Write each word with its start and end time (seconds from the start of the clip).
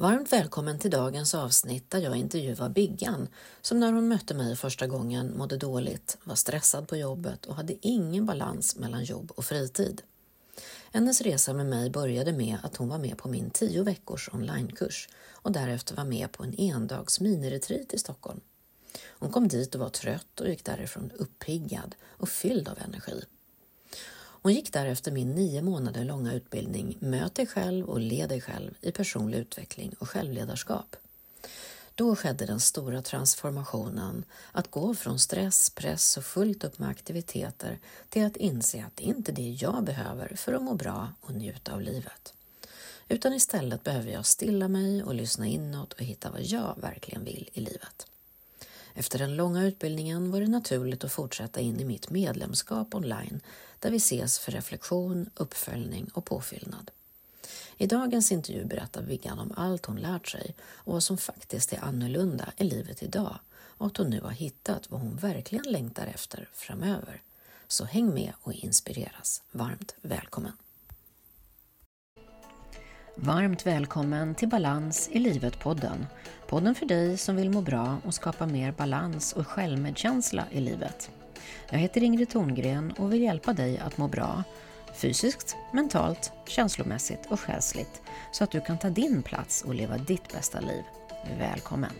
Varmt 0.00 0.32
välkommen 0.32 0.78
till 0.78 0.90
dagens 0.90 1.34
avsnitt 1.34 1.90
där 1.90 1.98
jag 1.98 2.16
intervjuar 2.16 2.68
Biggan 2.68 3.28
som 3.60 3.80
när 3.80 3.92
hon 3.92 4.08
mötte 4.08 4.34
mig 4.34 4.56
första 4.56 4.86
gången 4.86 5.36
mådde 5.38 5.56
dåligt, 5.56 6.18
var 6.24 6.34
stressad 6.34 6.88
på 6.88 6.96
jobbet 6.96 7.46
och 7.46 7.54
hade 7.54 7.86
ingen 7.86 8.26
balans 8.26 8.76
mellan 8.76 9.04
jobb 9.04 9.32
och 9.36 9.44
fritid. 9.44 10.02
Hennes 10.92 11.20
resa 11.20 11.52
med 11.52 11.66
mig 11.66 11.90
började 11.90 12.32
med 12.32 12.58
att 12.62 12.76
hon 12.76 12.88
var 12.88 12.98
med 12.98 13.18
på 13.18 13.28
min 13.28 13.50
tio 13.50 13.82
veckors 13.82 14.28
onlinekurs 14.32 15.08
och 15.32 15.52
därefter 15.52 15.96
var 15.96 16.04
med 16.04 16.32
på 16.32 16.42
en 16.42 16.60
endags 16.60 17.20
miniretreat 17.20 17.92
i 17.92 17.98
Stockholm. 17.98 18.40
Hon 19.08 19.30
kom 19.32 19.48
dit 19.48 19.74
och 19.74 19.80
var 19.80 19.88
trött 19.88 20.40
och 20.40 20.48
gick 20.48 20.64
därifrån 20.64 21.10
uppiggad 21.18 21.94
och 22.04 22.28
fylld 22.28 22.68
av 22.68 22.78
energi. 22.78 23.22
Hon 24.42 24.52
gick 24.52 24.72
därefter 24.72 25.12
min 25.12 25.34
nio 25.34 25.62
månader 25.62 26.04
långa 26.04 26.34
utbildning 26.34 26.96
Möt 27.00 27.34
dig 27.34 27.46
själv 27.46 27.88
och 27.88 28.00
led 28.00 28.28
dig 28.28 28.40
själv 28.40 28.74
i 28.80 28.92
personlig 28.92 29.38
utveckling 29.38 29.94
och 29.98 30.08
självledarskap. 30.08 30.96
Då 31.94 32.16
skedde 32.16 32.46
den 32.46 32.60
stora 32.60 33.02
transformationen 33.02 34.24
att 34.52 34.70
gå 34.70 34.94
från 34.94 35.18
stress, 35.18 35.70
press 35.70 36.16
och 36.16 36.24
fullt 36.24 36.64
upp 36.64 36.78
med 36.78 36.88
aktiviteter 36.88 37.78
till 38.08 38.26
att 38.26 38.36
inse 38.36 38.84
att 38.84 38.96
det 38.96 39.02
inte 39.02 39.32
är 39.32 39.34
det 39.34 39.48
jag 39.48 39.84
behöver 39.84 40.36
för 40.36 40.52
att 40.52 40.62
må 40.62 40.74
bra 40.74 41.12
och 41.20 41.34
njuta 41.34 41.72
av 41.72 41.80
livet. 41.80 42.34
Utan 43.08 43.32
istället 43.32 43.84
behöver 43.84 44.10
jag 44.10 44.26
stilla 44.26 44.68
mig 44.68 45.02
och 45.02 45.14
lyssna 45.14 45.46
inåt 45.46 45.92
och 45.92 46.02
hitta 46.02 46.30
vad 46.30 46.42
jag 46.42 46.74
verkligen 46.80 47.24
vill 47.24 47.50
i 47.52 47.60
livet. 47.60 48.06
Efter 48.94 49.18
den 49.18 49.36
långa 49.36 49.66
utbildningen 49.66 50.30
var 50.30 50.40
det 50.40 50.48
naturligt 50.48 51.04
att 51.04 51.12
fortsätta 51.12 51.60
in 51.60 51.80
i 51.80 51.84
mitt 51.84 52.10
medlemskap 52.10 52.94
online 52.94 53.40
där 53.80 53.90
vi 53.90 53.96
ses 53.96 54.38
för 54.38 54.52
reflektion, 54.52 55.30
uppföljning 55.34 56.10
och 56.14 56.24
påfyllnad. 56.24 56.90
I 57.76 57.86
dagens 57.86 58.32
intervju 58.32 58.64
berättar 58.64 59.02
Viggan 59.02 59.38
om 59.38 59.52
allt 59.56 59.86
hon 59.86 59.96
lärt 59.96 60.28
sig 60.28 60.54
och 60.60 60.92
vad 60.92 61.02
som 61.02 61.18
faktiskt 61.18 61.72
är 61.72 61.84
annorlunda 61.84 62.52
i 62.56 62.64
livet 62.64 63.02
idag 63.02 63.38
och 63.50 63.86
att 63.86 63.96
hon 63.96 64.10
nu 64.10 64.20
har 64.20 64.30
hittat 64.30 64.90
vad 64.90 65.00
hon 65.00 65.16
verkligen 65.16 65.72
längtar 65.72 66.06
efter 66.06 66.48
framöver. 66.52 67.22
Så 67.68 67.84
häng 67.84 68.14
med 68.14 68.32
och 68.42 68.52
inspireras. 68.52 69.42
Varmt 69.52 69.94
välkommen! 70.02 70.52
Varmt 73.14 73.66
välkommen 73.66 74.34
till 74.34 74.48
Balans 74.48 75.08
i 75.12 75.18
livet-podden. 75.18 76.06
Podden 76.46 76.74
för 76.74 76.86
dig 76.86 77.18
som 77.18 77.36
vill 77.36 77.50
må 77.50 77.60
bra 77.60 77.98
och 78.04 78.14
skapa 78.14 78.46
mer 78.46 78.72
balans 78.72 79.32
och 79.32 79.46
självmedkänsla 79.46 80.44
i 80.50 80.60
livet. 80.60 81.10
Jag 81.70 81.78
heter 81.78 82.02
Ingrid 82.02 82.28
Thorngren 82.28 82.92
och 82.98 83.12
vill 83.12 83.22
hjälpa 83.22 83.52
dig 83.52 83.78
att 83.78 83.98
må 83.98 84.08
bra 84.08 84.44
fysiskt, 84.94 85.56
mentalt, 85.72 86.32
känslomässigt 86.46 87.26
och 87.30 87.40
själsligt 87.40 88.02
så 88.32 88.44
att 88.44 88.50
du 88.50 88.60
kan 88.60 88.78
ta 88.78 88.90
din 88.90 89.22
plats 89.22 89.62
och 89.62 89.74
leva 89.74 89.98
ditt 89.98 90.32
bästa 90.32 90.60
liv. 90.60 90.82
Välkommen! 91.38 91.92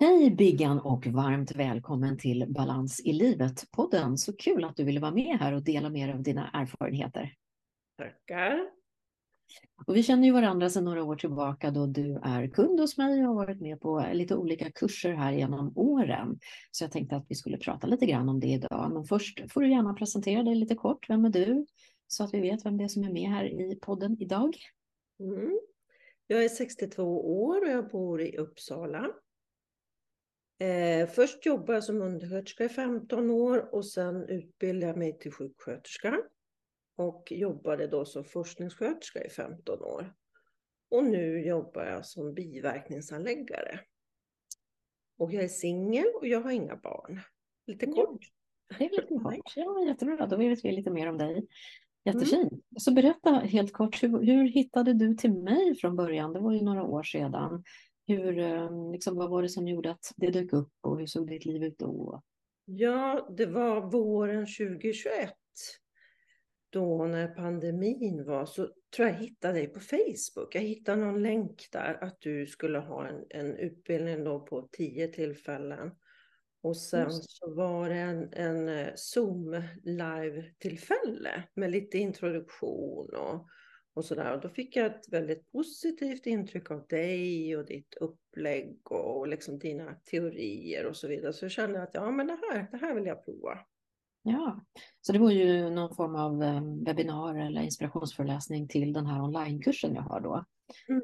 Hej 0.00 0.30
Biggan 0.30 0.80
och 0.80 1.06
varmt 1.06 1.52
välkommen 1.52 2.18
till 2.18 2.46
Balans 2.48 3.00
i 3.00 3.12
livet-podden. 3.12 4.18
Så 4.18 4.36
kul 4.36 4.64
att 4.64 4.76
du 4.76 4.84
ville 4.84 5.00
vara 5.00 5.10
med 5.10 5.38
här 5.40 5.52
och 5.52 5.62
dela 5.62 5.90
mer 5.90 6.14
av 6.14 6.22
dina 6.22 6.50
erfarenheter. 6.50 7.34
Tackar. 7.98 8.79
Och 9.86 9.96
vi 9.96 10.02
känner 10.02 10.24
ju 10.24 10.32
varandra 10.32 10.70
sedan 10.70 10.84
några 10.84 11.04
år 11.04 11.16
tillbaka 11.16 11.70
då 11.70 11.86
du 11.86 12.20
är 12.22 12.48
kund 12.48 12.80
hos 12.80 12.98
mig 12.98 13.20
och 13.20 13.26
har 13.26 13.34
varit 13.34 13.60
med 13.60 13.80
på 13.80 14.06
lite 14.12 14.36
olika 14.36 14.70
kurser 14.70 15.12
här 15.12 15.32
genom 15.32 15.72
åren. 15.76 16.38
Så 16.70 16.84
jag 16.84 16.92
tänkte 16.92 17.16
att 17.16 17.26
vi 17.28 17.34
skulle 17.34 17.58
prata 17.58 17.86
lite 17.86 18.06
grann 18.06 18.28
om 18.28 18.40
det 18.40 18.46
idag. 18.46 18.90
Men 18.94 19.04
först 19.04 19.52
får 19.52 19.60
du 19.60 19.70
gärna 19.70 19.94
presentera 19.94 20.42
dig 20.42 20.54
lite 20.54 20.74
kort. 20.74 21.10
Vem 21.10 21.24
är 21.24 21.30
du? 21.30 21.66
Så 22.06 22.24
att 22.24 22.34
vi 22.34 22.40
vet 22.40 22.66
vem 22.66 22.76
det 22.76 22.84
är 22.84 22.88
som 22.88 23.04
är 23.04 23.12
med 23.12 23.30
här 23.30 23.44
i 23.44 23.78
podden 23.82 24.16
idag. 24.20 24.56
Mm. 25.20 25.60
Jag 26.26 26.44
är 26.44 26.48
62 26.48 27.42
år 27.44 27.60
och 27.64 27.70
jag 27.70 27.90
bor 27.90 28.22
i 28.22 28.36
Uppsala. 28.36 29.10
Eh, 30.58 31.08
först 31.08 31.46
jobbade 31.46 31.72
jag 31.72 31.84
som 31.84 32.02
undersköterska 32.02 32.64
i 32.64 32.68
15 32.68 33.30
år 33.30 33.74
och 33.74 33.86
sen 33.86 34.28
utbildade 34.28 34.86
jag 34.86 34.96
mig 34.96 35.18
till 35.18 35.32
sjuksköterska 35.32 36.16
och 37.00 37.32
jobbade 37.32 37.86
då 37.86 38.04
som 38.04 38.24
forskningssköterska 38.24 39.24
i 39.24 39.30
15 39.30 39.82
år. 39.82 40.14
Och 40.90 41.04
nu 41.04 41.46
jobbar 41.46 41.84
jag 41.84 42.06
som 42.06 42.34
biverkningsanläggare. 42.34 43.80
Och 45.18 45.32
jag 45.32 45.44
är 45.44 45.48
singel 45.48 46.06
och 46.14 46.26
jag 46.26 46.40
har 46.40 46.50
inga 46.50 46.76
barn. 46.76 47.20
Lite 47.66 47.86
kort. 47.86 48.20
Ja, 48.68 48.76
det 48.78 48.84
är 48.84 48.90
lite 48.90 49.14
kort. 49.22 49.52
Ja, 49.56 49.84
jättebra. 49.86 50.26
Då 50.26 50.36
vet 50.36 50.64
vi 50.64 50.72
lite 50.72 50.90
mer 50.90 51.08
om 51.08 51.18
dig. 51.18 51.46
Jättefint. 52.04 52.52
Mm. 52.52 52.62
Så 52.78 52.92
berätta 52.92 53.30
helt 53.30 53.72
kort, 53.72 54.02
hur, 54.02 54.22
hur 54.22 54.48
hittade 54.48 54.92
du 54.92 55.14
till 55.14 55.32
mig 55.32 55.76
från 55.76 55.96
början? 55.96 56.32
Det 56.32 56.40
var 56.40 56.52
ju 56.52 56.60
några 56.62 56.82
år 56.82 57.02
sedan. 57.02 57.64
Hur, 58.06 58.38
eh, 58.38 58.92
liksom, 58.92 59.16
vad 59.16 59.30
var 59.30 59.42
det 59.42 59.48
som 59.48 59.68
gjorde 59.68 59.90
att 59.90 60.12
det 60.16 60.30
dök 60.30 60.52
upp 60.52 60.72
och 60.80 60.98
hur 60.98 61.06
såg 61.06 61.28
ditt 61.28 61.44
liv 61.44 61.62
ut 61.62 61.78
då? 61.78 62.22
Ja, 62.64 63.28
det 63.36 63.46
var 63.46 63.90
våren 63.90 64.46
2021 64.46 65.34
då 66.70 67.04
när 67.04 67.28
pandemin 67.28 68.24
var 68.24 68.46
så 68.46 68.68
tror 68.96 69.08
jag 69.08 69.14
hittade 69.14 69.54
dig 69.54 69.66
på 69.68 69.80
Facebook. 69.80 70.54
Jag 70.54 70.60
hittade 70.60 71.04
någon 71.04 71.22
länk 71.22 71.68
där 71.72 71.98
att 72.04 72.20
du 72.20 72.46
skulle 72.46 72.78
ha 72.78 73.08
en, 73.08 73.24
en 73.30 73.56
utbildning 73.56 74.24
då 74.24 74.40
på 74.40 74.68
tio 74.72 75.08
tillfällen. 75.08 75.90
Och 76.62 76.76
sen 76.76 77.10
så 77.12 77.54
var 77.54 77.88
det 77.88 77.94
en, 77.94 78.32
en 78.32 78.68
eh, 78.68 78.92
Zoom 78.94 79.62
live-tillfälle 79.82 81.42
med 81.54 81.70
lite 81.70 81.98
introduktion 81.98 83.14
och, 83.14 83.48
och 83.94 84.04
sådär. 84.04 84.34
Och 84.34 84.40
då 84.40 84.48
fick 84.48 84.76
jag 84.76 84.86
ett 84.86 85.08
väldigt 85.08 85.52
positivt 85.52 86.26
intryck 86.26 86.70
av 86.70 86.86
dig 86.86 87.56
och 87.56 87.66
ditt 87.66 87.94
upplägg 87.94 88.92
och 88.92 89.28
liksom 89.28 89.58
dina 89.58 89.94
teorier 89.94 90.86
och 90.86 90.96
så 90.96 91.08
vidare. 91.08 91.32
Så 91.32 91.44
jag 91.44 91.52
kände 91.52 91.82
att 91.82 91.94
ja, 91.94 92.10
men 92.10 92.26
det 92.26 92.38
här, 92.50 92.66
det 92.70 92.76
här 92.76 92.94
vill 92.94 93.06
jag 93.06 93.24
prova. 93.24 93.58
Ja, 94.22 94.60
så 95.00 95.12
det 95.12 95.18
var 95.18 95.30
ju 95.30 95.70
någon 95.70 95.94
form 95.94 96.16
av 96.16 96.42
eh, 96.42 96.62
webbinar 96.86 97.34
eller 97.34 97.62
inspirationsföreläsning 97.62 98.68
till 98.68 98.92
den 98.92 99.06
här 99.06 99.22
onlinekursen 99.22 99.94
jag 99.94 100.02
har 100.02 100.20
då. 100.20 100.44
Mm. 100.88 101.02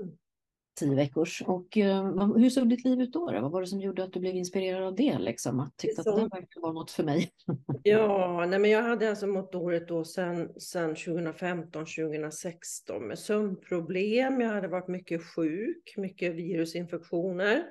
Tio 0.81 0.95
veckors. 0.95 1.43
Och 1.47 1.77
uh, 1.77 2.37
hur 2.37 2.51
såg 2.51 2.69
ditt 2.69 2.85
liv 2.85 3.01
ut 3.01 3.13
då, 3.13 3.31
då? 3.31 3.41
Vad 3.41 3.51
var 3.51 3.61
det 3.61 3.67
som 3.67 3.81
gjorde 3.81 4.05
att 4.05 4.13
du 4.13 4.21
blev 4.21 4.35
inspirerad 4.35 4.83
av 4.83 4.95
det? 4.95 5.19
Liksom? 5.19 5.61
Att 5.61 5.77
tyckte 5.77 6.01
att 6.01 6.17
det 6.17 6.23
verkligen 6.23 6.63
var 6.63 6.73
något 6.73 6.91
för 6.91 7.05
mig? 7.05 7.31
ja, 7.83 8.47
nej, 8.49 8.59
men 8.59 8.71
jag 8.71 8.83
hade 8.83 9.11
alltså 9.11 9.27
mått 9.27 9.53
dåligt 9.53 9.89
då 9.89 10.05
sedan, 10.05 10.61
sedan 10.61 10.95
2015, 10.95 11.85
2016 11.85 13.09
med 13.09 13.19
sömnproblem. 13.19 14.41
Jag 14.41 14.49
hade 14.49 14.69
varit 14.69 14.89
mycket 14.89 15.23
sjuk, 15.25 15.95
mycket 15.97 16.35
virusinfektioner. 16.35 17.63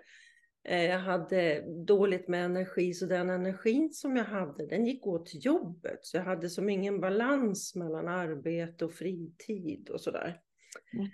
Eh, 0.68 0.84
jag 0.84 1.00
hade 1.00 1.62
dåligt 1.86 2.28
med 2.28 2.46
energi, 2.46 2.94
så 2.94 3.06
den 3.06 3.30
energin 3.30 3.94
som 3.94 4.16
jag 4.16 4.26
hade, 4.26 4.66
den 4.66 4.86
gick 4.86 5.08
åt 5.08 5.26
till 5.26 5.46
jobbet. 5.46 6.00
Så 6.02 6.18
jag 6.18 6.24
hade 6.24 6.50
som 6.50 6.70
ingen 6.70 7.02
balans 7.02 7.76
mellan 7.76 8.08
arbete 8.08 8.86
och 8.86 8.94
fritid 8.94 9.90
och 9.90 10.02
sådär. 10.02 10.42
Mm. 10.94 11.10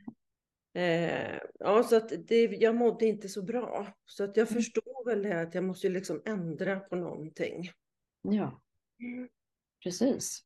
Eh, 0.73 1.39
ja, 1.59 1.83
så 1.83 1.95
att 1.95 2.27
det, 2.27 2.43
jag 2.43 2.75
mådde 2.75 3.05
inte 3.05 3.29
så 3.29 3.43
bra. 3.43 3.87
Så 4.05 4.23
att 4.23 4.37
jag 4.37 4.47
mm. 4.47 4.61
förstår 4.61 5.05
väl 5.05 5.23
det 5.23 5.41
att 5.41 5.55
jag 5.55 5.63
måste 5.63 5.89
liksom 5.89 6.21
ändra 6.25 6.79
på 6.79 6.95
någonting. 6.95 7.69
Ja, 8.21 8.61
precis. 9.83 10.43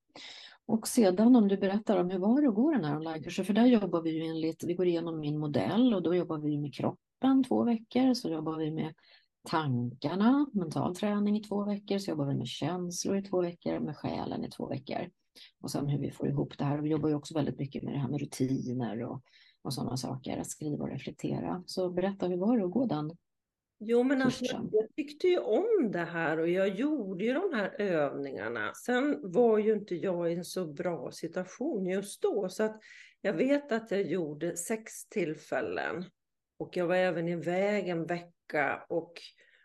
Och 0.66 0.88
sedan 0.88 1.36
om 1.36 1.48
du 1.48 1.58
berättar 1.58 1.98
om 1.98 2.10
hur 2.10 2.20
var 2.20 2.42
det 2.42 2.48
att 2.48 2.56
gå 2.56 2.72
den 2.72 2.84
här 2.84 2.96
onlinekursen, 2.96 3.46
för 3.46 3.54
där 3.54 3.66
jobbar 3.66 4.02
vi 4.02 4.10
ju 4.10 4.22
enligt, 4.22 4.64
vi 4.64 4.74
går 4.74 4.88
igenom 4.88 5.20
min 5.20 5.38
modell 5.38 5.94
och 5.94 6.04
då 6.04 6.16
jobbar 6.16 6.38
vi 6.38 6.58
med 6.58 6.74
kropp 6.74 7.00
kroppen 7.20 7.44
två 7.44 7.64
veckor, 7.64 8.14
så 8.14 8.30
jobbar 8.30 8.58
vi 8.58 8.72
med 8.72 8.94
tankarna, 9.50 10.48
mental 10.54 10.96
träning 10.96 11.38
i 11.38 11.44
två 11.44 11.66
veckor, 11.66 11.98
så 11.98 12.12
jobbar 12.12 12.26
vi 12.26 12.36
med 12.36 12.48
känslor 12.48 13.18
i 13.18 13.22
två 13.22 13.42
veckor, 13.42 13.80
med 13.80 13.98
själen 13.98 14.46
i 14.46 14.50
två 14.50 14.68
veckor. 14.68 15.10
Och 15.62 15.72
sen 15.72 15.88
hur 15.88 16.00
vi 16.00 16.12
får 16.12 16.28
ihop 16.28 16.58
det 16.58 16.66
här. 16.66 16.78
Vi 16.78 16.90
jobbar 16.90 17.10
ju 17.10 17.16
också 17.16 17.34
väldigt 17.34 17.60
mycket 17.60 17.84
med 17.84 17.94
det 17.94 18.00
här 18.00 18.08
med 18.08 18.20
rutiner 18.20 19.04
och, 19.04 19.22
och 19.62 19.74
sådana 19.74 19.98
saker, 19.98 20.38
att 20.38 20.50
skriva 20.50 20.84
och 20.84 20.92
reflektera. 20.92 21.64
Så 21.66 21.90
berätta, 21.90 22.28
hur 22.28 22.38
var 22.38 22.58
det 22.58 22.66
att 22.66 22.72
gå 22.72 22.86
den 22.86 23.12
Jo, 23.80 24.04
men 24.04 24.22
alltså, 24.22 24.46
jag 24.72 24.96
tyckte 24.96 25.28
ju 25.28 25.38
om 25.38 25.92
det 25.92 26.06
här 26.06 26.40
och 26.40 26.50
jag 26.50 26.68
gjorde 26.68 27.26
ju 27.26 27.34
de 27.34 27.54
här 27.54 27.82
övningarna. 27.82 28.72
Sen 28.86 29.20
var 29.24 29.58
ju 29.58 29.74
inte 29.74 29.96
jag 29.96 30.32
i 30.32 30.36
en 30.36 30.46
så 30.46 30.66
bra 30.66 31.12
situation 31.12 31.86
just 31.86 32.22
då, 32.22 32.50
så 32.50 32.64
att 32.64 32.80
jag 33.22 33.34
vet 33.34 33.72
att 33.72 33.92
jag 33.92 34.04
gjorde 34.04 34.58
sex 34.58 35.10
tillfällen 35.10 36.06
och 36.58 36.78
jag 36.78 36.88
var 36.88 36.96
även 36.96 37.28
iväg 37.28 37.88
en 37.90 38.06
vecka 38.06 38.86
och 38.90 39.22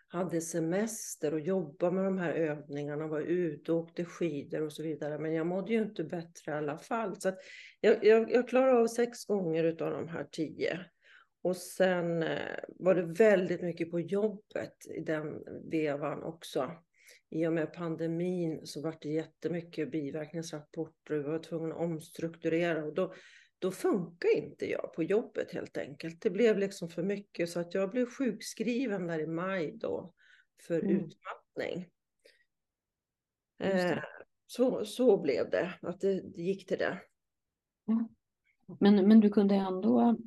hade 0.09 0.41
semester 0.41 1.35
och 1.35 1.41
jobbade 1.41 1.93
med 1.93 2.05
de 2.05 2.19
här 2.19 2.33
övningarna, 2.33 3.07
var 3.07 3.21
ute 3.21 3.73
och 3.73 3.79
åkte 3.79 4.05
skidor 4.05 4.63
och 4.63 4.73
så 4.73 4.83
vidare. 4.83 5.19
Men 5.19 5.35
jag 5.35 5.47
mådde 5.47 5.73
ju 5.73 5.83
inte 5.83 6.05
bättre 6.05 6.53
i 6.53 6.55
alla 6.55 6.79
fall. 6.79 7.21
Så 7.21 7.33
jag, 7.81 8.05
jag, 8.05 8.33
jag 8.33 8.49
klarade 8.49 8.79
av 8.79 8.87
sex 8.87 9.25
gånger 9.25 9.65
av 9.65 9.91
de 9.91 10.09
här 10.09 10.25
tio. 10.33 10.81
Och 11.43 11.57
sen 11.57 12.23
eh, 12.23 12.59
var 12.69 12.95
det 12.95 13.03
väldigt 13.03 13.63
mycket 13.63 13.91
på 13.91 14.01
jobbet 14.01 14.75
i 14.97 15.01
den 15.01 15.45
vevan 15.71 16.23
också. 16.23 16.71
i 17.31 17.47
och 17.47 17.53
med 17.53 17.73
pandemin 17.73 18.67
så 18.67 18.83
var 18.83 18.95
det 19.01 19.09
jättemycket 19.09 19.91
biverkningsrapporter 19.91 21.15
och 21.15 21.25
vi 21.25 21.29
var 21.29 21.39
tvungna 21.39 21.75
att 21.75 21.81
omstrukturera 21.81 22.85
och 22.85 22.95
då, 22.95 23.15
då 23.61 23.71
funkar 23.71 24.37
inte 24.37 24.71
jag 24.71 24.93
på 24.93 25.03
jobbet 25.03 25.53
helt 25.53 25.77
enkelt. 25.77 26.23
Det 26.23 26.31
blev 26.31 26.59
liksom 26.59 26.89
för 26.89 27.03
mycket 27.03 27.51
så 27.51 27.61
att 27.61 27.75
jag 27.75 27.91
blev 27.91 28.07
sjukskriven 28.07 29.07
där 29.07 29.19
i 29.19 29.27
maj 29.27 29.77
då 29.77 30.15
för 30.63 30.81
mm. 30.81 30.97
utmattning. 30.97 31.89
Eh, 33.59 33.99
så, 34.47 34.85
så 34.85 35.17
blev 35.17 35.51
det, 35.51 35.75
att 35.83 36.01
det, 36.01 36.21
det 36.21 36.43
gick 36.43 36.67
till 36.67 36.79
det. 36.79 37.01
Mm. 37.89 38.09
Men, 38.81 39.09
men 39.09 39.21
du 39.21 39.31
kunde 39.31 39.55
ändå 39.55 40.19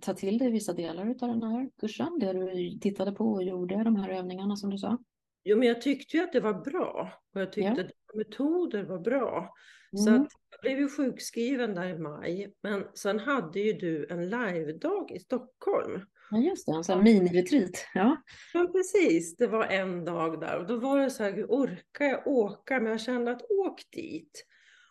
ta 0.00 0.14
till 0.14 0.38
dig 0.38 0.50
vissa 0.50 0.72
delar 0.72 1.06
av 1.06 1.28
den 1.28 1.42
här 1.42 1.70
kursen, 1.80 2.18
det 2.18 2.32
du 2.32 2.78
tittade 2.78 3.12
på 3.12 3.32
och 3.32 3.44
gjorde, 3.44 3.84
de 3.84 3.96
här 3.96 4.08
övningarna 4.08 4.56
som 4.56 4.70
du 4.70 4.78
sa? 4.78 4.98
Jo, 5.44 5.58
men 5.58 5.68
jag 5.68 5.82
tyckte 5.82 6.16
ju 6.16 6.22
att 6.22 6.32
det 6.32 6.40
var 6.40 6.54
bra 6.54 7.12
och 7.34 7.40
jag 7.40 7.52
tyckte 7.52 7.80
ja. 7.80 7.84
att 7.84 8.16
metoder 8.16 8.82
var 8.82 8.98
bra. 8.98 9.54
Mm. 9.92 10.04
Så 10.04 10.22
att 10.22 10.32
blev 10.64 10.78
ju 10.78 10.88
sjukskriven 10.88 11.74
där 11.74 11.88
i 11.88 11.98
maj, 11.98 12.54
men 12.62 12.84
sen 12.94 13.18
hade 13.18 13.60
ju 13.60 13.72
du 13.72 14.06
en 14.10 14.30
live-dag 14.30 15.10
i 15.10 15.18
Stockholm. 15.18 16.00
Ja, 16.30 16.38
just 16.38 16.66
det, 16.66 16.72
en 16.72 16.84
sån 16.84 17.02
mini-retreat. 17.02 17.86
Ja. 17.94 18.16
ja, 18.54 18.66
precis. 18.72 19.36
Det 19.36 19.46
var 19.46 19.64
en 19.64 20.04
dag 20.04 20.40
där 20.40 20.58
och 20.58 20.66
då 20.66 20.76
var 20.76 20.98
det 20.98 21.10
så 21.10 21.22
här, 21.22 21.46
orkar 21.48 22.04
jag 22.04 22.26
åka? 22.26 22.80
Men 22.80 22.90
jag 22.90 23.00
kände 23.00 23.30
att 23.30 23.50
åk 23.50 23.82
dit. 23.92 24.46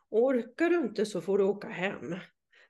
orkar 0.09 0.69
du 0.69 0.75
inte 0.75 1.05
så 1.05 1.21
får 1.21 1.37
du 1.37 1.43
åka 1.43 1.67
hem. 1.67 2.15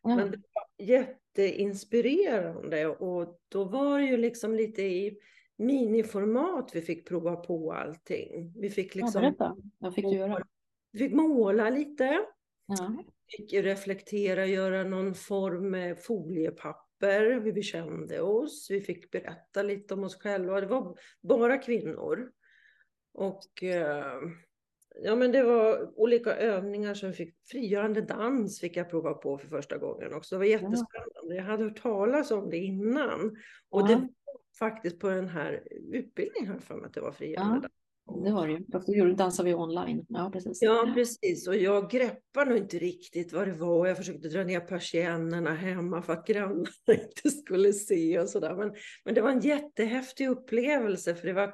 Ja. 0.03 0.15
Men 0.15 0.31
det 0.31 0.41
var 0.53 0.85
jätteinspirerande 0.85 2.87
och 2.87 3.39
då 3.49 3.63
var 3.63 3.99
det 3.99 4.05
ju 4.05 4.17
liksom 4.17 4.55
lite 4.55 4.81
i 4.81 5.17
miniformat 5.57 6.71
vi 6.73 6.81
fick 6.81 7.07
prova 7.07 7.35
på 7.35 7.73
allting. 7.73 8.53
Vi 8.55 8.69
fick 8.69 8.95
liksom... 8.95 9.23
Ja, 9.23 9.29
berätta. 9.29 9.55
Vad 9.77 9.95
fick 9.95 10.05
du 10.05 10.15
göra? 10.15 10.43
Vi 10.91 10.99
fick 10.99 11.13
måla 11.13 11.69
lite. 11.69 12.25
Ja. 12.65 13.03
Fick 13.37 13.53
reflektera, 13.53 14.45
göra 14.45 14.83
någon 14.83 15.15
form 15.15 15.69
med 15.69 16.03
foliepapper, 16.03 17.41
hur 17.41 17.51
vi 17.51 17.63
kände 17.63 18.21
oss. 18.21 18.67
Vi 18.69 18.81
fick 18.81 19.11
berätta 19.11 19.63
lite 19.63 19.93
om 19.93 20.03
oss 20.03 20.15
själva. 20.15 20.61
Det 20.61 20.67
var 20.67 20.97
bara 21.21 21.57
kvinnor. 21.57 22.31
Och 23.13 23.63
eh, 23.63 24.21
ja, 25.03 25.15
men 25.15 25.31
det 25.31 25.43
var 25.43 25.99
olika 25.99 26.35
övningar 26.35 26.93
som 26.93 27.13
fick. 27.13 27.35
Frigörande 27.51 28.01
dans 28.01 28.59
fick 28.59 28.77
jag 28.77 28.89
prova 28.89 29.13
på 29.13 29.37
för 29.37 29.47
första 29.47 29.77
gången 29.77 30.13
också. 30.13 30.35
Det 30.35 30.39
var 30.39 30.45
jättespännande. 30.45 31.35
Jag 31.35 31.43
hade 31.43 31.63
hört 31.63 31.81
talas 31.81 32.31
om 32.31 32.49
det 32.49 32.57
innan. 32.57 33.37
Och 33.69 33.81
ja. 33.81 33.87
det 33.87 33.95
var 33.95 34.09
faktiskt 34.59 34.99
på 34.99 35.09
den 35.09 35.29
här 35.29 35.63
utbildningen 35.93 36.61
för 36.61 36.75
mig 36.75 36.85
att 36.85 36.93
det 36.93 37.01
var 37.01 37.11
frigörande 37.11 37.69
ja. 37.71 37.82
Det 38.05 38.31
var 38.31 38.47
det 38.47 38.53
ju. 38.53 38.65
Fast 38.71 38.87
då 38.87 39.05
dansade 39.05 39.49
vi 39.49 39.55
online. 39.55 40.05
Ja, 40.09 40.29
precis. 40.33 40.61
Ja, 40.61 40.91
precis. 40.95 41.47
Och 41.47 41.55
jag 41.55 41.89
greppade 41.89 42.49
nog 42.49 42.59
inte 42.59 42.77
riktigt 42.77 43.33
vad 43.33 43.47
det 43.47 43.53
var. 43.53 43.87
Jag 43.87 43.97
försökte 43.97 44.29
dra 44.29 44.43
ner 44.43 44.59
persiennerna 44.59 45.53
hemma 45.53 46.01
för 46.01 46.13
att 46.13 46.27
grannarna 46.27 46.65
inte 46.91 47.29
skulle 47.29 47.73
se 47.73 48.19
och 48.19 48.29
sådär. 48.29 48.55
Men, 48.55 48.73
men 49.05 49.13
det 49.13 49.21
var 49.21 49.29
en 49.29 49.39
jättehäftig 49.39 50.29
upplevelse 50.29 51.15
för 51.15 51.27
det 51.27 51.33
var 51.33 51.53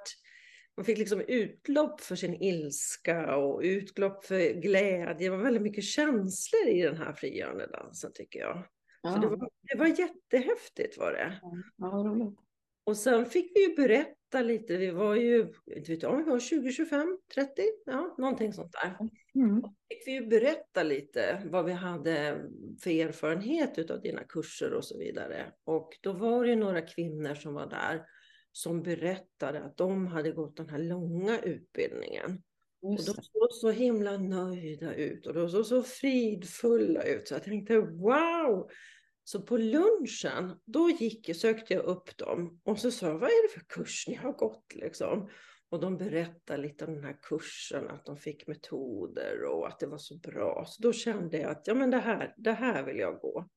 man 0.77 0.85
fick 0.85 0.97
liksom 0.97 1.21
utlopp 1.27 2.01
för 2.01 2.15
sin 2.15 2.33
ilska 2.43 3.35
och 3.35 3.61
utlopp 3.63 4.25
för 4.25 4.61
glädje. 4.61 5.15
Det 5.19 5.29
var 5.29 5.37
väldigt 5.37 5.63
mycket 5.63 5.83
känslor 5.83 6.67
i 6.67 6.81
den 6.81 6.97
här 6.97 7.13
frigörande 7.13 7.67
dansen 7.67 8.11
tycker 8.13 8.39
jag. 8.39 8.63
Ja. 9.01 9.13
Så 9.13 9.19
det, 9.19 9.27
var, 9.27 9.49
det 9.61 9.77
var 9.77 9.87
jättehäftigt 9.87 10.97
var 10.97 11.11
det. 11.11 11.39
Ja, 11.77 11.87
roligt. 11.87 12.39
Och 12.83 12.97
sen 12.97 13.25
fick 13.25 13.51
vi 13.55 13.67
ju 13.67 13.75
berätta 13.75 14.18
lite. 14.33 14.77
Vi 14.77 14.91
var 14.91 15.15
ju, 15.15 15.53
inte 15.75 15.91
vet 15.91 16.03
jag, 16.03 16.17
vi 16.17 16.23
var 16.23 16.39
20, 16.39 16.71
25, 16.71 17.17
30, 17.35 17.51
ja, 17.85 18.15
någonting 18.17 18.53
sånt 18.53 18.71
där. 18.71 18.97
Mm. 19.35 19.61
fick 19.89 20.07
vi 20.07 20.11
ju 20.11 20.27
berätta 20.27 20.83
lite 20.83 21.41
vad 21.45 21.65
vi 21.65 21.71
hade 21.71 22.45
för 22.83 22.89
erfarenhet 22.89 23.91
av 23.91 24.01
dina 24.01 24.23
kurser 24.23 24.73
och 24.73 24.85
så 24.85 24.97
vidare. 24.97 25.53
Och 25.63 25.97
då 26.01 26.13
var 26.13 26.43
det 26.43 26.49
ju 26.49 26.55
några 26.55 26.81
kvinnor 26.81 27.35
som 27.35 27.53
var 27.53 27.69
där 27.69 28.05
som 28.51 28.83
berättade 28.83 29.63
att 29.63 29.77
de 29.77 30.07
hade 30.07 30.31
gått 30.31 30.57
den 30.57 30.69
här 30.69 30.79
långa 30.79 31.39
utbildningen. 31.39 32.41
Och 32.81 32.95
de 32.95 33.03
såg 33.03 33.51
så 33.51 33.71
himla 33.71 34.17
nöjda 34.17 34.93
ut 34.93 35.27
och 35.27 35.33
de 35.33 35.49
såg 35.49 35.65
så 35.65 35.83
fridfulla 35.83 37.03
ut. 37.03 37.27
Så 37.27 37.33
jag 37.33 37.43
tänkte 37.43 37.79
wow! 37.79 38.69
Så 39.31 39.41
på 39.41 39.57
lunchen, 39.57 40.59
då 40.65 40.89
gick, 40.89 41.35
sökte 41.35 41.73
jag 41.73 41.83
upp 41.83 42.17
dem 42.17 42.59
och 42.63 42.79
så 42.79 42.91
sa 42.91 43.07
jag, 43.07 43.19
vad 43.19 43.29
är 43.29 43.47
det 43.47 43.53
för 43.53 43.65
kurs 43.67 44.07
ni 44.07 44.15
har 44.15 44.33
gått 44.33 44.75
liksom? 44.75 45.29
Och 45.69 45.79
de 45.79 45.97
berättade 45.97 46.61
lite 46.61 46.85
om 46.85 46.93
den 46.93 47.03
här 47.03 47.17
kursen, 47.21 47.87
att 47.87 48.05
de 48.05 48.17
fick 48.17 48.47
metoder 48.47 49.43
och 49.43 49.67
att 49.67 49.79
det 49.79 49.87
var 49.87 49.97
så 49.97 50.17
bra. 50.17 50.65
Så 50.67 50.81
då 50.81 50.93
kände 50.93 51.37
jag 51.37 51.51
att 51.51 51.67
ja, 51.67 51.73
men 51.73 51.89
det, 51.89 51.97
här, 51.97 52.33
det 52.37 52.51
här 52.51 52.83
vill 52.83 52.97
jag 52.97 53.19
gå. 53.19 53.49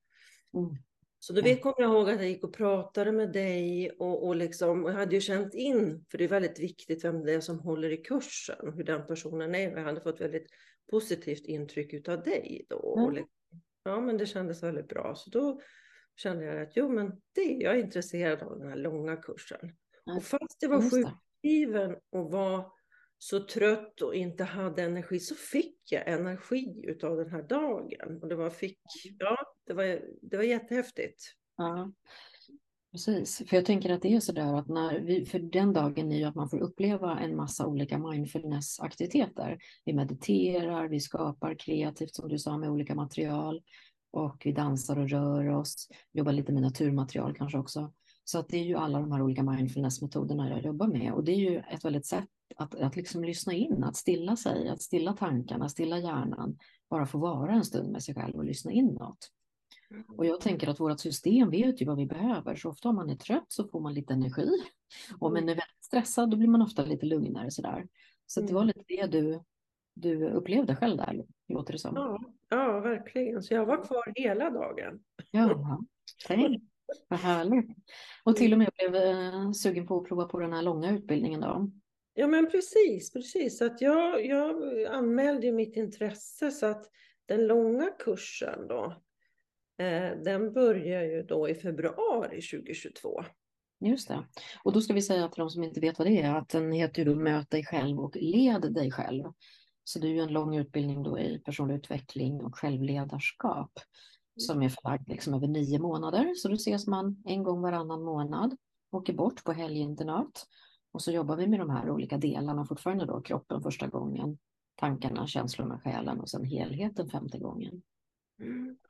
Mm. 0.55 0.77
Så 1.19 1.33
då 1.33 1.43
kommer 1.43 1.83
jag 1.83 1.91
ihåg 1.91 2.11
att 2.11 2.21
jag 2.21 2.29
gick 2.29 2.45
och 2.45 2.55
pratade 2.55 3.13
med 3.13 3.33
dig 3.33 3.91
och, 3.91 4.27
och, 4.27 4.37
liksom, 4.37 4.85
jag 4.85 4.93
hade 4.93 5.15
ju 5.15 5.21
känt 5.21 5.55
in, 5.55 6.05
för 6.11 6.19
det 6.19 6.25
är 6.25 6.29
väldigt 6.29 6.61
viktigt 6.61 7.05
vem 7.05 7.25
det 7.25 7.33
är 7.33 7.41
som 7.41 7.61
håller 7.61 7.91
i 7.91 7.97
kursen, 7.97 8.73
hur 8.75 8.85
den 8.85 9.07
personen 9.07 9.55
är. 9.55 9.71
Jag 9.71 9.85
hade 9.85 10.01
fått 10.01 10.21
väldigt 10.21 10.47
positivt 10.91 11.47
intryck 11.47 12.09
av 12.09 12.23
dig 12.23 12.67
då. 12.69 12.95
Mm. 12.97 13.07
Och 13.07 13.13
liksom, 13.13 13.42
ja, 13.85 14.01
men 14.01 14.19
det 14.19 14.27
kändes 14.27 14.63
väldigt 14.63 14.89
bra. 14.89 15.15
Så 15.15 15.31
då 15.31 15.61
kände 16.17 16.45
jag 16.45 16.63
att 16.63 16.77
jo, 16.77 16.89
men 16.89 17.21
det 17.35 17.43
jag 17.43 17.75
är 17.75 17.83
intresserad 17.83 18.43
av 18.43 18.59
den 18.59 18.69
här 18.69 18.77
långa 18.77 19.17
kursen. 19.17 19.61
Mm. 20.07 20.17
Och 20.17 20.25
fast 20.25 20.63
jag 20.63 20.69
var 20.69 20.91
sjukskriven 20.91 21.97
och 22.11 22.33
var 22.33 22.73
så 23.19 23.47
trött 23.47 24.01
och 24.01 24.15
inte 24.15 24.45
hade 24.45 24.83
energi 24.83 25.21
så 25.21 25.35
fick 25.35 25.93
jag 25.93 26.09
energi 26.09 26.85
utav 26.89 27.17
den 27.17 27.31
här 27.31 27.43
dagen. 27.43 28.23
Och 28.23 28.29
det 28.29 28.35
var, 28.35 28.51
fick, 28.51 28.81
ja, 29.19 29.37
det 29.67 29.73
var, 29.75 30.01
det 30.23 30.37
var 30.37 30.45
jättehäftigt. 30.45 31.23
Ja, 31.57 31.93
precis. 32.93 33.43
För 33.49 33.57
jag 33.57 33.65
tänker 33.65 33.91
att 33.91 34.03
det 34.03 34.15
är 34.15 34.21
så 34.21 34.33
där 34.33 34.55
att 34.55 34.69
när 34.69 35.01
vi, 35.01 35.27
för 35.27 35.39
den 35.39 35.73
dagen 35.73 36.13
är 36.13 36.17
ju 36.17 36.25
att 36.25 36.35
man 36.35 36.49
får 36.49 36.59
uppleva 36.59 37.19
en 37.19 37.37
massa 37.37 37.67
olika 37.67 37.99
mindfulness-aktiviteter. 37.99 39.59
Vi 39.85 39.93
mediterar, 39.93 40.89
vi 40.89 41.01
skapar 41.01 41.55
kreativt 41.55 42.15
som 42.15 42.29
du 42.29 42.39
sa 42.39 42.59
med 42.59 42.71
olika 42.71 42.95
material 42.95 43.63
och 44.13 44.43
vi 44.45 44.53
dansar 44.53 44.99
och 44.99 45.11
rör 45.11 45.49
oss, 45.49 45.89
jobbar 46.13 46.33
lite 46.33 46.53
med 46.53 46.63
naturmaterial 46.63 47.35
kanske 47.35 47.59
också. 47.59 47.93
Så 48.25 48.39
att 48.39 48.49
det 48.49 48.57
är 48.57 48.65
ju 48.65 48.77
alla 48.77 49.01
de 49.01 49.13
här 49.13 49.23
olika 49.23 49.43
mindfulness-metoderna 49.43 50.51
jag 50.51 50.65
jobbar 50.65 50.87
med 50.87 51.13
och 51.13 51.25
det 51.25 51.33
är 51.33 51.51
ju 51.51 51.59
ett 51.59 51.85
väldigt 51.85 52.07
sätt 52.07 52.29
att, 52.57 52.75
att 52.75 52.97
liksom 52.97 53.25
lyssna 53.25 53.53
in, 53.53 53.85
att 53.85 53.97
stilla 53.97 54.37
sig, 54.37 54.69
att 54.69 54.83
stilla 54.83 55.13
tankarna, 55.13 55.69
stilla 55.69 55.99
hjärnan, 55.99 56.59
bara 56.91 57.07
få 57.07 57.19
vara 57.19 57.53
en 57.53 57.65
stund 57.65 57.93
med 57.93 58.03
sig 58.03 58.15
själv 58.15 58.37
och 58.37 58.45
lyssna 58.45 58.73
inåt. 58.73 59.29
Mm. 59.93 60.05
Och 60.09 60.27
jag 60.27 60.41
tänker 60.41 60.69
att 60.69 60.81
vårt 60.81 61.01
system 61.01 61.51
vet 61.51 61.83
ju 61.83 61.87
vad 61.87 61.97
vi 61.97 62.07
behöver, 62.07 62.57
så 62.57 62.69
ofta 62.69 62.89
om 62.89 62.97
man 62.97 63.11
är 63.11 63.17
trött 63.17 63.47
så 63.49 63.69
får 63.69 63.81
man 63.81 63.95
lite 63.95 64.13
energi. 64.13 64.49
Och 65.19 65.27
om 65.27 65.33
man 65.33 65.43
är 65.43 65.47
väldigt 65.47 65.85
stressad 65.85 66.31
då 66.31 66.37
blir 66.37 66.49
man 66.49 66.63
ofta 66.63 66.85
lite 66.85 67.07
lugnare 67.07 67.51
sådär. 67.51 67.87
Så 68.27 68.41
det 68.41 68.55
var 68.55 68.63
mm. 68.63 68.73
lite 68.77 68.85
det 68.89 69.07
du, 69.07 69.41
du 69.95 70.31
upplevde 70.31 70.77
själv 70.77 70.97
där, 70.97 71.25
låter 71.49 71.73
det 71.73 71.79
som. 71.79 71.97
Ja, 71.97 72.21
ja, 72.49 72.81
verkligen. 72.81 73.43
Så 73.43 73.55
jag 73.55 73.67
var 73.67 73.85
kvar 73.85 74.13
hela 74.15 74.51
dagen. 74.51 75.03
Ja, 75.31 75.81
tänk. 76.27 76.63
Vad 77.09 77.19
härligt. 77.19 77.77
Och 78.25 78.37
till 78.37 78.53
och 78.53 78.59
med 78.59 78.71
blev 78.77 78.95
eh, 78.95 79.51
sugen 79.51 79.87
på 79.87 80.01
att 80.01 80.09
prova 80.09 80.25
på 80.25 80.39
den 80.39 80.53
här 80.53 80.63
långa 80.63 80.91
utbildningen 80.91 81.41
då. 81.41 81.71
Ja 82.15 82.27
men 82.27 82.51
precis, 82.51 83.13
precis. 83.13 83.63
Att 83.63 83.81
jag, 83.81 84.27
jag 84.27 84.85
anmälde 84.85 85.53
mitt 85.53 85.77
intresse 85.77 86.51
så 86.51 86.67
att 86.67 86.87
den 87.27 87.47
långa 87.47 87.91
kursen 87.99 88.69
då, 88.69 89.03
den 90.25 90.53
börjar 90.53 91.03
ju 91.03 91.23
då 91.23 91.49
i 91.49 91.55
februari 91.55 92.43
2022. 92.43 93.25
Just 93.81 94.09
det. 94.09 94.27
Och 94.65 94.73
då 94.73 94.81
ska 94.81 94.95
vi 94.95 95.03
säga 95.03 95.29
till 95.29 95.41
de 95.41 95.51
som 95.51 95.65
inte 95.65 95.81
vet 95.81 95.99
vad 95.99 96.09
det 96.09 96.23
är 96.23 96.35
att 96.35 96.49
den 96.49 96.73
heter 96.73 97.05
ju 97.05 97.15
då 97.15 97.21
Möt 97.21 97.51
dig 97.51 97.65
själv 97.65 98.01
och 98.01 98.17
led 98.17 98.73
dig 98.75 98.91
själv. 98.91 99.25
Så 99.85 99.99
det 99.99 100.07
är 100.07 100.11
ju 100.11 100.21
en 100.21 100.33
lång 100.33 100.57
utbildning 100.57 101.03
då 101.03 101.19
i 101.19 101.39
personlig 101.39 101.75
utveckling 101.75 102.43
och 102.43 102.59
självledarskap 102.59 103.73
som 104.37 104.63
är 104.63 104.69
förlagd 104.69 105.09
liksom 105.09 105.35
över 105.35 105.47
nio 105.47 105.79
månader. 105.79 106.35
Så 106.35 106.49
då 106.49 106.55
ses 106.55 106.87
man 106.87 107.23
en 107.25 107.43
gång 107.43 107.61
varannan 107.61 108.03
månad, 108.03 108.57
åker 108.91 109.13
bort 109.13 109.45
på 109.45 109.53
helginternat 109.53 110.47
och 110.93 111.03
så 111.03 111.13
jobbar 111.13 111.37
vi 111.37 111.47
med 111.47 111.61
de 111.61 111.71
här 111.71 111.91
olika 111.91 112.19
delarna 112.19 112.67
fortfarande 112.67 113.07
då, 113.07 113.21
kroppen 113.21 113.63
första 113.63 113.87
gången, 113.87 114.39
tankarna, 114.75 115.27
känslorna, 115.27 115.81
själen 115.81 116.21
och 116.21 116.31
sen 116.31 116.45
helheten 116.45 117.09
femte 117.09 117.39
gången. 117.39 117.83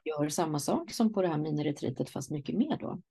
Gör 0.05 0.29
samma 0.29 0.59
sak 0.59 0.91
som 0.91 1.13
på 1.13 1.23
det 1.23 1.29
här 1.29 1.39
miniretritet 1.39 2.11
fast 2.11 2.31
mycket 2.31 2.55
mer 2.55 2.77
då. 2.81 3.03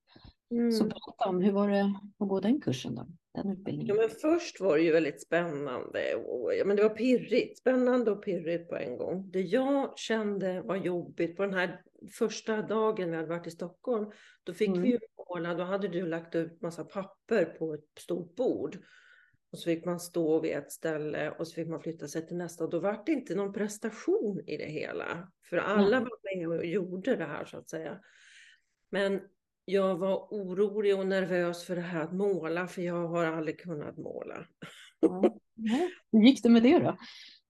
Mm. 0.51 0.71
Så 0.71 0.83
berätta 0.83 1.29
om, 1.29 1.41
hur 1.41 1.51
var 1.51 1.69
det 1.69 1.93
att 2.19 2.29
gå 2.29 2.39
den 2.39 2.61
kursen 2.61 2.95
då? 2.95 3.07
Den 3.33 3.51
utbildningen? 3.51 3.95
Ja, 3.95 4.01
men 4.01 4.09
först 4.09 4.61
var 4.61 4.77
det 4.77 4.83
ju 4.83 4.91
väldigt 4.91 5.21
spännande. 5.21 6.15
Och, 6.15 6.55
ja, 6.55 6.65
men 6.65 6.75
det 6.77 6.83
var 6.83 6.89
pirrigt, 6.89 7.59
spännande 7.59 8.11
och 8.11 8.23
pirrigt 8.23 8.69
på 8.69 8.75
en 8.75 8.97
gång. 8.97 9.31
Det 9.31 9.41
jag 9.41 9.97
kände 9.97 10.61
var 10.61 10.75
jobbigt 10.75 11.37
på 11.37 11.43
den 11.43 11.53
här 11.53 11.81
första 12.11 12.61
dagen 12.61 13.11
vi 13.11 13.15
hade 13.15 13.29
varit 13.29 13.47
i 13.47 13.51
Stockholm, 13.51 14.11
då 14.43 14.53
fick 14.53 14.67
mm. 14.67 14.81
vi 14.81 14.89
ju 14.89 14.99
måla, 15.29 15.53
då 15.53 15.63
hade 15.63 15.87
du 15.87 16.07
lagt 16.07 16.35
ut 16.35 16.61
massa 16.61 16.83
papper 16.83 17.45
på 17.45 17.73
ett 17.73 17.99
stort 17.99 18.35
bord. 18.35 18.77
Och 19.51 19.59
så 19.59 19.65
fick 19.65 19.85
man 19.85 19.99
stå 19.99 20.39
vid 20.39 20.51
ett 20.51 20.71
ställe 20.71 21.31
och 21.31 21.47
så 21.47 21.53
fick 21.53 21.67
man 21.67 21.81
flytta 21.81 22.07
sig 22.07 22.27
till 22.27 22.37
nästa. 22.37 22.63
Och 22.63 22.69
då 22.69 22.79
var 22.79 23.03
det 23.05 23.11
inte 23.11 23.35
någon 23.35 23.53
prestation 23.53 24.41
i 24.47 24.57
det 24.57 24.71
hela. 24.71 25.31
För 25.49 25.57
alla 25.57 25.99
var 25.99 26.35
med 26.35 26.47
och 26.47 26.65
gjorde 26.65 27.15
det 27.15 27.25
här 27.25 27.45
så 27.45 27.57
att 27.57 27.69
säga. 27.69 27.99
Men 28.89 29.21
jag 29.65 29.97
var 29.97 30.27
orolig 30.29 30.99
och 30.99 31.07
nervös 31.07 31.65
för 31.65 31.75
det 31.75 31.81
här 31.81 32.01
att 32.01 32.13
måla, 32.13 32.67
för 32.67 32.81
jag 32.81 33.07
har 33.07 33.25
aldrig 33.25 33.59
kunnat 33.59 33.97
måla. 33.97 34.45
Ja. 34.99 35.35
Hur 36.11 36.21
gick 36.21 36.43
det 36.43 36.49
med 36.49 36.63
det 36.63 36.79
då? 36.79 36.97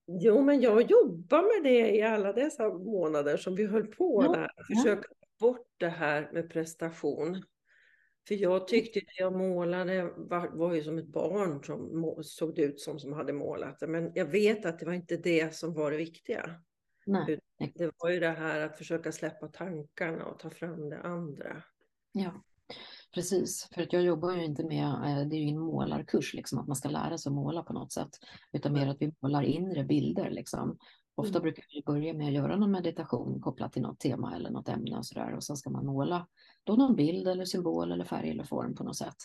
Jo, 0.05 0.41
men 0.41 0.62
jag 0.62 0.91
jobbade 0.91 1.43
med 1.43 1.63
det 1.63 1.96
i 1.96 2.01
alla 2.01 2.34
dessa 2.34 2.70
månader 2.74 3.38
som 3.38 3.55
vi 3.55 3.65
höll 3.65 3.88
på 3.88 4.24
ja. 4.25 4.34
där. 4.34 4.51
Försöka 4.75 5.08
bort 5.39 5.67
det 5.77 5.89
här 5.89 6.29
med 6.34 6.50
prestation. 6.50 7.43
För 8.28 8.36
jag 8.36 8.68
tyckte 8.68 9.00
att 9.00 9.20
jag 9.20 9.36
målade 9.38 10.13
var, 10.18 10.48
var 10.48 10.74
ju 10.74 10.84
som 10.84 10.98
ett 10.98 11.08
barn 11.08 11.63
som 11.63 12.24
såg 12.24 12.60
ut 12.60 12.80
som 12.80 13.00
som 13.00 13.13
hade 13.13 13.34
målat 13.34 13.80
det. 13.80 13.88
Men 13.88 14.12
jag 14.16 14.25
vet 14.25 14.66
att 14.66 14.80
det 14.80 14.86
var 14.86 14.94
inte 14.94 15.18
det 15.18 15.56
som 15.56 15.74
var 15.74 15.92
det 15.92 15.98
viktiga. 15.98 16.62
Nej. 17.06 17.40
Det 17.75 17.92
var 17.98 18.10
ju 18.10 18.20
det 18.20 18.30
här 18.30 18.60
att 18.60 18.78
försöka 18.78 19.12
släppa 19.12 19.48
tankarna 19.48 20.25
och 20.25 20.40
ta 20.40 20.50
fram 20.50 20.90
det 20.90 21.01
andra. 21.01 21.63
Ja, 22.12 22.44
precis. 23.13 23.70
För 23.74 23.82
att 23.82 23.94
jag 23.94 24.01
jobbar 24.01 24.36
ju 24.36 24.46
inte 24.46 24.63
med, 24.63 24.86
eh, 24.86 25.28
det 25.28 25.36
är 25.36 25.40
ju 25.40 25.46
ingen 25.46 25.62
målarkurs, 25.62 26.34
liksom, 26.34 26.60
att 26.60 26.68
man 26.68 26.75
ska 26.75 26.90
lära 26.90 27.18
sig 27.18 27.30
att 27.30 27.36
måla 27.36 27.63
på 27.63 27.74
något 27.74 27.92
sätt, 27.92 28.10
utan 28.51 28.74
mer 28.74 28.88
att 28.88 29.01
vi 29.01 29.13
målar 29.20 29.44
inre 29.44 29.84
bilder. 29.84 30.30
Liksom. 30.30 30.78
Ofta 31.15 31.38
mm. 31.38 31.41
brukar 31.41 31.65
vi 31.74 31.84
börja 31.86 32.13
med 32.13 32.27
att 32.27 32.34
göra 32.34 32.56
någon 32.56 32.72
meditation 32.72 33.41
kopplat 33.41 33.74
till 33.74 33.82
något 33.82 34.00
tema 34.00 34.36
eller 34.36 34.50
något 34.50 34.70
ämne 34.70 34.98
och 34.98 35.06
sådär. 35.06 35.36
Och 35.36 35.44
sen 35.44 35.58
ska 35.58 35.70
man 35.70 35.86
måla 35.86 36.27
då 36.63 36.74
någon 36.74 36.96
bild 36.96 37.27
eller 37.27 37.46
symbol 37.46 37.91
eller 37.91 38.06
färg 38.06 38.30
eller 38.30 38.44
form 38.44 38.75
på 38.75 38.84
något 38.84 38.98
sätt. 38.98 39.18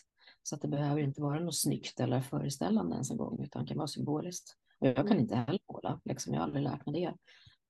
Så 0.42 0.54
att 0.54 0.62
det 0.62 0.68
behöver 0.68 1.00
inte 1.00 1.22
vara 1.22 1.40
något 1.40 1.56
snyggt 1.56 2.00
eller 2.00 2.20
föreställande 2.20 2.94
ens 2.94 3.10
en 3.10 3.16
gång, 3.16 3.42
utan 3.44 3.66
kan 3.66 3.76
vara 3.76 3.86
symboliskt. 3.86 4.56
Och 4.80 4.86
jag 4.86 4.96
kan 4.96 5.06
mm. 5.06 5.18
inte 5.18 5.36
heller 5.36 5.60
måla, 5.72 6.00
liksom. 6.04 6.32
jag 6.32 6.40
har 6.40 6.44
aldrig 6.44 6.64
lärt 6.64 6.86
mig 6.86 7.00
det. 7.00 7.14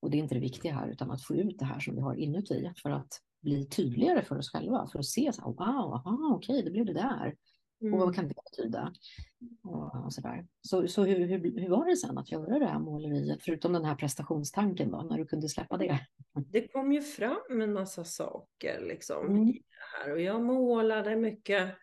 Och 0.00 0.10
det 0.10 0.16
är 0.16 0.22
inte 0.22 0.34
det 0.34 0.40
viktiga 0.40 0.74
här, 0.74 0.88
utan 0.88 1.10
att 1.10 1.22
få 1.22 1.34
ut 1.34 1.58
det 1.58 1.64
här 1.64 1.80
som 1.80 1.94
vi 1.94 2.00
har 2.00 2.14
inuti 2.14 2.72
för 2.82 2.90
att 2.90 3.20
bli 3.42 3.66
tydligare 3.66 4.22
för 4.22 4.38
oss 4.38 4.50
själva, 4.50 4.86
för 4.92 4.98
att 4.98 5.06
se 5.06 5.32
så 5.32 5.42
här, 5.42 5.48
wow, 5.48 5.94
aha, 5.94 6.34
okej, 6.34 6.62
det 6.62 6.70
blev 6.70 6.86
det 6.86 6.92
där. 6.92 7.34
Mm. 7.82 7.94
Och 7.94 8.00
vad 8.00 8.08
mm. 8.08 8.14
kan 8.14 8.28
det 8.28 8.34
betyda? 8.50 8.92
Och, 9.64 10.12
så 10.12 10.20
där. 10.20 10.46
så, 10.60 10.88
så 10.88 11.04
hur, 11.04 11.26
hur, 11.26 11.60
hur 11.60 11.68
var 11.68 11.86
det 11.86 11.96
sen 11.96 12.18
att 12.18 12.32
göra 12.32 12.58
det 12.58 12.66
här 12.66 12.78
måleriet, 12.78 13.42
förutom 13.42 13.72
den 13.72 13.84
här 13.84 13.94
prestationstanken 13.94 14.90
då, 14.90 15.02
när 15.02 15.18
du 15.18 15.26
kunde 15.26 15.48
släppa 15.48 15.76
det? 15.76 16.00
Det 16.52 16.68
kom 16.68 16.92
ju 16.92 17.00
fram 17.00 17.60
en 17.60 17.72
massa 17.72 18.04
saker 18.04 18.80
liksom 18.88 19.26
mm. 19.26 19.42
i 19.42 19.52
det 19.52 20.04
här 20.04 20.12
och 20.12 20.20
jag 20.20 20.42
målade 20.42 21.16
mycket 21.16 21.74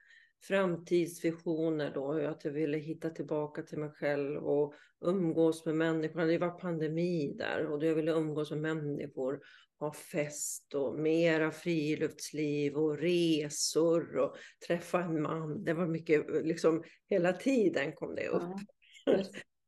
framtidsvisioner 0.48 1.92
då, 1.94 2.28
att 2.28 2.46
jag 2.46 2.52
ville 2.52 2.78
hitta 2.78 3.10
tillbaka 3.10 3.62
till 3.62 3.78
mig 3.78 3.90
själv 3.90 4.44
och 4.44 4.74
umgås 5.06 5.66
med 5.66 5.76
människor. 5.76 6.26
Det 6.26 6.38
var 6.38 6.50
pandemi 6.50 7.36
där 7.38 7.66
och 7.66 7.84
jag 7.84 7.96
ville 7.96 8.12
umgås 8.12 8.52
med 8.52 8.60
människor, 8.60 9.40
ha 9.86 9.94
fest 9.94 10.74
och 10.74 11.00
mera 11.00 11.52
friluftsliv 11.52 12.76
och 12.76 12.98
resor 12.98 14.18
och 14.18 14.36
träffa 14.68 15.04
en 15.04 15.22
man. 15.22 15.64
Det 15.64 15.74
var 15.74 15.88
mycket, 15.88 16.46
liksom 16.46 16.84
hela 17.10 17.34
tiden 17.34 17.94
kom 17.94 18.16
det 18.16 18.28
upp. 18.28 18.42
Ja. 19.06 19.24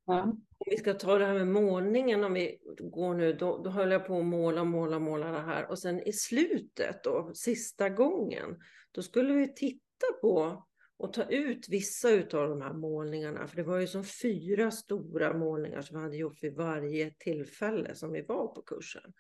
Ja. 0.06 0.22
Om 0.58 0.68
vi 0.70 0.78
ska 0.78 0.94
ta 0.94 1.18
det 1.18 1.26
här 1.26 1.34
med 1.34 1.48
målningen, 1.48 2.24
om 2.24 2.34
vi 2.34 2.60
går 2.80 3.14
nu, 3.14 3.34
då, 3.34 3.58
då 3.64 3.70
höll 3.70 3.92
jag 3.92 4.08
på 4.08 4.20
att 4.20 4.26
måla, 4.26 4.64
måla, 4.64 5.00
måla 5.00 5.32
det 5.32 5.42
här. 5.42 5.70
Och 5.70 5.80
sen 5.80 6.00
i 6.00 6.14
slutet 6.14 7.04
då, 7.04 7.32
sista 7.34 7.90
gången, 7.90 8.60
då 8.92 9.02
skulle 9.02 9.34
vi 9.34 9.54
titta 9.54 10.06
på 10.22 10.66
och 10.98 11.14
ta 11.14 11.24
ut 11.24 11.70
vissa 11.70 12.10
av 12.14 12.50
de 12.50 12.62
här 12.62 12.74
målningarna. 12.74 13.48
För 13.48 13.56
det 13.56 13.64
var 13.64 13.80
ju 13.80 13.88
som 13.88 14.04
fyra 14.04 14.72
stora 14.72 15.38
målningar 15.38 15.82
som 15.82 15.98
vi 15.98 16.04
hade 16.04 16.18
gjort 16.18 16.44
vid 16.44 16.56
varje 16.56 17.14
tillfälle 17.20 17.96
som 17.96 18.12
vi 18.12 18.22
var 18.22 18.48
på 18.48 18.62
kursen. 18.62 19.14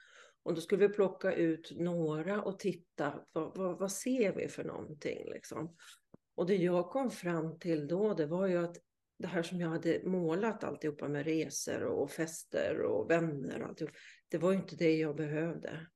Och 0.45 0.53
då 0.53 0.61
skulle 0.61 0.87
vi 0.87 0.93
plocka 0.93 1.33
ut 1.33 1.71
några 1.75 2.41
och 2.41 2.59
titta, 2.59 3.13
vad, 3.31 3.57
vad, 3.57 3.79
vad 3.79 3.91
ser 3.91 4.35
vi 4.35 4.47
för 4.47 4.63
någonting 4.63 5.29
liksom. 5.29 5.75
Och 6.35 6.45
det 6.45 6.55
jag 6.55 6.89
kom 6.89 7.11
fram 7.11 7.59
till 7.59 7.87
då, 7.87 8.13
det 8.13 8.25
var 8.25 8.47
ju 8.47 8.57
att 8.57 8.77
det 9.17 9.27
här 9.27 9.43
som 9.43 9.59
jag 9.59 9.69
hade 9.69 10.01
målat 10.03 10.63
alltihopa 10.63 11.07
med 11.07 11.25
resor 11.25 11.83
och 11.83 12.11
fester 12.11 12.81
och 12.81 13.11
vänner 13.11 13.61
och 13.61 13.67
alltihop, 13.67 13.91
det 14.29 14.37
var 14.37 14.51
ju 14.51 14.57
inte 14.57 14.75
det 14.75 14.97
jag 14.97 15.15
behövde. 15.15 15.87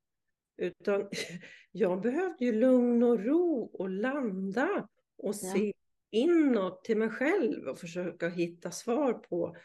Utan 0.58 1.10
jag 1.72 2.02
behövde 2.02 2.46
ju 2.46 2.52
lugn 2.52 3.04
och 3.04 3.26
ro 3.26 3.70
och 3.74 3.90
landa 3.90 4.88
och 5.18 5.36
se 5.36 5.66
ja. 5.66 5.74
inåt 6.12 6.84
till 6.84 6.98
mig 6.98 7.10
själv 7.10 7.68
och 7.68 7.80
försöka 7.80 8.30
hitta 8.30 8.72
svar 8.72 9.14
på 9.14 9.56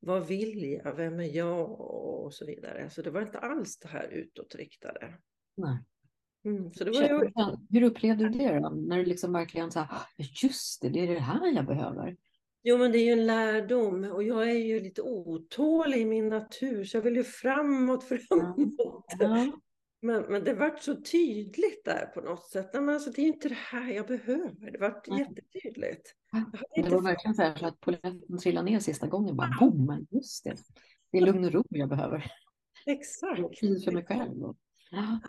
vad 0.00 0.26
vill 0.26 0.80
jag, 0.84 0.94
vem 0.94 1.20
är 1.20 1.36
jag 1.36 1.80
och 1.80 2.34
så 2.34 2.46
vidare. 2.46 2.90
Så 2.90 3.02
det 3.02 3.10
var 3.10 3.22
inte 3.22 3.38
alls 3.38 3.78
det 3.78 3.88
här 3.88 4.08
utåtriktade. 4.08 5.14
Nej. 5.56 5.78
Mm, 6.44 6.72
så 6.72 6.84
det 6.84 6.90
var 6.90 7.02
ju... 7.02 7.30
Hur 7.70 7.82
upplevde 7.82 8.28
du 8.28 8.38
det 8.38 8.58
då? 8.58 8.68
När 8.68 8.96
du 8.96 9.04
liksom 9.04 9.32
verkligen 9.32 9.70
sa, 9.70 9.80
ah, 9.80 10.06
just 10.42 10.82
det, 10.82 10.88
det 10.88 11.00
är 11.00 11.14
det 11.14 11.20
här 11.20 11.52
jag 11.52 11.66
behöver. 11.66 12.16
Jo, 12.62 12.78
men 12.78 12.92
det 12.92 12.98
är 12.98 13.04
ju 13.04 13.12
en 13.12 13.26
lärdom 13.26 14.04
och 14.04 14.22
jag 14.22 14.50
är 14.50 14.58
ju 14.58 14.80
lite 14.80 15.02
otålig 15.02 16.00
i 16.00 16.04
min 16.04 16.28
natur 16.28 16.84
så 16.84 16.96
jag 16.96 17.02
vill 17.02 17.16
ju 17.16 17.24
framåt, 17.24 18.04
framåt. 18.28 19.06
Ja. 19.18 19.52
Men, 20.00 20.22
men 20.22 20.44
det 20.44 20.54
vart 20.54 20.82
så 20.82 21.02
tydligt 21.02 21.84
där 21.84 22.06
på 22.06 22.20
något 22.20 22.50
sätt. 22.50 22.70
men 22.74 22.88
alltså, 22.88 23.10
det 23.10 23.22
är 23.22 23.26
inte 23.26 23.48
det 23.48 23.54
här 23.54 23.92
jag 23.92 24.06
behöver. 24.06 24.70
Det 24.70 24.78
vart 24.78 25.08
mm. 25.08 25.18
jättetydligt. 25.18 26.14
Det 26.74 26.90
var 26.90 27.02
verkligen 27.02 27.34
så, 27.34 27.42
här, 27.42 27.56
så 27.56 27.66
att 27.66 27.80
polletten 27.80 28.38
trillade 28.42 28.70
ner 28.70 28.80
sista 28.80 29.06
gången. 29.06 29.36
Bara 29.36 29.56
boom, 29.60 29.86
men 29.86 30.06
just 30.10 30.44
det. 30.44 30.56
Det 31.12 31.18
är 31.18 31.22
lugn 31.22 31.44
och 31.44 31.52
ro 31.52 31.64
jag 31.68 31.88
behöver. 31.88 32.32
Exakt. 32.86 33.58
Tid 33.60 33.84
för 33.84 33.92
mig 33.92 34.04
själv. 34.04 34.44
Och, 34.44 34.56
ja, 34.90 35.20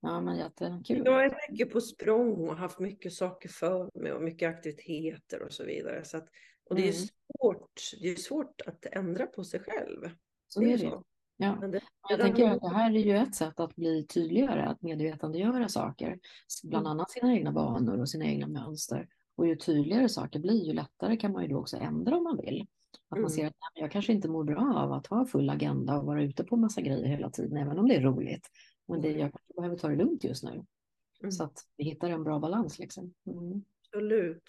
ja, 0.00 0.20
men 0.20 0.36
jättekul. 0.36 1.02
Jag 1.04 1.24
är 1.24 1.50
mycket 1.50 1.72
på 1.72 1.80
språng 1.80 2.48
och 2.48 2.56
haft 2.56 2.78
mycket 2.78 3.12
saker 3.12 3.48
för 3.48 3.90
mig 3.94 4.12
och 4.12 4.22
mycket 4.22 4.48
aktiviteter 4.48 5.42
och 5.42 5.52
så 5.52 5.64
vidare. 5.64 6.04
Så 6.04 6.16
att, 6.16 6.28
och 6.70 6.76
det 6.76 6.82
är 6.82 6.94
mm. 6.94 7.08
svårt, 7.38 7.80
det 8.00 8.08
är 8.08 8.16
svårt 8.16 8.60
att 8.66 8.86
ändra 8.86 9.26
på 9.26 9.44
sig 9.44 9.60
själv. 9.60 10.10
Så 10.48 10.60
det 10.60 10.72
är 10.72 10.78
det. 10.78 11.02
Ja. 11.36 11.66
Det, 11.68 11.80
jag 12.08 12.20
tänker 12.20 12.50
att 12.50 12.60
det 12.60 12.68
här 12.68 12.90
är 12.90 13.04
ju 13.04 13.16
ett 13.16 13.34
sätt 13.34 13.60
att 13.60 13.76
bli 13.76 14.06
tydligare, 14.06 14.62
att 14.62 14.82
medvetandegöra 14.82 15.68
saker, 15.68 16.18
bland 16.62 16.86
mm. 16.86 16.90
annat 16.90 17.10
sina 17.10 17.34
egna 17.34 17.50
vanor 17.50 18.00
och 18.00 18.08
sina 18.08 18.24
egna 18.24 18.46
mönster. 18.46 19.08
Och 19.36 19.46
ju 19.46 19.56
tydligare 19.56 20.08
saker 20.08 20.38
blir, 20.38 20.64
ju 20.66 20.72
lättare 20.72 21.16
kan 21.16 21.32
man 21.32 21.42
ju 21.42 21.48
då 21.48 21.58
också 21.58 21.76
ändra 21.76 22.16
om 22.16 22.24
man 22.24 22.36
vill. 22.36 22.66
Att 23.08 23.16
mm. 23.16 23.22
man 23.22 23.30
ser 23.30 23.46
att 23.46 23.54
jag 23.74 23.90
kanske 23.90 24.12
inte 24.12 24.28
mår 24.28 24.44
bra 24.44 24.74
av 24.76 24.92
att 24.92 25.06
ha 25.06 25.26
full 25.26 25.50
agenda 25.50 25.98
och 25.98 26.06
vara 26.06 26.22
ute 26.22 26.44
på 26.44 26.56
massa 26.56 26.80
grejer 26.80 27.06
hela 27.06 27.30
tiden, 27.30 27.56
även 27.56 27.78
om 27.78 27.88
det 27.88 27.94
är 27.94 28.00
roligt. 28.00 28.46
Men 28.88 29.00
det, 29.00 29.08
jag 29.08 29.32
kanske 29.32 29.54
behöver 29.56 29.76
ta 29.76 29.88
det 29.88 29.96
lugnt 29.96 30.24
just 30.24 30.44
nu. 30.44 30.64
Mm. 31.20 31.32
Så 31.32 31.44
att 31.44 31.58
vi 31.76 31.84
hittar 31.84 32.10
en 32.10 32.24
bra 32.24 32.38
balans. 32.38 32.78
Liksom. 32.78 33.14
Mm. 33.26 33.64
Absolut. 33.80 34.44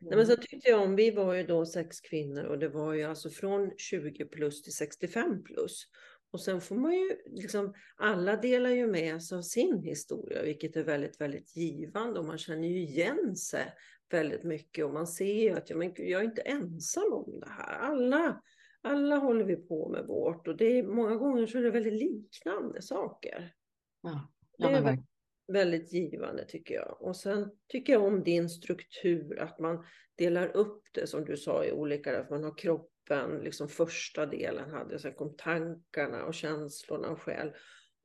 Nej, 0.00 0.16
men 0.16 0.26
så 0.26 0.36
tyckte 0.36 0.70
jag 0.70 0.82
om, 0.82 0.96
vi 0.96 1.10
var 1.10 1.34
ju 1.34 1.42
då 1.42 1.66
sex 1.66 2.00
kvinnor 2.00 2.44
och 2.44 2.58
det 2.58 2.68
var 2.68 2.94
ju 2.94 3.02
alltså 3.02 3.30
från 3.30 3.70
20 3.76 4.24
plus 4.24 4.62
till 4.62 4.72
65 4.72 5.42
plus. 5.44 5.86
Och 6.30 6.40
sen 6.40 6.60
får 6.60 6.76
man 6.76 6.94
ju, 6.94 7.16
liksom, 7.26 7.74
alla 7.96 8.36
delar 8.36 8.70
ju 8.70 8.86
med 8.86 9.22
sig 9.22 9.38
av 9.38 9.42
sin 9.42 9.82
historia, 9.82 10.42
vilket 10.42 10.76
är 10.76 10.84
väldigt, 10.84 11.20
väldigt 11.20 11.56
givande 11.56 12.20
och 12.20 12.26
man 12.26 12.38
känner 12.38 12.68
ju 12.68 12.80
igen 12.80 13.36
sig 13.36 13.74
väldigt 14.14 14.44
mycket 14.44 14.84
och 14.84 14.92
man 14.92 15.06
ser 15.06 15.42
ju 15.42 15.50
att 15.50 15.70
ja, 15.70 15.76
men 15.76 15.92
jag 15.96 16.20
är 16.20 16.24
inte 16.24 16.42
ensam 16.42 17.12
om 17.12 17.40
det 17.40 17.50
här. 17.50 17.78
Alla, 17.78 18.42
alla 18.82 19.16
håller 19.16 19.44
vi 19.44 19.56
på 19.56 19.88
med 19.88 20.06
vårt 20.06 20.48
och 20.48 20.56
det 20.56 20.78
är, 20.78 20.82
många 20.82 21.16
gånger 21.16 21.46
så 21.46 21.58
är 21.58 21.62
det 21.62 21.70
väldigt 21.70 21.92
liknande 21.92 22.82
saker. 22.82 23.54
Ja, 24.02 24.32
ja, 24.56 24.68
det 24.68 24.76
är 24.76 24.82
väldigt, 24.82 25.06
väldigt 25.52 25.92
givande 25.92 26.44
tycker 26.44 26.74
jag. 26.74 26.96
Och 27.00 27.16
sen 27.16 27.50
tycker 27.68 27.92
jag 27.92 28.04
om 28.04 28.22
din 28.22 28.48
struktur, 28.48 29.38
att 29.40 29.58
man 29.58 29.84
delar 30.18 30.56
upp 30.56 30.82
det 30.92 31.06
som 31.06 31.24
du 31.24 31.36
sa 31.36 31.64
i 31.64 31.72
olika, 31.72 32.20
att 32.20 32.30
man 32.30 32.44
har 32.44 32.58
kropp 32.58 32.90
kroppen, 33.04 33.38
liksom 33.38 33.68
första 33.68 34.26
delen 34.26 34.70
hade, 34.70 34.98
sen 34.98 35.14
kom 35.14 35.36
tankarna 35.36 36.24
och 36.24 36.34
känslorna 36.34 37.08
och 37.08 37.22
själ. 37.22 37.52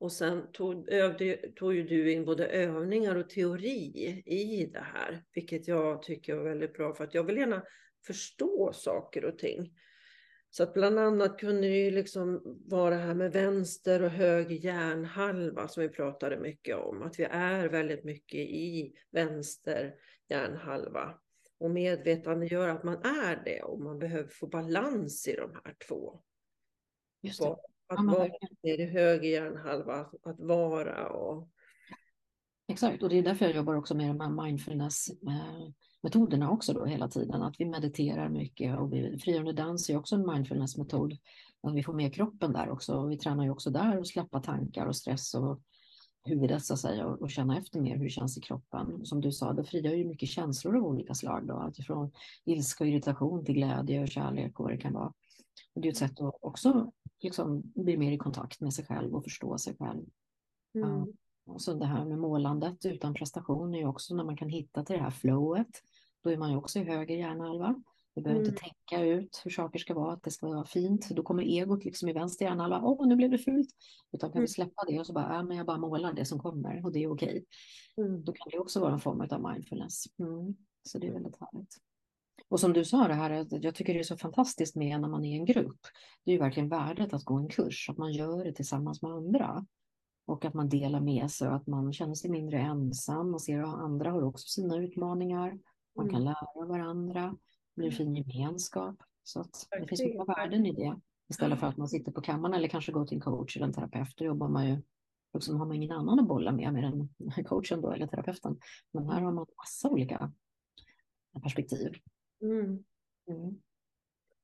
Och 0.00 0.12
sen 0.12 0.52
tog, 0.52 0.88
övde, 0.88 1.36
tog 1.36 1.74
ju 1.74 1.82
du 1.82 2.12
in 2.12 2.24
både 2.24 2.46
övningar 2.46 3.16
och 3.16 3.30
teori 3.30 4.22
i 4.26 4.70
det 4.72 4.80
här, 4.94 5.24
vilket 5.34 5.68
jag 5.68 6.02
tycker 6.02 6.34
var 6.34 6.44
väldigt 6.44 6.74
bra 6.74 6.94
för 6.94 7.04
att 7.04 7.14
jag 7.14 7.24
vill 7.24 7.36
gärna 7.36 7.62
förstå 8.06 8.72
saker 8.72 9.24
och 9.24 9.38
ting. 9.38 9.72
Så 10.50 10.62
att 10.62 10.74
bland 10.74 10.98
annat 10.98 11.38
kunde 11.38 11.68
det 11.68 11.84
ju 11.84 11.90
liksom 11.90 12.42
vara 12.66 12.90
det 12.90 13.02
här 13.02 13.14
med 13.14 13.32
vänster 13.32 14.02
och 14.02 14.10
höger 14.10 14.56
hjärnhalva 14.56 15.68
som 15.68 15.82
vi 15.82 15.88
pratade 15.88 16.40
mycket 16.40 16.76
om, 16.76 17.02
att 17.02 17.18
vi 17.18 17.24
är 17.24 17.68
väldigt 17.68 18.04
mycket 18.04 18.40
i 18.40 18.92
vänster 19.10 19.94
hjärnhalva 20.28 21.14
och 21.58 21.70
medvetandegör 21.70 22.68
att 22.68 22.84
man 22.84 22.96
är 23.02 23.42
det 23.44 23.62
och 23.62 23.80
man 23.80 23.98
behöver 23.98 24.28
få 24.28 24.46
balans 24.46 25.28
i 25.28 25.36
de 25.36 25.50
här 25.64 25.74
två. 25.88 26.22
Just 27.22 27.42
det. 27.42 27.69
Att 27.90 28.06
vara 28.06 28.26
i 28.62 28.86
höger 28.86 29.28
hjärnhalva, 29.30 30.06
att, 30.22 30.40
vara 30.40 31.08
och... 31.08 31.48
Exakt, 32.68 33.02
och 33.02 33.08
det 33.08 33.18
är 33.18 33.22
därför 33.22 33.44
jag 33.46 33.56
jobbar 33.56 33.74
också 33.74 33.94
med 33.94 34.08
de 34.08 34.20
här 34.20 34.44
mindfulness 34.44 35.08
metoderna 36.02 36.50
också 36.50 36.72
då 36.72 36.84
hela 36.84 37.08
tiden. 37.08 37.42
Att 37.42 37.54
vi 37.58 37.64
mediterar 37.64 38.28
mycket 38.28 38.78
och 38.78 38.92
vi, 38.92 39.18
frigörande 39.18 39.52
dans 39.52 39.90
är 39.90 39.96
också 39.96 40.14
en 40.14 40.26
mindfulness-metod. 40.26 41.16
Att 41.62 41.74
vi 41.74 41.82
får 41.82 41.92
med 41.92 42.14
kroppen 42.14 42.52
där 42.52 42.70
också. 42.70 43.06
Vi 43.06 43.18
tränar 43.18 43.44
ju 43.44 43.50
också 43.50 43.70
där 43.70 43.98
att 43.98 44.06
släppa 44.06 44.40
tankar 44.40 44.86
och 44.86 44.96
stress 44.96 45.34
och 45.34 45.60
huvudet 46.24 46.64
så 46.64 46.74
att 46.74 46.80
säga 46.80 47.06
och, 47.06 47.22
och 47.22 47.30
känna 47.30 47.58
efter 47.58 47.80
mer 47.80 47.96
hur 47.96 48.04
det 48.04 48.10
känns 48.10 48.38
i 48.38 48.40
kroppen. 48.40 49.06
Som 49.06 49.20
du 49.20 49.32
sa, 49.32 49.52
det 49.52 49.64
frigör 49.64 49.94
ju 49.94 50.04
mycket 50.04 50.28
känslor 50.28 50.76
av 50.76 50.84
olika 50.84 51.14
slag 51.14 51.46
då, 51.46 51.54
alltifrån 51.54 52.12
ilska 52.44 52.84
och 52.84 52.90
irritation 52.90 53.44
till 53.44 53.54
glädje 53.54 54.02
och 54.02 54.08
kärlek 54.08 54.60
och 54.60 54.64
vad 54.64 54.72
det 54.72 54.78
kan 54.78 54.92
vara. 54.92 55.12
Och 55.74 55.80
det 55.80 55.88
är 55.88 55.92
ett 55.92 55.98
sätt 55.98 56.20
att 56.20 56.34
också 56.40 56.92
liksom 57.20 57.62
bli 57.74 57.96
mer 57.96 58.12
i 58.12 58.18
kontakt 58.18 58.60
med 58.60 58.74
sig 58.74 58.84
själv 58.86 59.14
och 59.14 59.24
förstå 59.24 59.58
sig 59.58 59.76
själv. 59.76 60.04
Mm. 60.74 61.06
Och 61.46 61.62
så 61.62 61.74
det 61.74 61.86
här 61.86 62.04
med 62.04 62.18
målandet 62.18 62.86
utan 62.86 63.14
prestation 63.14 63.74
är 63.74 63.78
ju 63.78 63.86
också 63.86 64.14
när 64.14 64.24
man 64.24 64.36
kan 64.36 64.48
hitta 64.48 64.84
till 64.84 64.96
det 64.96 65.02
här 65.02 65.10
flowet. 65.10 65.82
Då 66.22 66.30
är 66.30 66.36
man 66.36 66.50
ju 66.50 66.56
också 66.56 66.78
i 66.78 66.84
höger 66.84 67.16
hjärnhalva. 67.16 67.82
Vi 68.14 68.22
behöver 68.22 68.40
mm. 68.40 68.52
inte 68.52 68.62
tänka 68.62 69.04
ut 69.04 69.40
hur 69.44 69.50
saker 69.50 69.78
ska 69.78 69.94
vara, 69.94 70.12
att 70.12 70.22
det 70.22 70.30
ska 70.30 70.48
vara 70.48 70.64
fint. 70.64 71.08
Då 71.10 71.22
kommer 71.22 71.42
egot 71.42 71.84
liksom 71.84 72.08
i 72.08 72.12
vänster 72.12 72.44
hjärnhalva. 72.44 72.80
Åh, 72.82 73.06
nu 73.06 73.16
blev 73.16 73.30
det 73.30 73.38
fult. 73.38 73.68
Utan 74.12 74.30
kan 74.30 74.36
mm. 74.36 74.42
vi 74.42 74.48
släppa 74.48 74.84
det 74.88 75.00
och 75.00 75.06
så 75.06 75.12
bara, 75.12 75.34
ja, 75.34 75.42
men 75.42 75.56
jag 75.56 75.66
bara 75.66 75.78
målar 75.78 76.12
det 76.12 76.24
som 76.24 76.38
kommer 76.38 76.84
och 76.84 76.92
det 76.92 77.02
är 77.02 77.12
okej. 77.12 77.44
Mm. 77.96 78.24
Då 78.24 78.32
kan 78.32 78.46
det 78.50 78.58
också 78.58 78.80
vara 78.80 78.92
en 78.92 79.00
form 79.00 79.20
av 79.20 79.52
mindfulness. 79.52 80.04
Mm. 80.18 80.54
Så 80.82 80.98
det 80.98 81.06
är 81.06 81.12
väldigt 81.12 81.36
härligt. 81.40 81.76
Och 82.48 82.60
som 82.60 82.72
du 82.72 82.84
sa 82.84 83.08
det 83.08 83.14
här, 83.14 83.46
jag 83.50 83.74
tycker 83.74 83.94
det 83.94 84.00
är 84.00 84.04
så 84.04 84.16
fantastiskt 84.16 84.76
med 84.76 85.00
när 85.00 85.08
man 85.08 85.24
är 85.24 85.36
en 85.36 85.44
grupp. 85.44 85.80
Det 86.24 86.30
är 86.30 86.32
ju 86.32 86.38
verkligen 86.38 86.68
värdet 86.68 87.14
att 87.14 87.24
gå 87.24 87.34
en 87.34 87.48
kurs, 87.48 87.90
att 87.90 87.98
man 87.98 88.12
gör 88.12 88.44
det 88.44 88.52
tillsammans 88.52 89.02
med 89.02 89.10
andra. 89.10 89.66
Och 90.26 90.44
att 90.44 90.54
man 90.54 90.68
delar 90.68 91.00
med 91.00 91.30
sig 91.30 91.48
och 91.48 91.54
att 91.54 91.66
man 91.66 91.92
känner 91.92 92.14
sig 92.14 92.30
mindre 92.30 92.58
ensam 92.58 93.34
och 93.34 93.42
ser 93.42 93.62
att 93.62 93.80
andra 93.80 94.10
har 94.10 94.22
också 94.22 94.48
sina 94.48 94.76
utmaningar. 94.76 95.58
Man 95.96 96.08
kan 96.08 96.22
mm. 96.22 96.24
lära 96.24 96.66
varandra, 96.68 97.36
det 97.74 97.80
blir 97.80 97.90
fin 97.90 98.14
gemenskap. 98.14 98.96
Så 99.22 99.40
att 99.40 99.66
det 99.80 99.86
finns 99.86 100.14
många 100.14 100.34
värden 100.34 100.66
i 100.66 100.72
det. 100.72 101.00
Istället 101.30 101.60
för 101.60 101.66
att 101.66 101.76
man 101.76 101.88
sitter 101.88 102.12
på 102.12 102.20
kammaren 102.20 102.54
eller 102.54 102.68
kanske 102.68 102.92
går 102.92 103.06
till 103.06 103.16
en 103.16 103.20
coach 103.20 103.56
eller 103.56 103.66
en 103.66 103.72
terapeut, 103.72 104.16
då 104.16 104.24
jobbar 104.24 104.48
man 104.48 104.68
ju 104.68 104.82
liksom 105.34 105.56
har 105.56 105.66
man 105.66 105.76
ingen 105.76 105.92
annan 105.92 106.20
att 106.20 106.28
bolla 106.28 106.52
med, 106.52 106.72
med 106.72 106.84
än 106.84 107.08
coachen 107.44 107.80
då, 107.80 107.92
eller 107.92 108.06
terapeuten. 108.06 108.58
Men 108.92 109.08
här 109.08 109.20
har 109.20 109.32
man 109.32 109.46
massa 109.56 109.88
olika 109.88 110.32
perspektiv. 111.42 111.92
Mm. 112.42 112.84
Mm. 113.28 113.60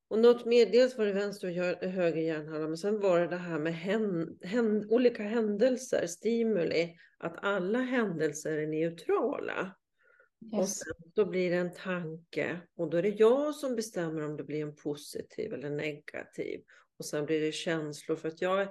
Och 0.09 0.19
något 0.19 0.45
mer, 0.45 0.67
dels 0.67 0.99
var 0.99 1.07
det 1.07 1.13
vänster 1.13 1.49
och 1.49 1.89
höger 1.89 2.23
hjärnhalva, 2.23 2.69
men 2.69 2.77
sen 2.77 3.01
var 3.01 3.21
det 3.21 3.27
det 3.27 3.37
här 3.37 3.59
med 3.59 3.75
hän, 3.75 4.39
hän, 4.43 4.91
olika 4.91 5.23
händelser, 5.23 6.07
stimuli, 6.07 6.97
att 7.19 7.45
alla 7.45 7.79
händelser 7.79 8.53
är 8.53 8.67
neutrala. 8.67 9.77
Yes. 10.45 10.61
Och 10.61 10.69
sen 10.69 11.13
då 11.15 11.27
blir 11.27 11.51
det 11.51 11.57
en 11.57 11.75
tanke 11.75 12.61
och 12.77 12.91
då 12.91 12.97
är 12.97 13.03
det 13.03 13.09
jag 13.09 13.55
som 13.55 13.77
bestämmer 13.77 14.23
om 14.23 14.37
det 14.37 14.45
blir 14.45 14.63
en 14.63 14.75
positiv 14.75 15.53
eller 15.53 15.71
negativ. 15.71 16.61
Och 16.99 17.05
sen 17.05 17.27
blir 17.27 17.41
det 17.41 17.53
känslor 17.53 18.17
för 18.17 18.29
att 18.29 18.43
jag, 18.43 18.69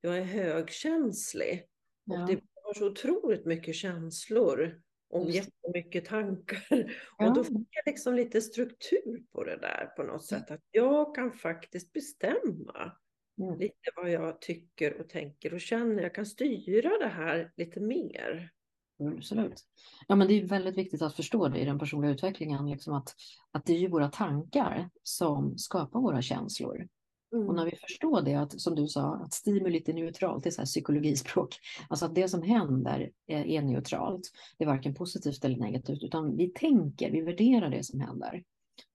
jag 0.00 0.18
är 0.18 0.22
högkänslig. 0.22 1.66
Ja. 2.04 2.22
Och 2.22 2.28
det 2.28 2.40
har 2.62 2.74
så 2.74 2.86
otroligt 2.86 3.44
mycket 3.44 3.74
känslor 3.74 4.80
och 5.10 5.30
jättemycket 5.30 6.04
tankar. 6.04 6.94
Ja. 7.18 7.28
Och 7.28 7.34
då 7.34 7.44
fick 7.44 7.68
jag 7.70 7.82
liksom 7.86 8.14
lite 8.14 8.40
struktur 8.40 9.22
på 9.32 9.44
det 9.44 9.56
där 9.56 9.86
på 9.96 10.02
något 10.02 10.24
sätt. 10.24 10.50
Att 10.50 10.60
jag 10.70 11.14
kan 11.14 11.32
faktiskt 11.32 11.92
bestämma 11.92 12.92
mm. 13.40 13.58
lite 13.58 13.90
vad 13.96 14.10
jag 14.10 14.40
tycker 14.40 15.00
och 15.00 15.08
tänker 15.08 15.54
och 15.54 15.60
känner. 15.60 16.02
Jag 16.02 16.14
kan 16.14 16.26
styra 16.26 16.98
det 16.98 17.08
här 17.08 17.52
lite 17.56 17.80
mer. 17.80 18.52
Mm, 19.00 19.16
absolut. 19.16 19.64
Ja, 20.08 20.16
men 20.16 20.28
det 20.28 20.34
är 20.34 20.46
väldigt 20.46 20.78
viktigt 20.78 21.02
att 21.02 21.16
förstå 21.16 21.48
det 21.48 21.58
i 21.58 21.64
den 21.64 21.78
personliga 21.78 22.12
utvecklingen, 22.12 22.70
liksom 22.70 22.94
att, 22.94 23.14
att 23.52 23.66
det 23.66 23.72
är 23.72 23.78
ju 23.78 23.88
våra 23.88 24.08
tankar 24.08 24.90
som 25.02 25.58
skapar 25.58 26.00
våra 26.00 26.22
känslor. 26.22 26.88
Mm. 27.32 27.48
Och 27.48 27.54
när 27.54 27.64
vi 27.64 27.76
förstår 27.76 28.22
det, 28.22 28.34
att, 28.34 28.60
som 28.60 28.74
du 28.74 28.86
sa, 28.86 29.14
att 29.14 29.32
stimulit 29.32 29.88
är 29.88 29.92
neutralt, 29.92 30.42
det 30.42 30.48
är 30.48 30.50
så 30.50 30.60
här 30.60 30.66
psykologispråk, 30.66 31.56
alltså 31.88 32.06
att 32.06 32.14
det 32.14 32.28
som 32.28 32.42
händer 32.42 33.10
är, 33.26 33.44
är 33.46 33.62
neutralt, 33.62 34.22
det 34.58 34.64
är 34.64 34.68
varken 34.68 34.94
positivt 34.94 35.44
eller 35.44 35.56
negativt, 35.56 36.02
utan 36.02 36.36
vi 36.36 36.48
tänker, 36.48 37.10
vi 37.10 37.20
värderar 37.20 37.70
det 37.70 37.84
som 37.84 38.00
händer. 38.00 38.44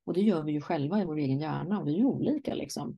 Och 0.05 0.13
det 0.13 0.21
gör 0.21 0.43
vi 0.43 0.51
ju 0.51 0.61
själva 0.61 1.01
i 1.01 1.05
vår 1.05 1.17
egen 1.17 1.39
hjärna, 1.39 1.79
och 1.79 1.87
vi 1.87 1.93
är 1.93 1.97
ju 1.97 2.05
olika 2.05 2.53
liksom, 2.53 2.97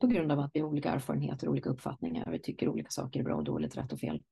på 0.00 0.06
grund 0.06 0.32
av 0.32 0.38
att 0.38 0.50
vi 0.54 0.60
har 0.60 0.68
olika 0.68 0.90
erfarenheter, 0.90 1.48
olika 1.48 1.70
uppfattningar, 1.70 2.30
vi 2.30 2.38
tycker 2.38 2.68
olika 2.68 2.90
saker 2.90 3.20
är 3.20 3.24
bra 3.24 3.36
och 3.36 3.44
dåligt, 3.44 3.76
rätt 3.76 3.92
och 3.92 4.00
fel. 4.00 4.22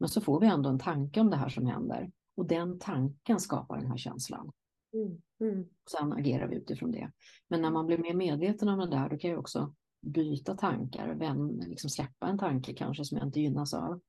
Men 0.00 0.08
så 0.08 0.20
får 0.20 0.40
vi 0.40 0.46
ändå 0.46 0.70
en 0.70 0.78
tanke 0.78 1.20
om 1.20 1.30
det 1.30 1.36
här 1.36 1.48
som 1.48 1.66
händer, 1.66 2.10
och 2.36 2.46
den 2.46 2.78
tanken 2.78 3.40
skapar 3.40 3.78
den 3.78 3.86
här 3.86 3.96
känslan. 3.96 4.52
Mm. 4.94 5.20
Mm. 5.40 5.66
Sen 5.90 6.12
agerar 6.12 6.48
vi 6.48 6.56
utifrån 6.56 6.90
det. 6.90 7.10
Men 7.48 7.62
när 7.62 7.70
man 7.70 7.86
blir 7.86 7.98
mer 7.98 8.14
medveten 8.14 8.68
om 8.68 8.78
det 8.78 8.86
där, 8.86 9.08
då 9.08 9.18
kan 9.18 9.30
jag 9.30 9.40
också 9.40 9.74
byta 10.02 10.56
tankar, 10.56 11.14
vem, 11.14 11.60
liksom 11.60 11.90
släppa 11.90 12.26
en 12.26 12.38
tanke 12.38 12.74
kanske 12.74 13.04
som 13.04 13.18
jag 13.18 13.26
inte 13.26 13.40
gynnas 13.40 13.74
av. 13.74 14.00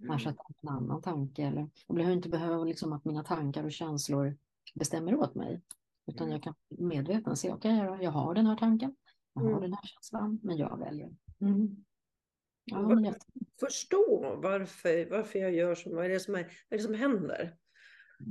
Mm. 0.00 0.16
Ersätta 0.16 0.42
en 0.62 0.68
annan 0.68 1.02
tanke. 1.02 1.42
Eller, 1.42 1.70
jag 1.86 1.96
behöver 1.96 2.16
inte 2.16 2.28
behöva 2.28 2.64
liksom 2.64 2.92
att 2.92 3.04
mina 3.04 3.24
tankar 3.24 3.64
och 3.64 3.72
känslor 3.72 4.36
bestämmer 4.74 5.14
åt 5.14 5.34
mig. 5.34 5.62
Utan 6.06 6.30
jag 6.30 6.42
kan 6.42 6.54
medveten 6.68 7.36
se, 7.36 7.52
okej, 7.52 7.88
okay, 7.88 8.04
jag 8.04 8.10
har 8.10 8.34
den 8.34 8.46
här 8.46 8.56
tanken, 8.56 8.96
jag 9.34 9.42
har 9.42 9.48
mm. 9.48 9.60
den 9.62 9.72
här 9.72 9.82
känslan, 9.84 10.40
men 10.42 10.56
jag 10.56 10.78
väljer. 10.78 11.16
Mm. 11.40 11.84
Ja, 12.64 12.82
men 12.88 13.04
jag... 13.04 13.14
Förstå 13.60 14.36
varför, 14.42 15.10
varför 15.10 15.38
jag 15.38 15.54
gör 15.54 15.74
så, 15.74 15.94
vad 15.94 16.04
är 16.04 16.08
det 16.08 16.20
som, 16.20 16.34
är, 16.34 16.42
vad 16.42 16.50
är 16.70 16.76
det 16.76 16.82
som 16.82 16.94
händer? 16.94 17.56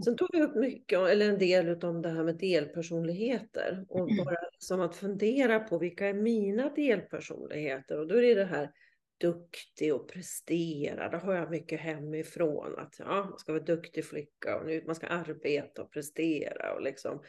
Sen 0.06 0.16
tog 0.16 0.30
vi 0.34 0.42
upp 0.42 0.56
mycket, 0.56 1.00
eller 1.00 1.30
en 1.30 1.40
del 1.40 1.84
om 1.84 2.02
det 2.02 2.10
här 2.10 2.24
med 2.24 2.38
delpersonligheter 2.38 3.86
och 3.90 4.12
mm. 4.12 4.26
bara 4.26 4.38
liksom 4.52 4.82
att 4.82 4.96
fundera 4.96 5.60
på 5.60 5.78
vilka 5.78 6.08
är 6.08 6.14
mina 6.14 6.70
delpersonligheter 6.70 8.00
och 8.00 8.08
då 8.08 8.16
är 8.16 8.22
det 8.22 8.34
det 8.34 8.46
här 8.46 8.72
duktig 9.18 9.96
och 9.96 10.10
prestera, 10.10 11.10
det 11.10 11.18
har 11.18 11.34
jag 11.34 11.52
mycket 11.52 11.80
hemifrån 11.80 12.80
att 12.80 12.96
ja, 13.00 13.28
man 13.30 13.40
ska 13.40 13.52
vara 13.52 13.64
duktig 13.64 14.06
flicka 14.06 14.60
och 14.60 14.66
nu, 14.66 14.84
man 14.86 14.96
ska 14.96 15.08
arbeta 15.08 15.82
och 15.82 15.92
prestera 15.92 16.74
och 16.74 16.82
liksom. 16.82 17.24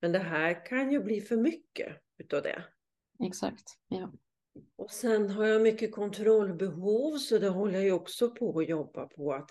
Men 0.00 0.12
det 0.12 0.18
här 0.18 0.66
kan 0.66 0.92
ju 0.92 1.02
bli 1.02 1.20
för 1.20 1.36
mycket 1.36 1.96
utav 2.18 2.42
det. 2.42 2.64
Exakt, 3.26 3.64
ja. 3.88 4.12
Och 4.76 4.90
sen 4.90 5.30
har 5.30 5.46
jag 5.46 5.62
mycket 5.62 5.92
kontrollbehov 5.92 7.18
så 7.18 7.38
det 7.38 7.48
håller 7.48 7.74
jag 7.74 7.84
ju 7.84 7.92
också 7.92 8.30
på 8.30 8.58
att 8.58 8.68
jobba 8.68 9.06
på 9.06 9.32
att 9.32 9.50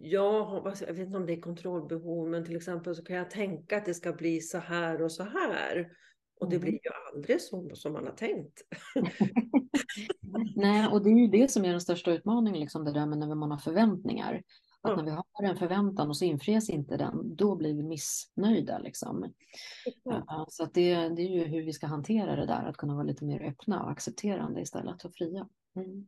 Ja, 0.00 0.74
jag 0.80 0.94
vet 0.94 1.06
inte 1.06 1.18
om 1.18 1.26
det 1.26 1.32
är 1.32 1.40
kontrollbehov, 1.40 2.28
men 2.28 2.44
till 2.44 2.56
exempel 2.56 2.94
så 2.94 3.04
kan 3.04 3.16
jag 3.16 3.30
tänka 3.30 3.76
att 3.76 3.84
det 3.84 3.94
ska 3.94 4.12
bli 4.12 4.40
så 4.40 4.58
här 4.58 5.02
och 5.02 5.12
så 5.12 5.22
här. 5.22 5.92
Och 6.40 6.50
det 6.50 6.58
blir 6.58 6.70
mm. 6.70 6.80
ju 6.84 6.90
aldrig 7.14 7.40
så 7.40 7.70
som 7.74 7.92
man 7.92 8.06
har 8.06 8.12
tänkt. 8.12 8.62
Nej, 10.56 10.88
och 10.88 11.02
det 11.02 11.10
är 11.10 11.18
ju 11.18 11.26
det 11.26 11.50
som 11.50 11.64
är 11.64 11.70
den 11.70 11.80
största 11.80 12.12
utmaningen, 12.12 12.60
liksom 12.60 12.84
det 12.84 12.92
där 12.92 13.06
med 13.06 13.18
när 13.18 13.34
man 13.34 13.50
har 13.50 13.58
förväntningar. 13.58 14.42
Att 14.82 14.90
ja. 14.90 14.96
när 14.96 15.04
vi 15.04 15.10
har 15.10 15.24
en 15.42 15.56
förväntan 15.56 16.08
och 16.08 16.16
så 16.16 16.24
infrias 16.24 16.70
inte 16.70 16.96
den, 16.96 17.36
då 17.36 17.56
blir 17.56 17.74
vi 17.74 17.82
missnöjda. 17.82 18.78
Liksom. 18.78 19.32
Ja. 20.04 20.46
Så 20.48 20.64
att 20.64 20.74
det, 20.74 20.94
det 20.94 21.22
är 21.22 21.28
ju 21.28 21.44
hur 21.44 21.62
vi 21.62 21.72
ska 21.72 21.86
hantera 21.86 22.36
det 22.36 22.46
där, 22.46 22.64
att 22.64 22.76
kunna 22.76 22.94
vara 22.94 23.04
lite 23.04 23.24
mer 23.24 23.42
öppna 23.42 23.82
och 23.82 23.90
accepterande 23.90 24.60
istället 24.60 25.02
för 25.02 25.08
fria. 25.08 25.48
Mm. 25.76 26.06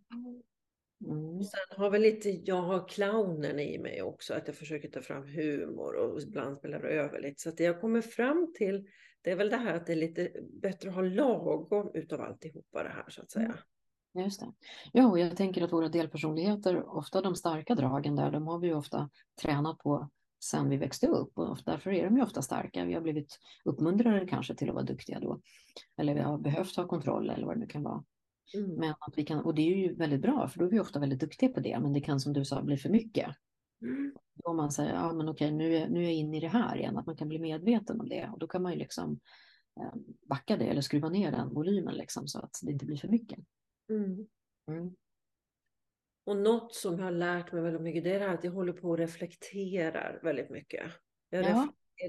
Mm. 1.06 1.42
Sen 1.42 1.76
har 1.76 1.90
vi 1.90 1.98
lite, 1.98 2.30
jag 2.30 2.62
har 2.62 2.88
clownen 2.88 3.60
i 3.60 3.78
mig 3.78 4.02
också, 4.02 4.34
att 4.34 4.46
jag 4.46 4.56
försöker 4.56 4.88
ta 4.88 5.00
fram 5.00 5.26
humor 5.26 5.94
och 5.94 6.20
ibland 6.20 6.56
spelar 6.56 6.80
över 6.80 7.20
lite. 7.20 7.42
Så 7.42 7.50
det 7.50 7.64
jag 7.64 7.80
kommer 7.80 8.00
fram 8.00 8.52
till, 8.58 8.86
det 9.22 9.30
är 9.30 9.36
väl 9.36 9.50
det 9.50 9.56
här 9.56 9.74
att 9.74 9.86
det 9.86 9.92
är 9.92 9.96
lite 9.96 10.32
bättre 10.62 10.88
att 10.88 10.94
ha 10.94 11.02
lagom 11.02 11.90
utav 11.94 12.20
alltihopa 12.20 12.82
det 12.82 12.88
här 12.88 13.04
så 13.08 13.22
att 13.22 13.30
säga. 13.30 13.44
Mm. 13.44 14.24
Just 14.24 14.40
det. 14.40 14.52
Ja, 14.92 15.10
och 15.10 15.18
jag 15.18 15.36
tänker 15.36 15.62
att 15.62 15.72
våra 15.72 15.88
delpersonligheter, 15.88 16.96
ofta 16.96 17.20
de 17.20 17.34
starka 17.36 17.74
dragen 17.74 18.16
där, 18.16 18.30
de 18.30 18.46
har 18.46 18.58
vi 18.58 18.66
ju 18.66 18.74
ofta 18.74 19.10
tränat 19.42 19.78
på 19.78 20.10
sedan 20.44 20.68
vi 20.68 20.76
växte 20.76 21.06
upp 21.06 21.38
och 21.38 21.58
därför 21.64 21.90
är 21.90 22.04
de 22.04 22.16
ju 22.16 22.22
ofta 22.22 22.42
starka. 22.42 22.84
Vi 22.84 22.94
har 22.94 23.00
blivit 23.00 23.38
uppmuntrade 23.64 24.26
kanske 24.26 24.54
till 24.54 24.68
att 24.68 24.74
vara 24.74 24.84
duktiga 24.84 25.20
då. 25.20 25.40
Eller 25.96 26.14
vi 26.14 26.20
har 26.20 26.38
behövt 26.38 26.76
ha 26.76 26.86
kontroll 26.86 27.30
eller 27.30 27.46
vad 27.46 27.56
det 27.56 27.60
nu 27.60 27.66
kan 27.66 27.82
vara. 27.82 28.04
Mm. 28.54 28.70
Men 28.70 28.90
att 28.90 29.14
vi 29.16 29.24
kan, 29.24 29.40
och 29.40 29.54
det 29.54 29.62
är 29.62 29.76
ju 29.76 29.94
väldigt 29.94 30.20
bra, 30.20 30.48
för 30.48 30.58
då 30.58 30.64
är 30.64 30.70
vi 30.70 30.80
ofta 30.80 30.98
väldigt 30.98 31.20
duktiga 31.20 31.48
på 31.48 31.60
det, 31.60 31.78
men 31.80 31.92
det 31.92 32.00
kan 32.00 32.20
som 32.20 32.32
du 32.32 32.44
sa 32.44 32.62
bli 32.62 32.76
för 32.76 32.88
mycket. 32.88 33.36
Mm. 33.82 34.14
Då 34.34 34.52
man 34.52 34.72
säger, 34.72 34.94
ja 34.94 35.12
men 35.12 35.28
okej, 35.28 35.52
nu 35.52 35.76
är, 35.76 35.88
nu 35.88 35.98
är 35.98 36.04
jag 36.04 36.12
inne 36.12 36.36
i 36.36 36.40
det 36.40 36.48
här 36.48 36.76
igen, 36.76 36.98
att 36.98 37.06
man 37.06 37.16
kan 37.16 37.28
bli 37.28 37.38
medveten 37.38 38.00
om 38.00 38.08
det. 38.08 38.30
Och 38.32 38.38
då 38.38 38.46
kan 38.46 38.62
man 38.62 38.72
ju 38.72 38.78
liksom 38.78 39.20
eh, 39.80 39.94
backa 40.28 40.56
det 40.56 40.64
eller 40.64 40.80
skruva 40.80 41.08
ner 41.08 41.30
den 41.30 41.54
volymen 41.54 41.94
liksom, 41.94 42.28
så 42.28 42.38
att 42.38 42.58
det 42.62 42.72
inte 42.72 42.86
blir 42.86 42.96
för 42.96 43.08
mycket. 43.08 43.38
Mm. 43.90 44.26
Mm. 44.68 44.94
Och 46.24 46.36
något 46.36 46.74
som 46.74 46.98
jag 46.98 47.04
har 47.04 47.12
lärt 47.12 47.52
mig 47.52 47.62
väldigt 47.62 47.82
mycket, 47.82 48.04
det 48.04 48.14
är 48.14 48.28
att 48.28 48.44
jag 48.44 48.52
håller 48.52 48.72
på 48.72 48.88
och 48.88 48.98
reflekterar 48.98 50.20
väldigt 50.22 50.50
mycket. 50.50 50.90
Jag 51.30 51.44
ja. 51.44 51.68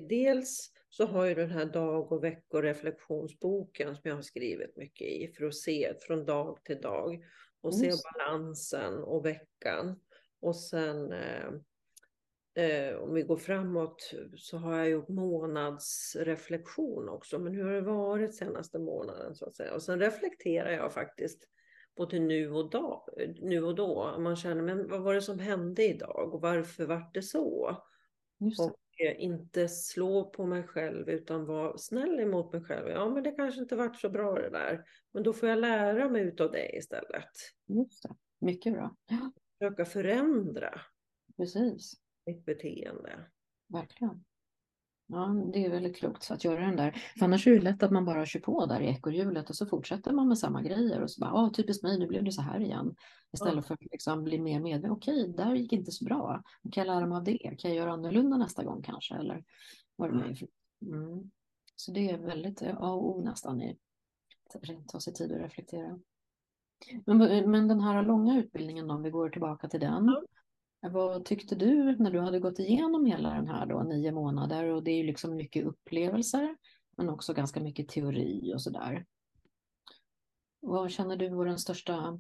Dels 0.10 0.72
så 0.94 1.06
har 1.06 1.26
jag 1.26 1.38
den 1.38 1.50
här 1.50 1.66
dag 1.66 2.12
och 2.12 2.24
veckoreflektionsboken 2.24 3.96
som 3.96 4.02
jag 4.04 4.16
har 4.16 4.22
skrivit 4.22 4.78
mycket 4.78 5.08
i 5.08 5.34
för 5.38 5.46
att 5.46 5.56
se 5.56 5.94
från 6.00 6.26
dag 6.26 6.60
till 6.64 6.82
dag 6.82 7.26
och 7.62 7.76
se 7.76 7.92
balansen 8.04 8.94
och 8.94 9.26
veckan. 9.26 10.00
Och 10.40 10.56
sen 10.56 11.12
eh, 11.12 11.54
eh, 12.64 12.96
om 12.96 13.14
vi 13.14 13.22
går 13.22 13.38
framåt 13.38 14.14
så 14.38 14.58
har 14.58 14.78
jag 14.78 14.90
gjort 14.90 15.10
månadsreflektion 15.10 17.10
också. 17.10 17.40
Men 17.40 17.54
hur 17.54 17.64
har 17.64 17.74
det 17.74 17.82
varit 17.82 18.36
senaste 18.36 18.80
månaden 18.80 19.36
så 19.36 19.46
att 19.46 19.56
säga? 19.56 19.74
Och 19.74 19.84
sen 19.84 20.00
reflekterar 20.00 20.72
jag 20.72 20.94
faktiskt 20.94 21.48
både 21.96 22.20
nu 22.20 22.52
och, 22.52 22.70
dag, 22.70 23.10
nu 23.42 23.64
och 23.64 23.76
då. 23.76 24.16
Man 24.20 24.36
känner, 24.36 24.62
men 24.62 24.88
vad 24.88 25.02
var 25.02 25.14
det 25.14 25.22
som 25.22 25.40
hände 25.40 25.84
idag 25.84 26.34
och 26.34 26.42
varför 26.42 26.86
vart 26.86 27.14
det 27.14 27.24
så? 27.24 27.78
Just 28.40 28.58
det. 28.58 28.64
Och 28.64 28.83
inte 29.00 29.68
slå 29.68 30.30
på 30.30 30.46
mig 30.46 30.64
själv 30.64 31.10
utan 31.10 31.46
vara 31.46 31.78
snäll 31.78 32.20
emot 32.20 32.54
mig 32.54 32.62
själv. 32.64 32.90
Ja, 32.90 33.10
men 33.10 33.24
det 33.24 33.32
kanske 33.32 33.62
inte 33.62 33.76
vart 33.76 33.96
så 33.96 34.10
bra 34.10 34.36
det 34.36 34.50
där. 34.50 34.84
Men 35.14 35.24
då 35.24 35.34
får 35.34 35.50
jag 35.50 35.60
lära 35.60 36.10
mig 36.10 36.22
utav 36.22 36.52
det 36.52 36.78
istället. 36.78 37.32
Just 37.68 38.04
det. 38.04 38.16
Mycket 38.40 38.74
bra. 38.74 38.96
Försöka 39.60 39.86
förändra 39.86 40.82
precis. 41.38 41.94
mitt 42.26 42.46
beteende. 42.46 43.32
Verkligen. 43.68 44.24
Ja, 45.08 45.28
det 45.54 45.66
är 45.66 45.70
väldigt 45.70 45.96
klokt 45.98 46.32
att 46.32 46.44
göra 46.44 46.66
den 46.66 46.76
där. 46.76 46.92
För 47.20 47.26
annars 47.26 47.48
är 47.48 47.52
det 47.52 47.62
lätt 47.62 47.84
att 47.84 47.92
man 47.92 48.06
bara 48.06 48.26
kör 48.26 48.40
på 48.40 48.66
där 48.66 48.82
i 48.82 48.88
ekorrhjulet 48.88 49.50
och 49.50 49.56
så 49.56 49.66
fortsätter 49.66 50.12
man 50.12 50.28
med 50.28 50.38
samma 50.38 50.62
grejer 50.62 51.02
och 51.02 51.12
så 51.12 51.22
bara, 51.22 51.34
ah, 51.34 51.50
typiskt 51.50 51.84
mig, 51.84 52.00
nu 52.00 52.08
blev 52.08 52.24
det 52.24 52.32
så 52.32 52.42
här 52.42 52.60
igen. 52.60 52.96
Istället 53.34 53.66
för 53.68 53.74
att 53.74 53.84
liksom 53.92 54.24
bli 54.24 54.40
mer 54.42 54.60
medveten, 54.60 54.92
okej, 54.92 55.34
där 55.38 55.56
gick 55.56 55.74
inte 55.74 55.92
så 55.92 56.06
bra. 56.06 56.44
Kan 56.72 56.86
jag 56.86 56.96
lära 56.96 57.08
mig 57.08 57.16
av 57.16 57.24
det? 57.24 57.38
Kan 57.38 57.72
jag 57.72 57.78
göra 57.78 57.92
annorlunda 57.94 58.38
nästa 58.38 58.64
gång 58.64 58.82
kanske? 58.82 59.16
Eller 59.16 59.44
vad 59.96 60.14
det 60.14 60.36
för- 60.36 60.48
mm. 60.82 61.32
Så 61.76 61.92
det 61.92 62.10
är 62.10 62.18
väldigt 62.18 62.62
A 62.62 62.90
och 62.92 63.10
O 63.10 63.22
nästan 63.24 63.62
i 63.62 63.78
att 64.54 64.88
ta 64.88 65.00
sig 65.00 65.14
tid 65.14 65.32
att 65.32 65.42
reflektera. 65.42 66.00
Men, 67.06 67.52
men 67.52 67.68
den 67.68 67.82
här 67.82 68.04
långa 68.04 68.40
utbildningen 68.40 68.88
då, 68.88 68.94
om 68.94 69.04
vi 69.04 69.10
går 69.10 69.30
tillbaka 69.30 69.68
till 69.70 69.80
den. 69.80 70.16
Vad 70.92 71.26
tyckte 71.26 71.56
du 71.56 71.96
när 71.96 72.12
du 72.12 72.20
hade 72.20 72.40
gått 72.40 72.60
igenom 72.60 73.06
hela 73.06 73.30
den 73.30 73.48
här 73.48 73.66
då, 73.66 73.84
nio 73.84 74.12
månader 74.12 74.66
och 74.66 74.84
det 74.84 74.92
är 74.92 74.98
ju 74.98 75.04
liksom 75.04 75.36
mycket 75.36 75.66
upplevelser 75.66 76.58
men 76.98 77.10
också 77.10 77.34
ganska 77.34 77.60
mycket 77.60 77.90
teori 77.90 78.54
och 78.56 78.62
sådär. 78.62 79.06
Vad 80.60 80.92
känner 80.92 81.18
du 81.18 81.30
var 81.30 81.46
den 81.46 81.58
största 81.58 82.20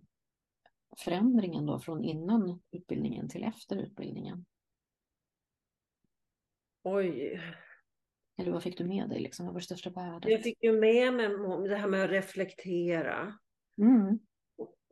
förändringen 0.97 1.65
då 1.65 1.79
från 1.79 2.03
innan 2.03 2.61
utbildningen 2.71 3.29
till 3.29 3.43
efter 3.43 3.77
utbildningen? 3.77 4.45
Oj, 6.83 7.41
Eller 8.37 8.51
vad 8.51 8.63
fick 8.63 8.77
du 8.77 8.83
med 8.83 9.09
dig 9.09 9.19
liksom? 9.19 9.45
Vad 9.45 9.53
var 9.53 9.61
det 9.61 9.65
största 9.65 9.89
värdet? 9.89 10.31
jag 10.31 10.43
fick 10.43 10.63
ju 10.63 10.79
med 10.79 11.13
mig 11.13 11.27
det 11.69 11.77
här 11.77 11.87
med 11.87 12.03
att 12.03 12.09
reflektera. 12.09 13.39
Mm, 13.77 14.19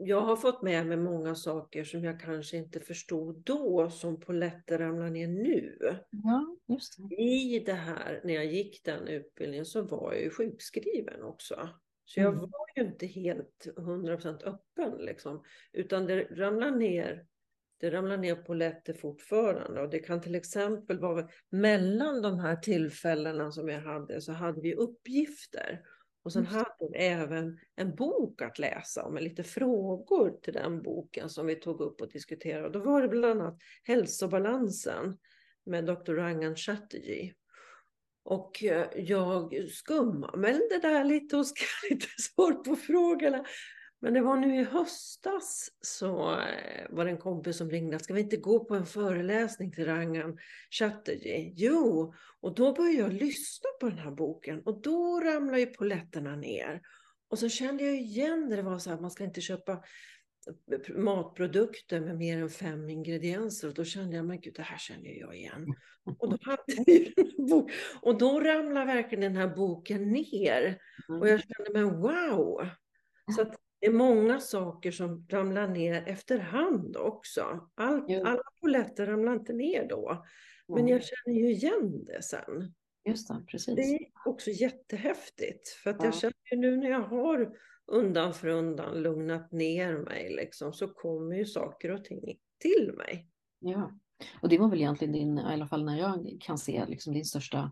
Jag 0.05 0.21
har 0.21 0.35
fått 0.35 0.61
med 0.61 0.85
mig 0.87 0.97
många 0.97 1.35
saker 1.35 1.83
som 1.83 2.03
jag 2.03 2.19
kanske 2.19 2.57
inte 2.57 2.79
förstod 2.79 3.43
då 3.45 3.89
som 3.89 4.19
på 4.19 4.33
lätt 4.33 4.71
ramlar 4.71 5.09
ner 5.09 5.27
nu. 5.27 5.77
ja, 6.09 6.57
just 6.67 6.97
det. 7.09 7.15
I 7.15 7.63
det 7.65 7.73
här, 7.73 8.21
när 8.23 8.33
jag 8.33 8.45
gick 8.45 8.83
den 8.85 9.07
utbildningen 9.07 9.65
så 9.65 9.81
var 9.81 10.13
jag 10.13 10.21
ju 10.23 10.29
sjukskriven 10.29 11.23
också. 11.23 11.69
Så 12.05 12.19
jag 12.19 12.33
Mm. 12.33 12.39
var 12.39 12.65
ju 12.75 12.81
inte 12.83 13.05
helt 13.07 13.67
100% 13.77 14.43
öppen 14.43 14.97
liksom. 15.05 15.43
Utan 15.73 16.05
det 16.05 16.23
ramlar 16.23 16.71
ner, 16.71 17.25
det 17.79 17.91
ramlar 17.91 18.17
ner 18.17 18.35
på 18.35 18.53
lätter 18.53 18.93
fortfarande. 18.93 19.81
Och 19.81 19.89
det 19.89 19.99
kan 19.99 20.21
till 20.21 20.35
exempel 20.35 20.99
vara 20.99 21.27
mellan 21.49 22.21
de 22.21 22.39
här 22.39 22.55
tillfällena 22.55 23.51
som 23.51 23.69
jag 23.69 23.81
hade 23.81 24.21
så 24.21 24.31
hade 24.31 24.61
vi 24.61 24.75
uppgifter. 24.75 25.81
Och 26.23 26.33
sen 26.33 26.43
det. 26.43 26.49
hade 26.49 26.89
vi 26.91 26.97
även 26.97 27.59
en 27.75 27.95
bok 27.95 28.41
att 28.41 28.59
läsa 28.59 29.09
med 29.09 29.23
lite 29.23 29.43
frågor 29.43 30.39
till 30.41 30.53
den 30.53 30.81
boken 30.81 31.29
som 31.29 31.45
vi 31.45 31.55
tog 31.55 31.81
upp 31.81 32.01
och 32.01 32.11
diskuterade. 32.11 32.65
Och 32.65 32.71
då 32.71 32.79
var 32.79 33.01
det 33.01 33.07
bland 33.07 33.41
annat 33.41 33.57
hälsobalansen 33.83 35.17
med 35.65 35.85
Dr. 35.85 36.13
Rangan 36.13 36.55
Chatterjee. 36.55 37.33
Och 38.23 38.63
eh, 38.63 38.87
jag 38.95 39.69
skumanmälde 39.69 40.79
där 40.81 41.03
lite 41.03 41.37
och 41.37 41.47
skrev 41.47 41.67
lite 41.91 42.07
svar 42.21 42.51
på 42.51 42.75
frågorna. 42.75 43.45
Men 44.01 44.13
det 44.13 44.21
var 44.21 44.37
nu 44.37 44.55
i 44.55 44.63
höstas 44.63 45.69
så 45.81 46.31
eh, 46.31 46.85
var 46.89 47.05
det 47.05 47.11
en 47.11 47.17
kompis 47.17 47.57
som 47.57 47.69
ringde. 47.69 47.99
Ska 47.99 48.13
vi 48.13 48.21
inte 48.21 48.37
gå 48.37 48.65
på 48.65 48.75
en 48.75 48.85
föreläsning 48.85 49.71
till 49.71 49.85
Rangan 49.85 50.37
Chatterjee? 50.69 51.53
Jo, 51.55 52.13
och 52.41 52.55
då 52.55 52.73
började 52.73 52.97
jag 52.97 53.13
lyssna 53.13 53.69
på 53.79 53.89
den 53.89 53.97
här 53.97 54.11
boken 54.11 54.61
och 54.61 54.81
då 54.81 55.19
ramlade 55.19 55.59
ju 55.59 55.65
polletterna 55.65 56.35
ner. 56.35 56.81
Och 57.29 57.39
så 57.39 57.49
kände 57.49 57.83
jag 57.83 57.95
igen 57.95 58.49
det, 58.49 58.55
det 58.55 58.61
var 58.61 58.79
så 58.79 58.89
här, 58.89 58.99
man 58.99 59.11
ska 59.11 59.23
inte 59.23 59.41
köpa 59.41 59.83
matprodukter 60.95 62.01
med 62.01 62.17
mer 62.17 62.37
än 62.37 62.49
fem 62.49 62.89
ingredienser 62.89 63.67
och 63.67 63.73
då 63.73 63.83
kände 63.83 64.15
jag, 64.15 64.25
men 64.25 64.41
gud, 64.41 64.53
det 64.55 64.61
här 64.61 64.77
känner 64.77 65.19
jag 65.19 65.35
igen. 65.35 65.75
Och 66.19 66.29
då, 66.29 66.37
hade 66.41 66.63
jag 66.75 67.13
den 67.15 67.45
bok, 67.45 67.71
och 68.01 68.17
då 68.17 68.39
ramlade 68.39 68.85
verkligen 68.85 69.21
den 69.21 69.35
här 69.35 69.55
boken 69.55 70.11
ner. 70.11 70.81
Och 71.19 71.27
jag 71.29 71.39
kände, 71.39 71.71
men 71.73 72.01
wow! 72.01 72.67
Så 73.35 73.41
att 73.41 73.55
det 73.81 73.87
är 73.87 73.91
många 73.91 74.39
saker 74.39 74.91
som 74.91 75.27
ramlar 75.29 75.67
ner 75.67 76.03
efterhand 76.07 76.97
också. 76.97 77.69
Allt, 77.75 78.05
Jo. 78.07 78.25
alla 78.25 78.41
polletter 78.61 79.07
ramlar 79.07 79.33
inte 79.33 79.53
ner 79.53 79.87
då. 79.89 80.25
Men 80.67 80.87
jag 80.87 81.01
känner 81.03 81.37
ju 81.39 81.51
igen 81.51 82.05
det 82.05 82.21
sen. 82.23 82.73
Just 83.05 83.27
det, 83.27 83.43
precis. 83.47 83.75
Det 83.75 83.81
är 83.81 83.99
också 84.25 84.49
jättehäftigt. 84.49 85.69
För 85.69 85.89
att 85.89 85.95
Ja. 85.99 86.05
jag 86.05 86.15
känner 86.15 86.33
ju 86.51 86.57
nu 86.57 86.77
när 86.77 86.89
jag 86.89 87.01
har 87.01 87.53
undan 87.87 88.33
för 88.33 88.47
undan 88.47 89.01
lugnat 89.01 89.51
ner 89.51 89.97
mig 89.97 90.29
liksom, 90.35 90.73
så 90.73 90.87
kommer 90.87 91.35
ju 91.35 91.45
saker 91.45 91.91
och 91.91 92.03
ting 92.05 92.37
till 92.59 92.93
mig. 92.97 93.27
Ja, 93.59 93.91
och 94.41 94.49
det 94.49 94.57
var 94.57 94.69
väl 94.69 94.79
egentligen 94.79 95.13
din, 95.13 95.37
i 95.39 95.43
alla 95.43 95.67
fall 95.67 95.85
när 95.85 95.99
jag 95.99 96.37
kan 96.41 96.57
se, 96.57 96.85
liksom 96.87 97.13
din 97.13 97.25
största 97.25 97.71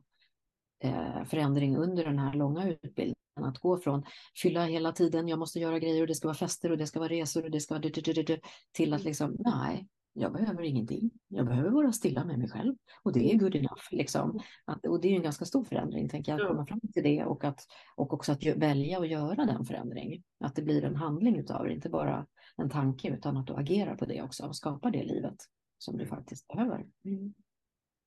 förändring 1.26 1.78
under 1.78 2.06
den 2.06 2.20
här 2.20 2.34
långa 2.34 2.70
utbildningen. 2.70 3.16
Att 3.36 3.60
gå 3.60 3.78
från 3.78 4.04
fylla 4.42 4.66
hela 4.66 4.92
tiden, 4.92 5.28
jag 5.28 5.40
måste 5.40 5.60
göra 5.60 5.80
grejer 5.80 6.02
och 6.02 6.08
det 6.08 6.16
ska 6.16 6.28
vara 6.28 6.38
fester 6.38 6.72
och 6.72 6.78
det 6.78 6.88
ska 6.88 7.00
vara 7.00 7.10
resor 7.10 7.44
och 7.44 7.52
det 7.52 7.60
ska 7.60 7.74
vara 7.74 7.82
du, 7.82 7.90
du, 7.90 8.24
du, 8.24 8.40
till 8.72 8.94
att 8.94 9.04
liksom, 9.04 9.36
nej, 9.40 9.88
jag 10.14 10.34
behöver 10.34 10.64
ingenting. 10.64 11.12
Jag 11.28 11.46
behöver 11.46 11.70
vara 11.70 11.92
stilla 11.92 12.26
med 12.26 12.40
mig 12.40 12.50
själv 12.50 12.76
och 13.04 13.14
det 13.14 13.34
är 13.34 13.38
good 13.38 13.56
enough. 13.56 13.84
Liksom. 13.92 14.40
Att, 14.66 14.86
och 14.86 15.02
det 15.02 15.08
är 15.08 15.16
en 15.16 15.24
ganska 15.24 15.46
stor 15.46 15.64
förändring, 15.64 16.10
tänker 16.10 16.32
jag, 16.32 16.42
att 16.42 16.48
komma 16.48 16.66
fram 16.66 16.80
till 16.94 17.04
det 17.04 17.24
och, 17.24 17.44
att, 17.44 17.60
och 17.96 18.14
också 18.14 18.32
att 18.32 18.46
välja 18.46 19.00
att 19.00 19.10
göra 19.10 19.46
den 19.46 19.66
förändring. 19.66 20.24
Att 20.40 20.56
det 20.56 20.62
blir 20.62 20.84
en 20.84 20.96
handling 20.96 21.40
utav 21.40 21.66
det, 21.66 21.74
inte 21.74 21.90
bara 21.90 22.26
en 22.58 22.70
tanke 22.70 23.10
utan 23.10 23.38
att 23.38 23.48
du 23.48 23.54
agerar 23.54 23.96
på 23.96 24.06
det 24.06 24.22
också 24.22 24.46
och 24.46 24.56
skapar 24.56 24.92
det 24.92 25.04
livet 25.04 25.38
som 25.78 25.98
du 25.98 26.06
faktiskt 26.06 26.48
behöver. 26.48 26.86
Mm. 27.06 27.34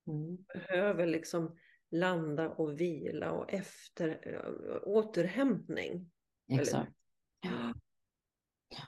Mm. 0.07 0.37
Behöver 0.53 1.05
liksom 1.05 1.55
landa 1.93 2.49
och 2.49 2.79
vila 2.79 3.31
och 3.31 3.53
efter 3.53 4.09
äh, 4.09 4.79
återhämtning. 4.83 6.11
Exakt. 6.47 6.93
Ja. 7.41 7.73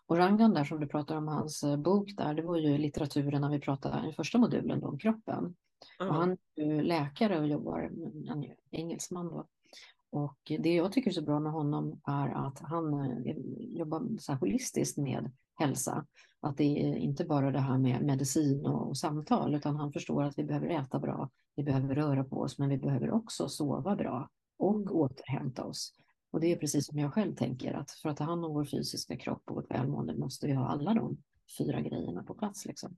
Och 0.06 0.18
Rangan 0.18 0.54
där 0.54 0.64
som 0.64 0.80
du 0.80 0.88
pratar 0.88 1.18
om, 1.18 1.28
hans 1.28 1.64
eh, 1.64 1.78
bok 1.78 2.10
där, 2.18 2.34
det 2.34 2.42
var 2.42 2.58
ju 2.58 2.78
litteraturen 2.78 3.42
när 3.42 3.50
vi 3.50 3.60
pratade 3.60 4.10
i 4.10 4.14
första 4.14 4.38
modulen 4.38 4.80
då, 4.80 4.88
om 4.88 5.00
kroppen. 5.00 5.56
Ja. 6.00 6.08
Och 6.08 6.16
han 6.16 6.38
är 6.56 6.64
ju 6.64 6.82
läkare 6.82 7.40
och 7.40 7.48
jobbar, 7.48 7.92
han 8.28 8.44
är 8.44 8.56
engelsman 8.72 9.28
då. 9.28 9.48
Och 10.16 10.38
det 10.60 10.74
jag 10.76 10.92
tycker 10.92 11.10
är 11.10 11.14
så 11.14 11.22
bra 11.22 11.40
med 11.40 11.52
honom 11.52 12.02
är 12.08 12.48
att 12.48 12.60
han 12.60 12.94
eh, 12.94 13.36
jobbar 13.78 14.18
så 14.20 14.32
här 14.32 14.40
holistiskt 14.40 14.98
med 14.98 15.32
hälsa. 15.56 16.06
Att 16.42 16.58
det 16.58 16.64
är 16.64 16.96
inte 16.96 17.26
bara 17.26 17.52
det 17.52 17.60
här 17.60 17.78
med 17.78 18.02
medicin 18.06 18.66
och, 18.66 18.98
samtal, 18.98 19.56
utan 19.56 19.76
han 19.76 19.92
förstår 19.92 20.24
att 20.24 20.40
vi 20.40 20.44
behöver 20.44 20.68
äta 20.68 21.00
bra, 21.00 21.30
vi 21.56 21.64
behöver 21.64 21.96
röra 21.96 22.24
på 22.24 22.40
oss, 22.42 22.60
men 22.60 22.70
vi 22.70 22.78
behöver 22.78 23.12
också 23.12 23.50
sova 23.50 23.96
bra 23.96 24.30
och 24.58 24.76
Mm. 24.76 24.92
återhämta 24.92 25.64
oss. 25.64 25.94
Och 26.32 26.40
det 26.40 26.52
är 26.52 26.56
precis 26.58 26.88
som 26.88 27.00
jag 27.00 27.14
själv 27.14 27.36
tänker, 27.36 27.74
att 27.74 27.92
för 27.92 28.10
att 28.10 28.18
ta 28.18 28.24
hand 28.24 28.46
om 28.46 28.54
vår 28.54 28.66
fysiska 28.66 29.18
kropp 29.18 29.44
och 29.46 29.56
vårt 29.56 29.72
välmående 29.72 30.16
måste 30.18 30.48
vi 30.48 30.54
ha 30.54 30.68
alla 30.68 30.94
de 30.94 31.18
fyra 31.58 31.82
grejerna 31.82 32.24
på 32.24 32.34
plats. 32.34 32.66
Liksom. 32.66 32.96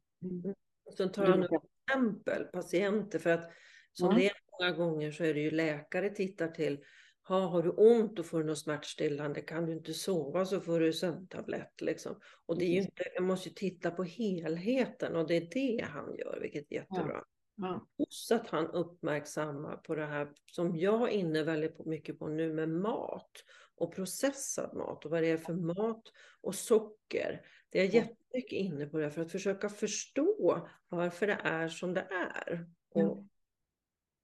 Sen 0.97 1.11
tar 1.11 1.25
han 1.27 1.43
upp 1.43 1.63
exempel, 1.89 2.43
patienter, 2.43 3.19
för 3.19 3.29
att 3.29 3.49
som 3.93 4.09
Ja. 4.11 4.15
det 4.17 4.25
är 4.25 4.33
många 4.59 4.71
gånger 4.71 5.11
så 5.11 5.23
är 5.23 5.33
det 5.33 5.39
ju 5.39 5.51
läkare 5.51 6.09
tittar 6.09 6.47
till. 6.47 6.79
Ha, 7.27 7.39
har 7.39 7.63
du 7.63 7.69
ont 7.69 8.15
då 8.15 8.23
får 8.23 8.39
du 8.39 8.45
något 8.45 8.57
smärtstillande. 8.59 9.41
Kan 9.41 9.65
du 9.65 9.73
inte 9.73 9.93
sova 9.93 10.45
så 10.45 10.61
får 10.61 10.79
du 10.79 10.93
sömntablett. 10.93 11.81
Liksom. 11.81 12.19
Och 12.45 12.57
det 12.57 12.65
är 12.65 12.69
ju 12.69 12.77
inte, 12.81 13.03
jag 13.13 13.23
måste 13.23 13.49
ju 13.49 13.55
titta 13.55 13.91
på 13.91 14.03
helheten 14.03 15.15
och 15.15 15.27
det 15.27 15.35
är 15.35 15.49
det 15.53 15.85
han 15.85 16.15
gör, 16.17 16.39
vilket 16.41 16.71
är 16.71 16.75
jättebra. 16.75 17.23
Ja. 17.55 17.87
Plus 17.97 18.31
att 18.31 18.47
han 18.49 18.67
uppmärksammar 18.67 19.77
på 19.77 19.95
det 19.95 20.05
här 20.05 20.31
som 20.51 20.75
jag 20.75 21.01
är 21.01 21.07
inne 21.13 21.43
väldigt 21.43 21.85
mycket 21.85 22.19
på 22.19 22.27
nu 22.27 22.53
med 22.53 22.69
mat 22.69 23.31
och 23.75 23.95
processad 23.95 24.73
mat 24.73 25.05
och 25.05 25.11
vad 25.11 25.23
det 25.23 25.29
är 25.29 25.37
för 25.37 25.53
mat 25.53 26.03
och 26.41 26.55
socker. 26.55 27.41
Det 27.69 27.79
är 27.79 27.83
jag 27.83 27.93
Ja. 27.93 28.01
jättemycket 28.01 28.57
inne 28.59 28.85
på 28.85 28.97
det 28.97 29.11
för 29.11 29.21
att 29.21 29.31
försöka 29.31 29.69
förstå 29.69 30.67
varför 30.89 31.27
det 31.27 31.39
är 31.43 31.67
som 31.67 31.93
det 31.93 32.07
är. 32.11 32.67
Och, 32.89 33.25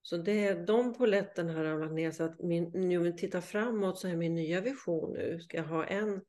så 0.05 0.17
det 0.17 0.47
är 0.47 0.65
de 0.65 0.93
polletterna 0.93 1.53
har 1.53 1.63
ramlat 1.63 1.93
ner 1.93 2.11
så 2.11 2.23
att 2.23 2.41
min, 2.41 2.71
nu 2.73 2.97
om 2.97 3.03
vi 3.03 3.13
tittar 3.13 3.41
framåt 3.41 3.99
så 3.99 4.07
är 4.07 4.15
min 4.15 4.35
nya 4.35 4.61
vision 4.61 5.13
nu, 5.13 5.39
ska 5.39 5.57
jag 5.57 5.63
ha 5.63 5.85
en, 5.85 6.21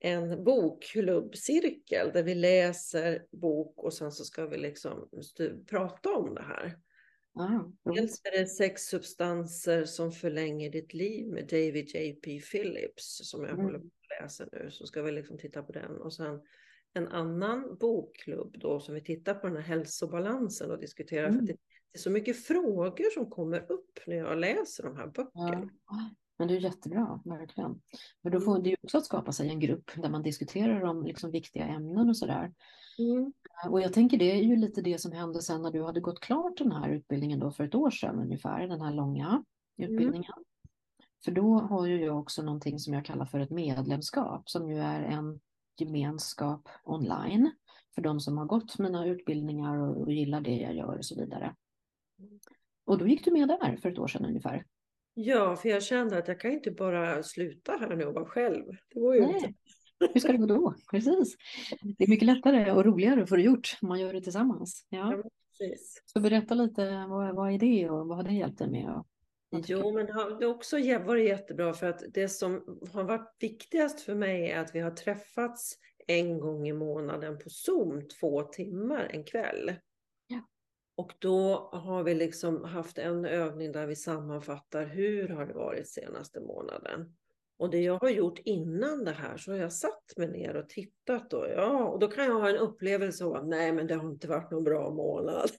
en 0.00 0.44
bokklubbcirkel 0.44 2.10
där 2.12 2.22
vi 2.22 2.34
läser 2.34 3.26
bok 3.30 3.84
och 3.84 3.94
sen 3.94 4.12
så 4.12 4.24
ska 4.24 4.46
vi 4.46 4.58
liksom 4.58 5.08
prata 5.70 6.10
om 6.10 6.34
det 6.34 6.42
här. 6.42 6.78
Ah, 7.34 7.92
Dels 7.94 8.20
är 8.24 8.40
det 8.40 8.46
sex 8.46 8.82
substanser 8.82 9.84
som 9.84 10.12
förlänger 10.12 10.70
ditt 10.70 10.94
liv 10.94 11.28
med 11.28 11.48
David 11.48 11.88
J.P. 11.94 12.40
Phillips 12.40 13.30
som 13.30 13.42
jag 13.42 13.52
mm. 13.52 13.64
håller 13.64 13.78
på 13.78 13.86
att 13.86 14.22
läsa 14.22 14.46
nu. 14.52 14.70
Så 14.70 14.86
ska 14.86 15.02
vi 15.02 15.12
liksom 15.12 15.38
titta 15.38 15.62
på 15.62 15.72
den. 15.72 15.96
Och 15.96 16.12
sen 16.12 16.40
en 16.94 17.08
annan 17.08 17.76
bokklubb 17.80 18.58
då 18.58 18.80
som 18.80 18.94
vi 18.94 19.00
tittar 19.00 19.34
på 19.34 19.46
den 19.46 19.56
här 19.56 19.62
hälsobalansen 19.62 20.70
och 20.70 20.80
diskuterar. 20.80 21.28
Mm. 21.28 21.38
För 21.38 21.46
det, 21.46 21.58
det, 21.92 21.98
är 21.98 22.00
så 22.00 22.10
mycket 22.10 22.44
frågor 22.44 23.10
som 23.14 23.30
kommer 23.30 23.72
upp 23.72 23.98
när 24.06 24.16
jag 24.16 24.38
läser 24.38 24.82
de 24.82 24.96
här 24.96 25.06
böckerna. 25.06 25.70
Ja. 25.86 26.10
Men 26.38 26.48
det 26.48 26.54
är 26.54 26.60
jättebra, 26.60 27.20
verkligen. 27.24 27.80
För 28.22 28.30
då 28.30 28.40
får 28.40 28.52
mm. 28.52 28.62
det 28.62 28.68
ju 28.68 28.76
också 28.82 28.98
att 28.98 29.04
skapa 29.04 29.32
sig 29.32 29.48
en 29.48 29.60
grupp 29.60 29.90
där 29.96 30.10
man 30.10 30.22
diskuterar 30.22 30.82
om 30.84 31.04
liksom 31.04 31.30
viktiga 31.30 31.64
ämnen 31.64 32.08
och 32.08 32.16
sådär. 32.16 32.52
Mm. 32.98 33.32
Eh, 33.64 33.72
och 33.72 33.80
jag 33.80 33.92
tänker 33.92 34.18
det 34.18 34.32
är 34.32 34.42
ju 34.42 34.56
lite 34.56 34.82
det 34.82 34.98
som 34.98 35.12
hände 35.12 35.42
sen 35.42 35.62
när 35.62 35.70
du 35.70 35.82
hade 35.84 36.00
gått 36.00 36.20
klart 36.20 36.58
den 36.58 36.72
här 36.72 36.90
utbildningen 36.90 37.38
då 37.38 37.50
för 37.50 37.64
ett 37.64 37.74
år 37.74 37.90
sedan 37.90 38.18
ungefär, 38.18 38.66
den 38.66 38.80
här 38.80 38.92
långa 38.92 39.44
utbildningen. 39.76 40.32
Mm. 40.36 40.44
För 41.24 41.32
då 41.32 41.58
har 41.58 41.86
ju 41.86 42.04
jag 42.04 42.18
också 42.18 42.42
någonting 42.42 42.78
som 42.78 42.94
jag 42.94 43.04
kallar 43.04 43.26
för 43.26 43.40
ett 43.40 43.50
medlemskap 43.50 44.50
som 44.50 44.70
ju 44.70 44.78
är 44.78 45.02
en 45.02 45.40
gemenskap 45.78 46.68
online 46.84 47.50
för 47.94 48.02
de 48.02 48.20
som 48.20 48.38
har 48.38 48.46
gått 48.46 48.78
mina 48.78 49.06
utbildningar 49.06 49.76
och, 49.78 50.00
och 50.00 50.12
gillar 50.12 50.40
det 50.40 50.56
jag 50.56 50.74
gör 50.74 50.98
och 50.98 51.04
så 51.04 51.20
vidare. 51.20 51.54
Och 52.84 52.98
då 52.98 53.06
gick 53.06 53.24
du 53.24 53.30
med 53.30 53.48
där 53.48 53.76
för 53.76 53.88
ett 53.88 53.98
år 53.98 54.06
sedan 54.06 54.24
ungefär. 54.24 54.64
Ja, 55.14 55.56
för 55.56 55.68
jag 55.68 55.82
kände 55.82 56.18
att 56.18 56.28
jag 56.28 56.40
kan 56.40 56.52
inte 56.52 56.70
bara 56.70 57.22
sluta 57.22 57.72
här 57.72 57.96
nu 57.96 58.04
och 58.04 58.14
vara 58.14 58.26
själv. 58.26 58.64
Det 58.94 59.00
går 59.00 59.14
ju 59.14 59.20
Nej. 59.20 59.34
inte. 59.34 59.52
Hur 60.12 60.20
ska 60.20 60.32
det 60.32 60.38
gå 60.38 60.46
då? 60.46 60.74
Precis. 60.90 61.36
Det 61.98 62.04
är 62.04 62.08
mycket 62.08 62.26
lättare 62.26 62.72
och 62.72 62.84
roligare 62.84 63.22
att 63.22 63.28
få 63.28 63.36
det 63.36 63.42
gjort 63.42 63.78
om 63.82 63.88
man 63.88 64.00
gör 64.00 64.12
det 64.12 64.20
tillsammans. 64.20 64.86
Ja. 64.88 65.12
ja 65.12 65.22
precis. 65.58 66.02
Så 66.06 66.20
berätta 66.20 66.54
lite, 66.54 67.06
vad, 67.08 67.34
vad 67.34 67.52
är 67.52 67.58
det 67.58 67.90
och 67.90 68.08
vad 68.08 68.16
har 68.16 68.24
det 68.24 68.32
hjälpt 68.32 68.58
dig 68.58 68.70
med? 68.70 69.04
Jo, 69.66 69.92
men 69.92 70.06
det 70.06 70.12
har 70.12 70.44
också 70.44 70.76
varit 71.06 71.28
jättebra 71.28 71.72
för 71.72 71.86
att 71.86 72.02
det 72.14 72.28
som 72.28 72.78
har 72.92 73.04
varit 73.04 73.36
viktigast 73.40 74.00
för 74.00 74.14
mig 74.14 74.50
är 74.50 74.60
att 74.60 74.74
vi 74.74 74.80
har 74.80 74.90
träffats 74.90 75.78
en 76.06 76.40
gång 76.40 76.68
i 76.68 76.72
månaden 76.72 77.38
på 77.38 77.50
Zoom 77.50 78.08
två 78.20 78.42
timmar 78.42 79.10
en 79.12 79.24
kväll. 79.24 79.72
Och 81.00 81.14
då 81.18 81.70
har 81.72 82.02
vi 82.02 82.14
liksom 82.14 82.64
haft 82.64 82.98
en 82.98 83.24
övning 83.24 83.72
där 83.72 83.86
vi 83.86 83.96
sammanfattar 83.96 84.86
hur 84.86 85.28
har 85.28 85.46
det 85.46 85.54
varit 85.54 85.88
senaste 85.88 86.40
månaden. 86.40 87.16
Och 87.58 87.70
det 87.70 87.80
jag 87.80 87.98
har 87.98 88.08
gjort 88.08 88.38
innan 88.44 89.04
det 89.04 89.12
här 89.12 89.36
så 89.36 89.52
har 89.52 89.58
jag 89.58 89.72
satt 89.72 90.16
mig 90.16 90.28
ner 90.28 90.56
och 90.56 90.68
tittat 90.68 91.30
då. 91.30 91.46
Ja, 91.48 91.84
och 91.84 91.98
då 91.98 92.08
kan 92.08 92.24
jag 92.24 92.40
ha 92.40 92.48
en 92.48 92.56
upplevelse 92.56 93.24
av 93.24 93.48
nej, 93.48 93.72
men 93.72 93.86
det 93.86 93.94
har 93.94 94.10
inte 94.10 94.28
varit 94.28 94.50
någon 94.50 94.64
bra 94.64 94.90
månad. 94.90 95.50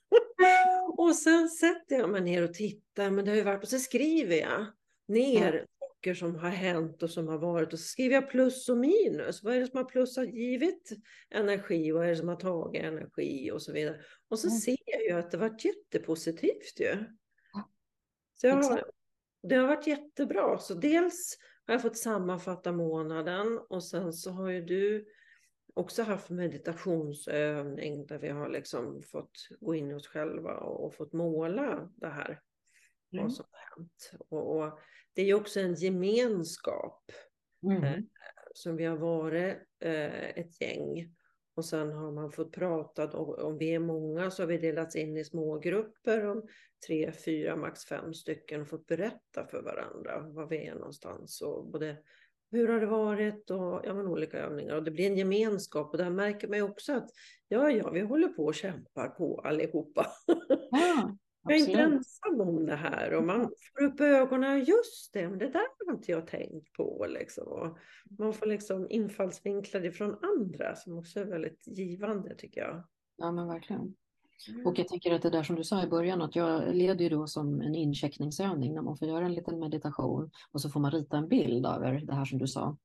och 0.97 1.15
sen 1.15 1.49
sätter 1.49 1.95
jag 1.95 2.09
mig 2.09 2.21
ner 2.21 2.43
och 2.43 2.53
tittar, 2.53 3.11
men 3.11 3.25
det 3.25 3.31
har 3.31 3.35
ju 3.35 3.43
varit 3.43 3.63
och 3.63 3.69
så 3.69 3.79
skriver 3.79 4.35
jag 4.35 4.65
ner 5.07 5.65
saker 6.01 6.13
som 6.13 6.35
har 6.35 6.49
hänt 6.49 7.03
och 7.03 7.09
som 7.09 7.27
har 7.27 7.37
varit 7.37 7.73
och 7.73 7.79
så 7.79 7.85
skriver 7.85 8.15
jag 8.15 8.29
plus 8.29 8.69
och 8.69 8.77
minus. 8.77 9.43
Vad 9.43 9.55
är 9.55 9.59
det 9.59 9.67
som 9.67 9.77
har 9.77 9.85
plus 9.85 10.17
har 10.17 10.23
givit 10.23 10.91
energi? 11.29 11.91
Vad 11.91 12.05
är 12.05 12.09
det 12.09 12.15
som 12.15 12.27
har 12.27 12.35
tagit 12.35 12.83
energi 12.83 13.51
och 13.51 13.61
så 13.61 13.73
vidare. 13.73 14.01
Och 14.29 14.39
så 14.39 14.47
ja. 14.47 14.59
ser 14.59 14.77
jag 14.85 15.03
ju 15.03 15.11
att 15.11 15.31
det 15.31 15.37
varit 15.37 15.65
jättepositivt 15.65 16.79
ju. 16.79 17.05
Så 18.35 18.49
har, 18.49 18.83
det 19.43 19.55
har 19.55 19.67
varit 19.67 19.87
jättebra. 19.87 20.57
Så 20.57 20.73
dels 20.73 21.37
har 21.65 21.73
jag 21.73 21.81
fått 21.81 21.97
sammanfatta 21.97 22.71
månaden 22.71 23.59
och 23.69 23.83
sen 23.83 24.13
så 24.13 24.31
har 24.31 24.49
ju 24.49 24.61
du 24.61 25.05
också 25.73 26.03
haft 26.03 26.29
meditationsövning 26.29 28.05
där 28.05 28.19
vi 28.19 28.29
har 28.29 28.49
liksom 28.49 29.03
fått 29.03 29.47
gå 29.59 29.75
in 29.75 29.91
i 29.91 29.93
oss 29.93 30.07
själva 30.07 30.53
och, 30.57 30.85
och 30.85 30.95
fått 30.95 31.13
måla 31.13 31.89
det 31.95 32.09
här. 32.09 32.39
Mm. 33.13 33.23
Vad 33.23 33.33
som 33.33 33.45
har 33.51 33.77
hänt. 33.77 34.11
Och, 34.29 34.57
och, 34.57 34.79
det 35.13 35.21
är 35.21 35.25
ju 35.25 35.33
också 35.33 35.59
en 35.59 35.73
gemenskap 35.73 37.11
mm. 37.63 37.83
eh, 37.83 38.03
som 38.53 38.75
vi 38.75 38.85
har 38.85 38.97
varit 38.97 39.57
eh, 39.79 40.29
ett 40.29 40.61
gäng. 40.61 41.15
Och 41.55 41.65
sen 41.65 41.91
har 41.91 42.11
man 42.11 42.31
fått 42.31 42.51
prata, 42.51 43.17
om 43.17 43.57
vi 43.57 43.75
är 43.75 43.79
många 43.79 44.31
så 44.31 44.41
har 44.41 44.47
vi 44.47 44.57
delats 44.57 44.95
in 44.95 45.17
i 45.17 45.25
smågrupper 45.25 46.25
om 46.25 46.47
tre, 46.87 47.11
fyra, 47.11 47.55
max 47.55 47.85
fem 47.85 48.13
stycken 48.13 48.61
och 48.61 48.67
fått 48.67 48.87
berätta 48.87 49.47
för 49.47 49.61
varandra 49.61 50.19
var 50.19 50.47
vi 50.47 50.67
är 50.67 50.75
någonstans 50.75 51.41
och 51.41 51.65
både 51.65 51.97
hur 52.51 52.67
har 52.67 52.79
det 52.79 52.85
varit 52.85 53.49
och 53.49 53.81
ja, 53.83 53.93
men 53.93 54.07
olika 54.07 54.37
övningar 54.37 54.75
och 54.75 54.83
det 54.83 54.91
blir 54.91 55.05
en 55.05 55.17
gemenskap 55.17 55.91
och 55.91 55.97
där 55.97 56.09
märker 56.09 56.47
man 56.47 56.57
ju 56.57 56.63
också 56.63 56.93
att 56.93 57.09
ja, 57.47 57.71
ja, 57.71 57.89
vi 57.89 58.01
håller 58.01 58.27
på 58.27 58.45
och 58.45 58.55
kämpar 58.55 59.09
på 59.09 59.41
allihopa. 59.43 60.07
Ja, 60.71 61.17
jag 61.43 61.53
är 61.53 61.59
inte 61.59 61.81
ensam 61.81 62.41
om 62.41 62.65
det 62.65 62.75
här 62.75 63.13
och 63.13 63.23
man 63.23 63.41
får 63.41 63.85
upp 63.85 63.99
ögonen, 63.99 64.63
just 64.63 65.13
det, 65.13 65.29
men 65.29 65.39
det 65.39 65.49
där 65.49 65.67
har 65.85 65.93
inte 65.93 66.11
jag 66.11 66.27
tänkt 66.27 66.73
på 66.73 67.05
liksom. 67.09 67.75
Man 68.19 68.33
får 68.33 68.45
liksom 68.45 68.87
infallsvinklar 68.89 69.85
ifrån 69.85 70.17
andra 70.21 70.75
som 70.75 70.97
också 70.97 71.19
är 71.19 71.25
väldigt 71.25 71.67
givande 71.67 72.35
tycker 72.35 72.61
jag. 72.61 72.83
Ja, 73.17 73.31
men 73.31 73.47
verkligen. 73.47 73.95
Mm. 74.49 74.67
Och 74.67 74.79
jag 74.79 74.87
tänker 74.87 75.13
att 75.13 75.21
det 75.21 75.29
där 75.29 75.43
som 75.43 75.55
du 75.55 75.63
sa 75.63 75.83
i 75.83 75.87
början, 75.87 76.21
att 76.21 76.35
jag 76.35 76.75
leder 76.75 77.03
ju 77.03 77.09
då 77.09 77.27
som 77.27 77.61
en 77.61 77.75
incheckningsövning 77.75 78.73
när 78.73 78.81
man 78.81 78.97
får 78.97 79.07
göra 79.07 79.25
en 79.25 79.33
liten 79.33 79.59
meditation 79.59 80.31
och 80.51 80.61
så 80.61 80.69
får 80.69 80.79
man 80.79 80.91
rita 80.91 81.17
en 81.17 81.27
bild 81.27 81.65
över 81.65 81.93
det 81.93 82.13
här 82.13 82.25
som 82.25 82.39
du 82.39 82.47
sa. 82.47 82.77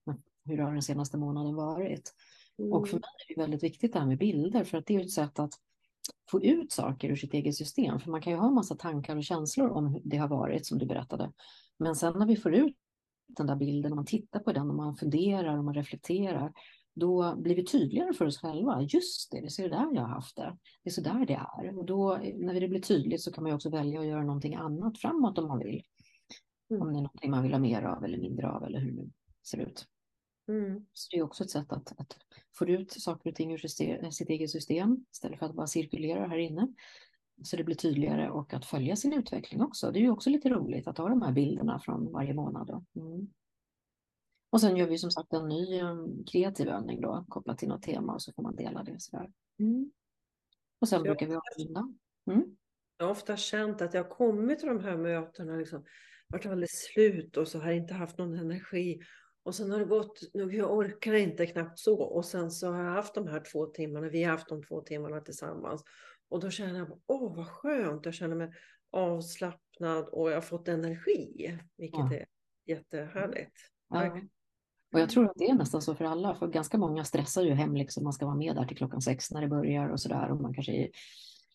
Hur 0.45 0.59
har 0.59 0.73
den 0.73 0.83
senaste 0.83 1.19
månaden 1.19 1.55
varit? 1.55 2.15
Mm. 2.59 2.73
Och 2.73 2.89
för 2.89 2.97
mig 2.97 3.11
är 3.29 3.35
det 3.35 3.41
väldigt 3.41 3.63
viktigt 3.63 3.93
det 3.93 3.99
här 3.99 4.07
med 4.07 4.19
bilder 4.19 4.65
för 4.65 4.79
att 4.79 4.87
det 4.87 4.97
är 4.97 5.01
ett 5.01 5.11
sätt 5.11 5.39
att 5.39 5.53
få 6.31 6.43
ut 6.43 6.73
saker 6.73 7.09
ur 7.09 7.17
sitt 7.17 7.35
eget 7.35 7.55
system. 7.55 8.01
För 8.01 8.11
man 8.11 8.23
kan 8.23 8.33
ju 8.33 8.39
ha 8.39 8.51
massa 8.51 8.75
tankar 8.75 9.17
och 9.17 9.25
känslor 9.25 9.69
om 9.69 9.87
hur 9.87 10.01
det 10.05 10.17
har 10.17 10.29
varit 10.29 10.67
som 10.67 10.79
du 10.79 10.87
berättade. 10.87 11.33
Men 11.79 11.97
sen 11.97 12.19
när 12.19 12.27
vi 12.27 12.37
får 12.37 12.55
ut 12.55 12.77
den 13.27 13.47
där 13.47 13.57
bilden, 13.57 13.93
och 13.93 13.97
man 13.97 14.07
tittar 14.07 14.41
på 14.41 14.53
den 14.53 14.71
och 14.71 14.77
man 14.77 14.97
funderar 14.97 15.59
och 15.59 15.65
man 15.65 15.75
reflekterar, 15.75 16.53
då 16.95 17.37
blir 17.37 17.57
vi 17.57 17.65
tydligare 17.65 18.13
för 18.13 18.25
oss 18.25 18.39
själva. 18.39 18.83
Just 18.83 19.31
det, 19.31 19.41
det 19.41 19.47
är 19.47 19.49
så 19.49 19.63
där 19.63 19.95
jag 19.95 20.03
har 20.03 20.09
haft 20.09 20.37
det. 20.37 20.57
Det 20.83 20.91
är 20.91 20.93
så 20.93 21.01
där 21.01 21.27
det 21.27 21.35
är. 21.35 21.79
Och 21.79 21.85
då, 21.85 22.19
när 22.35 22.61
det 22.61 22.69
blir 22.69 22.81
tydligt 22.81 23.23
så 23.23 23.33
kan 23.33 23.45
man 23.45 23.53
också 23.53 23.71
välja 23.71 24.01
att 24.01 24.07
göra 24.07 24.25
någonting 24.25 24.55
annat 24.55 24.99
framåt 24.99 25.39
om 25.39 25.49
man 25.49 25.59
vill. 25.59 25.83
Mm. 26.71 26.83
Om 26.83 26.93
det 26.93 26.99
är 26.99 27.03
någonting 27.03 27.31
man 27.31 27.43
vill 27.43 27.53
ha 27.53 27.59
mer 27.59 27.83
av 27.83 28.05
eller 28.05 28.19
mindre 28.19 28.51
av 28.51 28.65
eller 28.65 28.79
hur 28.79 28.93
det 28.93 29.11
ser 29.51 29.59
ut. 29.59 29.87
Mm. 30.49 30.87
Så 30.93 31.09
det 31.11 31.19
är 31.19 31.23
också 31.23 31.45
ett 31.45 31.51
sätt 31.51 31.73
att, 31.73 32.01
att 32.01 32.17
få 32.55 32.67
ut 32.67 32.93
saker 32.93 33.31
och 33.31 33.37
ting 33.37 33.53
ur 33.53 33.59
system, 33.59 34.13
sitt 34.13 34.29
eget 34.29 34.51
system 34.51 35.05
istället 35.13 35.39
för 35.39 35.47
att 35.47 35.55
bara 35.55 35.67
cirkulera 35.67 36.27
här 36.27 36.39
inne. 36.39 36.69
Så 37.43 37.57
det 37.57 37.65
blir 37.65 37.77
tydligare 37.77 38.31
och 38.31 38.55
att 38.55 38.65
följa 38.65 38.97
sin 38.97 39.13
utveckling 39.13 39.63
också. 39.63 39.91
Det 39.91 39.99
är 39.99 40.01
ju 40.01 40.11
också 40.11 40.31
lite 40.31 40.49
roligt 40.49 40.89
att 40.89 40.99
ha 40.99 41.09
de 41.09 41.23
här 41.23 41.33
bilderna 41.33 41.81
från 41.81 42.13
varje 42.13 42.35
månad. 42.35 42.85
Mm. 42.97 43.29
Och 44.51 44.61
sen 44.61 44.77
gör 44.77 44.87
vi 44.87 44.99
som 44.99 45.11
sagt 45.11 45.33
en 45.33 45.49
ny 45.49 45.81
um, 45.83 46.25
kreativ 46.25 46.69
övning 46.69 47.01
då 47.01 47.25
kopplat 47.29 47.59
till 47.59 47.69
något 47.69 47.83
tema 47.83 48.15
och 48.15 48.23
så 48.23 48.33
får 48.33 48.43
man 48.43 48.57
dela 48.57 48.83
det 48.83 49.01
sådär. 49.01 49.33
Mm. 49.59 49.91
Och 50.81 50.89
sen 50.89 50.99
så 50.99 51.03
brukar 51.03 51.27
vi 51.27 51.35
avrunda. 51.35 51.95
Mm. 52.31 52.57
Jag 52.99 53.07
har 53.07 53.11
ofta 53.11 53.37
känt 53.37 53.83
att 53.83 53.95
jag 53.95 54.05
har 54.05 54.11
kommit 54.11 54.59
till 54.59 54.69
de 54.69 54.81
här 54.81 54.97
mötena 54.97 55.57
liksom 55.57 55.85
varit 56.29 56.47
alldeles 56.47 56.91
slut 56.93 57.37
och 57.37 57.49
så 57.49 57.59
har 57.59 57.73
inte 57.73 57.95
haft 57.95 58.19
någon 58.19 58.35
energi. 58.35 59.01
Och 59.47 59.55
sen 59.55 59.71
har 59.71 59.79
det 59.79 59.85
gått, 59.85 60.21
jag 60.33 60.73
orkar 60.73 61.15
inte 61.15 61.47
knappt 61.47 61.79
så. 61.79 62.03
Och 62.03 62.25
sen 62.25 62.51
så 62.51 62.73
har 62.73 62.85
jag 62.85 62.91
haft 62.91 63.15
de 63.15 63.29
här 63.29 63.41
två 63.53 63.67
timmarna, 63.67 64.09
vi 64.09 64.25
har 64.25 64.31
haft 64.31 64.49
de 64.49 64.63
två 64.63 64.81
timmarna 64.81 65.21
tillsammans. 65.21 65.85
Och 66.29 66.41
då 66.41 66.51
känner 66.51 66.79
jag, 66.79 67.01
åh 67.07 67.37
vad 67.37 67.47
skönt, 67.47 68.05
jag 68.05 68.15
känner 68.15 68.37
mig 68.37 68.51
avslappnad 68.91 70.09
och 70.09 70.31
jag 70.31 70.37
har 70.37 70.41
fått 70.41 70.69
energi. 70.69 71.59
Vilket 71.77 71.99
ja. 71.99 72.15
är 72.15 72.27
jättehärligt. 72.67 73.53
Ja. 73.89 74.21
Och 74.93 75.01
jag 75.01 75.11
tror 75.11 75.25
att 75.25 75.37
det 75.37 75.45
är 75.45 75.55
nästan 75.55 75.83
så 75.83 75.95
för 75.95 76.05
alla, 76.05 76.35
för 76.35 76.47
ganska 76.47 76.79
många 76.79 77.05
stressar 77.05 77.43
ju 77.43 77.53
hem, 77.53 77.77
liksom 77.77 78.05
man 78.05 78.13
ska 78.13 78.27
vara 78.27 78.37
med 78.37 78.57
där 78.57 78.65
till 78.65 78.77
klockan 78.77 79.01
sex 79.01 79.31
när 79.31 79.41
det 79.41 79.49
börjar 79.49 79.89
och 79.89 80.01
sådär. 80.01 80.31
Och 80.31 80.41
man 80.41 80.55
kanske 80.55 80.73
är, 80.73 80.91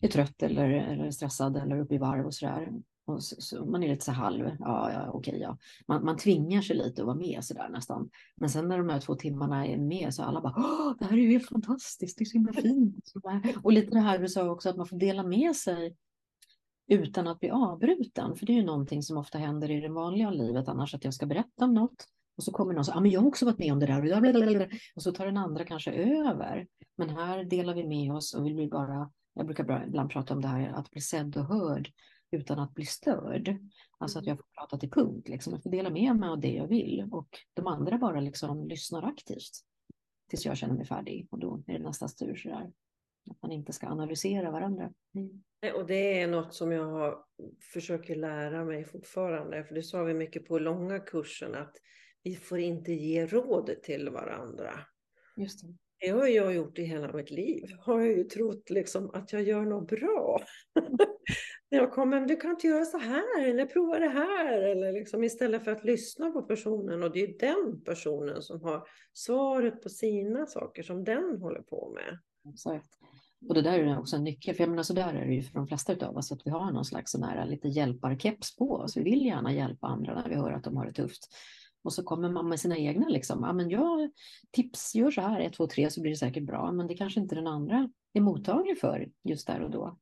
är 0.01 0.07
trött 0.07 0.43
eller, 0.43 0.69
eller 0.69 1.11
stressad 1.11 1.57
eller 1.57 1.79
uppe 1.79 1.95
i 1.95 1.97
varv 1.97 2.25
och 2.25 2.33
sådär. 2.33 2.71
Och 3.05 3.23
så, 3.23 3.35
så, 3.41 3.65
man 3.65 3.83
är 3.83 3.87
lite 3.87 4.05
så 4.05 4.11
halv, 4.11 4.51
ja, 4.59 4.91
ja 4.91 5.11
okej, 5.11 5.39
ja. 5.41 5.57
Man, 5.87 6.05
man 6.05 6.17
tvingar 6.17 6.61
sig 6.61 6.75
lite 6.75 7.01
att 7.01 7.05
vara 7.05 7.17
med 7.17 7.43
sådär 7.43 7.69
nästan. 7.69 8.09
Men 8.35 8.49
sen 8.49 8.67
när 8.67 8.77
de 8.77 8.89
här 8.89 8.99
två 8.99 9.15
timmarna 9.15 9.67
är 9.67 9.77
med 9.77 10.13
så 10.13 10.23
alla 10.23 10.41
bara, 10.41 10.53
Åh, 10.57 10.93
det 10.99 11.05
här 11.05 11.13
är 11.13 11.21
ju 11.21 11.31
helt 11.31 11.49
fantastiskt, 11.49 12.17
det 12.17 12.23
är 12.23 12.25
så 12.25 12.37
himla 12.37 12.53
fint. 12.61 13.13
Och 13.63 13.71
lite 13.71 13.91
det 13.91 13.99
här 13.99 14.19
du 14.19 14.27
sa 14.27 14.49
också, 14.49 14.69
att 14.69 14.77
man 14.77 14.87
får 14.87 14.97
dela 14.97 15.23
med 15.23 15.55
sig 15.55 15.95
utan 16.87 17.27
att 17.27 17.39
bli 17.39 17.49
avbruten. 17.49 18.35
För 18.35 18.45
det 18.45 18.53
är 18.53 18.57
ju 18.57 18.65
någonting 18.65 19.03
som 19.03 19.17
ofta 19.17 19.37
händer 19.37 19.71
i 19.71 19.81
det 19.81 19.89
vanliga 19.89 20.29
livet 20.29 20.67
annars, 20.67 20.95
att 20.95 21.03
jag 21.03 21.13
ska 21.13 21.25
berätta 21.25 21.65
om 21.65 21.73
något 21.73 22.05
och 22.37 22.43
så 22.43 22.51
kommer 22.51 22.73
någon 22.73 22.85
säger, 22.85 22.97
ah, 22.97 23.01
men 23.01 23.11
jag 23.11 23.21
har 23.21 23.27
också 23.27 23.45
varit 23.45 23.59
med 23.59 23.73
om 23.73 23.79
det 23.79 23.85
där. 23.85 24.69
Och 24.95 25.03
så 25.03 25.11
tar 25.11 25.25
den 25.25 25.37
andra 25.37 25.65
kanske 25.65 25.91
över. 25.91 26.67
Men 26.97 27.09
här 27.09 27.43
delar 27.43 27.75
vi 27.75 27.87
med 27.87 28.13
oss 28.13 28.33
och 28.33 28.45
vi 28.45 28.53
blir 28.53 28.69
bara, 28.69 29.11
jag 29.33 29.45
brukar 29.45 29.83
ibland 29.87 30.09
prata 30.09 30.33
om 30.33 30.41
det 30.41 30.47
här, 30.47 30.73
att 30.73 30.91
bli 30.91 31.01
sedd 31.01 31.37
och 31.37 31.45
hörd 31.45 31.91
utan 32.31 32.59
att 32.59 32.73
bli 32.73 32.85
störd. 32.85 33.57
Alltså 33.97 34.19
att 34.19 34.25
jag 34.25 34.37
får 34.37 34.45
prata 34.57 34.77
till 34.77 34.89
punkt, 34.91 35.29
liksom. 35.29 35.53
jag 35.53 35.63
får 35.63 35.69
dela 35.69 35.89
med 35.89 36.15
mig 36.15 36.29
av 36.29 36.39
det 36.39 36.53
jag 36.53 36.67
vill 36.67 37.07
och 37.11 37.39
de 37.53 37.67
andra 37.67 37.97
bara 37.97 38.19
liksom 38.19 38.67
lyssnar 38.67 39.03
aktivt. 39.03 39.51
tills 40.29 40.45
jag 40.45 40.57
känner 40.57 40.73
mig 40.73 40.85
färdig 40.85 41.27
och 41.31 41.39
då 41.39 41.63
är 41.67 41.73
det 41.73 41.83
nästas 41.83 42.15
tur 42.15 42.35
sådär. 42.35 42.71
Att 43.31 43.41
man 43.41 43.51
inte 43.51 43.73
ska 43.73 43.87
analysera 43.87 44.51
varandra. 44.51 44.93
Mm. 45.15 45.41
Och 45.75 45.85
det 45.85 46.21
är 46.21 46.27
något 46.27 46.53
som 46.53 46.71
jag 46.71 46.85
har, 46.85 47.25
försöker 47.73 48.15
lära 48.15 48.65
mig 48.65 48.85
fortfarande, 48.85 49.63
för 49.63 49.75
det 49.75 49.83
sa 49.83 50.03
vi 50.03 50.13
mycket 50.13 50.47
på 50.47 50.59
långa 50.59 50.99
kursen, 50.99 51.55
att 51.55 51.75
vi 52.23 52.35
får 52.35 52.59
inte 52.59 52.93
ge 52.93 53.25
råd 53.25 53.71
till 53.83 54.09
varandra. 54.09 54.71
Just 55.37 55.61
det. 55.61 55.75
Det 55.99 56.09
har 56.09 56.27
jag 56.27 56.55
gjort 56.55 56.79
i 56.79 56.83
hela 56.83 57.13
mitt 57.13 57.31
liv. 57.31 57.75
Har 57.79 57.99
jag 57.99 58.17
ju 58.17 58.23
trott 58.23 58.69
liksom 58.69 59.09
att 59.13 59.33
jag 59.33 59.43
gör 59.43 59.65
något 59.65 59.89
bra. 59.89 60.41
Jag 61.73 61.91
kommer, 61.91 62.25
du 62.25 62.35
kan 62.35 62.51
inte 62.51 62.67
göra 62.67 62.85
så 62.85 62.97
här 62.97 63.45
eller 63.45 63.65
prova 63.65 63.99
det 63.99 64.09
här. 64.09 64.61
Eller 64.61 64.93
liksom 64.93 65.23
istället 65.23 65.63
för 65.63 65.71
att 65.71 65.83
lyssna 65.83 66.31
på 66.31 66.41
personen. 66.41 67.03
Och 67.03 67.11
det 67.11 67.23
är 67.23 67.39
den 67.39 67.81
personen 67.83 68.41
som 68.41 68.61
har 68.61 68.87
svaret 69.13 69.81
på 69.83 69.89
sina 69.89 70.45
saker 70.45 70.83
som 70.83 71.03
den 71.03 71.41
håller 71.41 71.61
på 71.61 71.93
med. 71.95 72.19
Exakt. 72.53 72.89
Och 73.47 73.53
det 73.55 73.61
där 73.61 73.79
är 73.79 73.99
också 73.99 74.15
en 74.15 74.23
nyckel, 74.23 74.55
för 74.55 74.63
jag 74.63 74.69
menar 74.69 74.83
så 74.83 74.93
där 74.93 75.13
är 75.13 75.25
det 75.25 75.33
ju 75.33 75.41
för 75.41 75.53
de 75.53 75.67
flesta 75.67 76.07
av 76.07 76.17
oss, 76.17 76.31
att 76.31 76.41
vi 76.45 76.51
har 76.51 76.71
någon 76.71 76.85
slags 76.85 77.11
sån 77.11 77.23
här 77.23 77.45
lite 77.45 77.67
hjälparkeps 77.67 78.55
på 78.55 78.71
oss. 78.71 78.97
Vi 78.97 79.03
vill 79.03 79.25
gärna 79.25 79.53
hjälpa 79.53 79.87
andra 79.87 80.13
när 80.13 80.29
vi 80.29 80.35
hör 80.35 80.51
att 80.51 80.63
de 80.63 80.77
har 80.77 80.85
det 80.85 80.93
tufft. 80.93 81.27
Och 81.83 81.93
så 81.93 82.03
kommer 82.03 82.29
man 82.29 82.49
med 82.49 82.59
sina 82.59 82.77
egna 82.77 83.07
liksom. 83.07 83.43
Ja, 83.43 83.53
men 83.53 83.69
jag 83.69 84.11
tips, 84.51 84.95
gör 84.95 85.11
så 85.11 85.21
här, 85.21 85.39
ett, 85.39 85.53
två, 85.53 85.67
tre 85.67 85.89
så 85.89 86.01
blir 86.01 86.11
det 86.11 86.17
säkert 86.17 86.43
bra. 86.43 86.71
Men 86.71 86.87
det 86.87 86.95
kanske 86.95 87.19
inte 87.19 87.35
den 87.35 87.47
andra 87.47 87.89
är 88.13 88.21
mottaglig 88.21 88.79
för 88.79 89.09
just 89.23 89.47
där 89.47 89.61
och 89.61 89.71
då. 89.71 89.97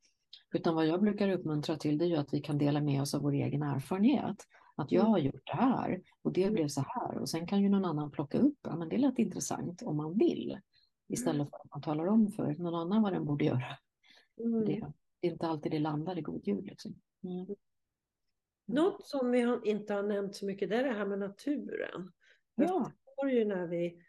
Utan 0.51 0.75
vad 0.75 0.85
jag 0.87 1.01
brukar 1.01 1.29
uppmuntra 1.29 1.75
till 1.75 1.97
det 1.97 2.05
är 2.05 2.09
ju 2.09 2.15
att 2.15 2.33
vi 2.33 2.41
kan 2.41 2.57
dela 2.57 2.81
med 2.81 3.01
oss 3.01 3.13
av 3.13 3.21
vår 3.21 3.31
egen 3.31 3.63
erfarenhet. 3.63 4.47
Att 4.75 4.91
jag 4.91 5.01
mm. 5.01 5.11
har 5.11 5.19
gjort 5.19 5.45
det 5.45 5.55
här 5.55 6.01
och 6.21 6.33
det 6.33 6.51
blev 6.51 6.67
så 6.67 6.85
här. 6.87 7.17
Och 7.17 7.29
sen 7.29 7.47
kan 7.47 7.61
ju 7.61 7.69
någon 7.69 7.85
annan 7.85 8.11
plocka 8.11 8.37
upp, 8.37 8.57
ja 8.61 8.75
men 8.75 8.89
det 8.89 8.97
lät 8.97 9.19
intressant 9.19 9.81
om 9.81 9.97
man 9.97 10.17
vill. 10.17 10.59
Istället 11.07 11.35
mm. 11.35 11.49
för 11.49 11.57
att 11.57 11.71
man 11.71 11.81
talar 11.81 12.05
om 12.05 12.31
för 12.31 12.55
någon 12.55 12.75
annan 12.75 13.01
vad 13.01 13.13
den 13.13 13.25
borde 13.25 13.45
göra. 13.45 13.77
Mm. 14.39 14.65
Det, 14.65 14.85
det, 15.19 15.27
är 15.27 15.31
inte 15.31 15.47
alltid 15.47 15.71
det 15.71 15.79
landar 15.79 16.17
i 16.17 16.21
god 16.21 16.47
jul. 16.47 16.65
Liksom. 16.65 16.95
Mm. 17.23 17.55
Något 18.65 19.05
som 19.05 19.31
vi 19.31 19.59
inte 19.63 19.93
har 19.93 20.03
nämnt 20.03 20.35
så 20.35 20.45
mycket 20.45 20.69
det 20.69 20.75
är 20.75 20.83
det 20.83 20.93
här 20.93 21.05
med 21.05 21.19
naturen. 21.19 22.11
Ja. 22.55 22.91
Det 23.05 23.11
var 23.17 23.29
ju 23.29 23.45
när 23.45 23.67
vi 23.67 24.01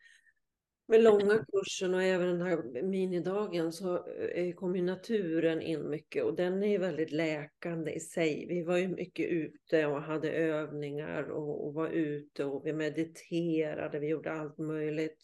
med 0.90 1.02
långa 1.02 1.44
kursen 1.52 1.94
och 1.94 2.02
även 2.02 2.26
den 2.26 2.42
här 2.42 2.82
minidagen 2.82 3.72
så 3.72 4.06
eh, 4.08 4.54
kom 4.54 4.76
ju 4.76 4.82
naturen 4.82 5.62
in 5.62 5.90
mycket 5.90 6.24
och 6.24 6.36
den 6.36 6.62
är 6.62 6.78
väldigt 6.78 7.12
läkande 7.12 7.92
i 7.92 8.00
sig. 8.00 8.46
Vi 8.48 8.62
var 8.62 8.76
ju 8.76 8.88
mycket 8.88 9.26
ute 9.26 9.86
och 9.86 10.02
hade 10.02 10.32
övningar 10.32 11.30
och, 11.30 11.66
och 11.66 11.74
var 11.74 11.88
ute 11.88 12.44
och 12.44 12.66
vi 12.66 12.72
mediterade, 12.72 13.98
vi 13.98 14.08
gjorde 14.08 14.32
allt 14.32 14.58
möjligt. 14.58 15.18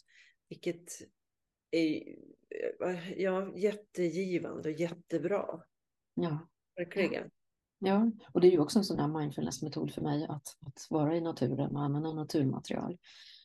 Vilket 0.48 0.90
är 1.70 2.02
eh, 2.84 3.12
ja, 3.22 3.52
jättegivande 3.56 4.70
och 4.70 4.80
jättebra. 4.80 5.60
Ja. 6.14 6.48
Verkligen. 6.76 7.30
Ja, 7.78 8.10
och 8.32 8.40
det 8.40 8.46
är 8.46 8.52
ju 8.52 8.58
också 8.58 8.78
en 8.78 8.84
sån 8.84 8.98
här 8.98 9.20
mindfulness-metod 9.20 9.94
för 9.94 10.02
mig 10.02 10.26
att, 10.28 10.46
att 10.66 10.86
vara 10.90 11.16
i 11.16 11.20
naturen 11.20 11.76
och 11.76 11.82
använda 11.82 12.12
naturmaterial. 12.12 12.98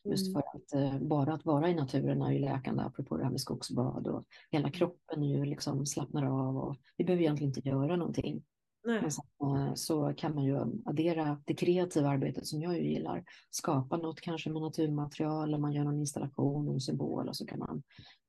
Just 0.04 0.28
mm. 0.28 0.32
för 0.32 0.58
att 0.58 0.72
eh, 0.72 1.00
bara 1.00 1.34
att 1.34 1.44
vara 1.44 1.68
i 1.68 1.74
naturen 1.74 2.22
är 2.22 2.32
ju 2.32 2.38
läkande, 2.38 2.82
apropå 2.82 3.16
det 3.16 3.24
här 3.24 3.30
med 3.30 3.40
skogsbad 3.40 4.06
och 4.06 4.24
hela 4.50 4.68
mm. 4.68 4.72
kroppen 4.72 5.22
ju 5.22 5.44
liksom 5.44 5.86
slappnar 5.86 6.24
av 6.24 6.56
och 6.56 6.76
vi 6.96 7.04
behöver 7.04 7.22
egentligen 7.22 7.54
inte 7.56 7.68
göra 7.68 7.96
någonting. 7.96 8.44
Nej. 8.84 9.02
Men 9.40 9.66
eh, 9.66 9.74
så 9.74 10.14
kan 10.16 10.34
man 10.34 10.44
ju 10.44 10.56
addera 10.84 11.42
det 11.46 11.54
kreativa 11.54 12.08
arbetet 12.08 12.46
som 12.46 12.62
jag 12.62 12.78
ju 12.78 12.92
gillar. 12.92 13.24
Skapa 13.50 13.96
något 13.96 14.20
kanske 14.20 14.50
med 14.50 14.62
naturmaterial, 14.62 15.48
eller 15.48 15.58
man 15.58 15.72
gör 15.72 15.84
någon 15.84 16.00
installation, 16.00 16.68
en 16.68 16.80
symbol 16.80 17.28
och 17.28 17.36
så 17.36 17.46
kan 17.46 17.58
man 17.58 17.82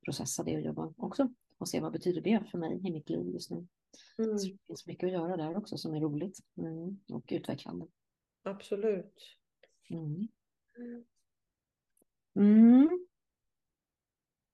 processa 0.04 0.42
det 0.42 0.56
och 0.56 0.62
jobba 0.62 0.92
också 0.96 1.28
och 1.58 1.68
se 1.68 1.80
vad 1.80 1.92
betyder 1.92 2.20
det 2.20 2.44
för 2.50 2.58
mig 2.58 2.80
i 2.86 2.92
mitt 2.92 3.10
liv 3.10 3.28
just 3.28 3.50
nu. 3.50 3.66
Mm. 4.18 4.38
Så 4.38 4.46
det 4.46 4.58
finns 4.66 4.86
mycket 4.86 5.06
att 5.06 5.12
göra 5.12 5.36
där 5.36 5.56
också 5.56 5.78
som 5.78 5.94
är 5.94 6.00
roligt 6.00 6.38
mm. 6.58 6.98
och 7.12 7.24
utvecklande. 7.32 7.86
Absolut. 8.42 9.36
Mm. 9.90 10.28
Mm. 12.36 13.06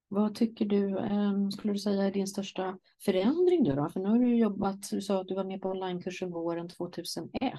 Vad 0.08 0.34
tycker 0.34 0.64
du, 0.64 0.98
ehm, 0.98 1.50
skulle 1.50 1.72
du 1.72 1.78
säga 1.78 2.02
är 2.02 2.10
din 2.10 2.26
största 2.26 2.78
förändring 3.04 3.64
då? 3.64 3.88
För 3.88 4.00
nu 4.00 4.08
har 4.08 4.18
du 4.18 4.36
jobbat, 4.36 4.90
du 4.90 5.00
sa 5.00 5.20
att 5.20 5.28
du 5.28 5.34
var 5.34 5.44
med 5.44 5.60
på 5.60 5.68
onlinekursen 5.68 6.30
våren 6.30 6.68
2001. 6.68 7.52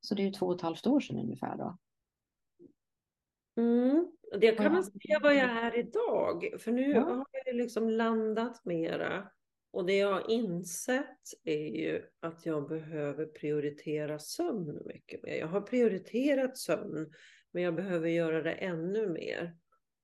Så 0.00 0.14
det 0.14 0.22
är 0.22 0.24
ju 0.24 0.32
två 0.32 0.46
och 0.46 0.54
ett 0.54 0.60
halvt 0.60 0.86
år 0.86 1.00
sedan 1.00 1.18
ungefär 1.18 1.56
då. 1.56 1.78
Mm. 3.56 4.12
Det 4.40 4.52
kan 4.52 4.72
man 4.72 4.84
säga 4.84 5.20
vad 5.22 5.34
jag 5.34 5.50
är 5.50 5.78
idag. 5.78 6.54
För 6.58 6.72
nu 6.72 6.90
ja. 6.90 7.00
har 7.00 7.26
jag 7.44 7.56
liksom 7.56 7.90
landat 7.90 8.64
mera. 8.64 9.28
Och 9.70 9.86
det 9.86 9.96
jag 9.96 10.12
har 10.12 10.30
insett 10.30 11.20
är 11.44 11.76
ju 11.76 12.02
att 12.20 12.46
jag 12.46 12.68
behöver 12.68 13.26
prioritera 13.26 14.18
sömn 14.18 14.82
mycket 14.86 15.22
mer. 15.22 15.34
Jag 15.34 15.48
har 15.48 15.60
prioriterat 15.60 16.58
sömn, 16.58 17.12
men 17.52 17.62
jag 17.62 17.74
behöver 17.74 18.08
göra 18.08 18.42
det 18.42 18.52
ännu 18.52 19.08
mer. 19.08 19.56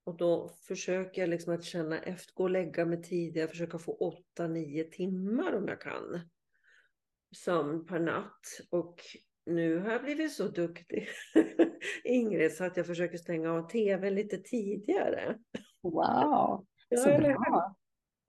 Och 0.04 0.16
då 0.16 0.48
försöker 0.48 1.22
jag 1.22 1.30
liksom 1.30 1.54
att 1.54 1.64
känna 1.64 1.98
efter, 1.98 2.34
gå 2.34 2.42
och 2.42 2.50
lägga 2.50 2.84
mig 2.84 3.02
tidigare, 3.02 3.48
försöka 3.48 3.78
få 3.78 4.14
8-9 4.38 4.90
timmar 4.90 5.52
om 5.52 5.68
jag 5.68 5.80
kan. 5.80 6.20
Sömn 7.37 7.87
per 7.87 8.00
natt. 8.00 8.46
Och 8.70 9.00
nu 9.46 9.78
har 9.78 9.92
jag 9.92 10.02
blivit 10.02 10.32
så 10.32 10.48
duktig, 10.48 11.08
Ingrid, 12.04 12.52
så 12.52 12.64
att 12.64 12.76
jag 12.76 12.87
försöker 12.87 13.18
stänga 13.18 13.52
av 13.52 13.68
tv 13.68 14.11
lite 14.11 14.38
tidigare. 14.38 15.38
Wow, 15.82 16.66
så 16.96 17.18
bra. 17.18 17.76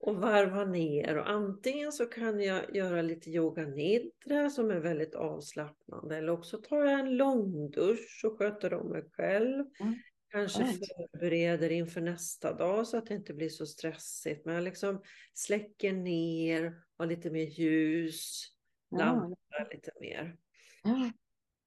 Och 0.02 0.16
varva 0.16 0.64
ner. 0.64 1.16
Och 1.16 1.30
antingen 1.30 1.92
så 1.92 2.06
kan 2.06 2.40
jag 2.40 2.76
göra 2.76 3.02
lite 3.02 3.30
yoga 3.30 3.66
nidra 3.66 4.50
som 4.50 4.70
är 4.70 4.78
väldigt 4.78 5.14
avslappnande. 5.14 6.16
Eller 6.16 6.32
också 6.32 6.58
tar 6.58 6.84
jag 6.84 7.00
en 7.00 7.16
långdusch 7.16 8.22
och 8.24 8.38
sköter 8.38 8.74
om 8.74 8.90
mig 8.90 9.04
själv. 9.12 9.64
Mm. 9.80 9.94
Kanske 10.30 10.62
right. 10.62 10.80
förbereder 11.12 11.70
inför 11.70 12.00
nästa 12.00 12.52
dag 12.52 12.86
så 12.86 12.96
att 12.96 13.06
det 13.06 13.14
inte 13.14 13.34
blir 13.34 13.48
så 13.48 13.66
stressigt. 13.66 14.44
Men 14.44 14.54
jag 14.54 14.64
liksom 14.64 15.02
släcker 15.34 15.92
ner, 15.92 16.74
har 16.96 17.06
lite 17.06 17.30
mer 17.30 17.44
ljus, 17.44 18.44
lampar 18.90 19.68
lite 19.72 19.92
mer. 20.00 20.36
Ja. 20.82 21.12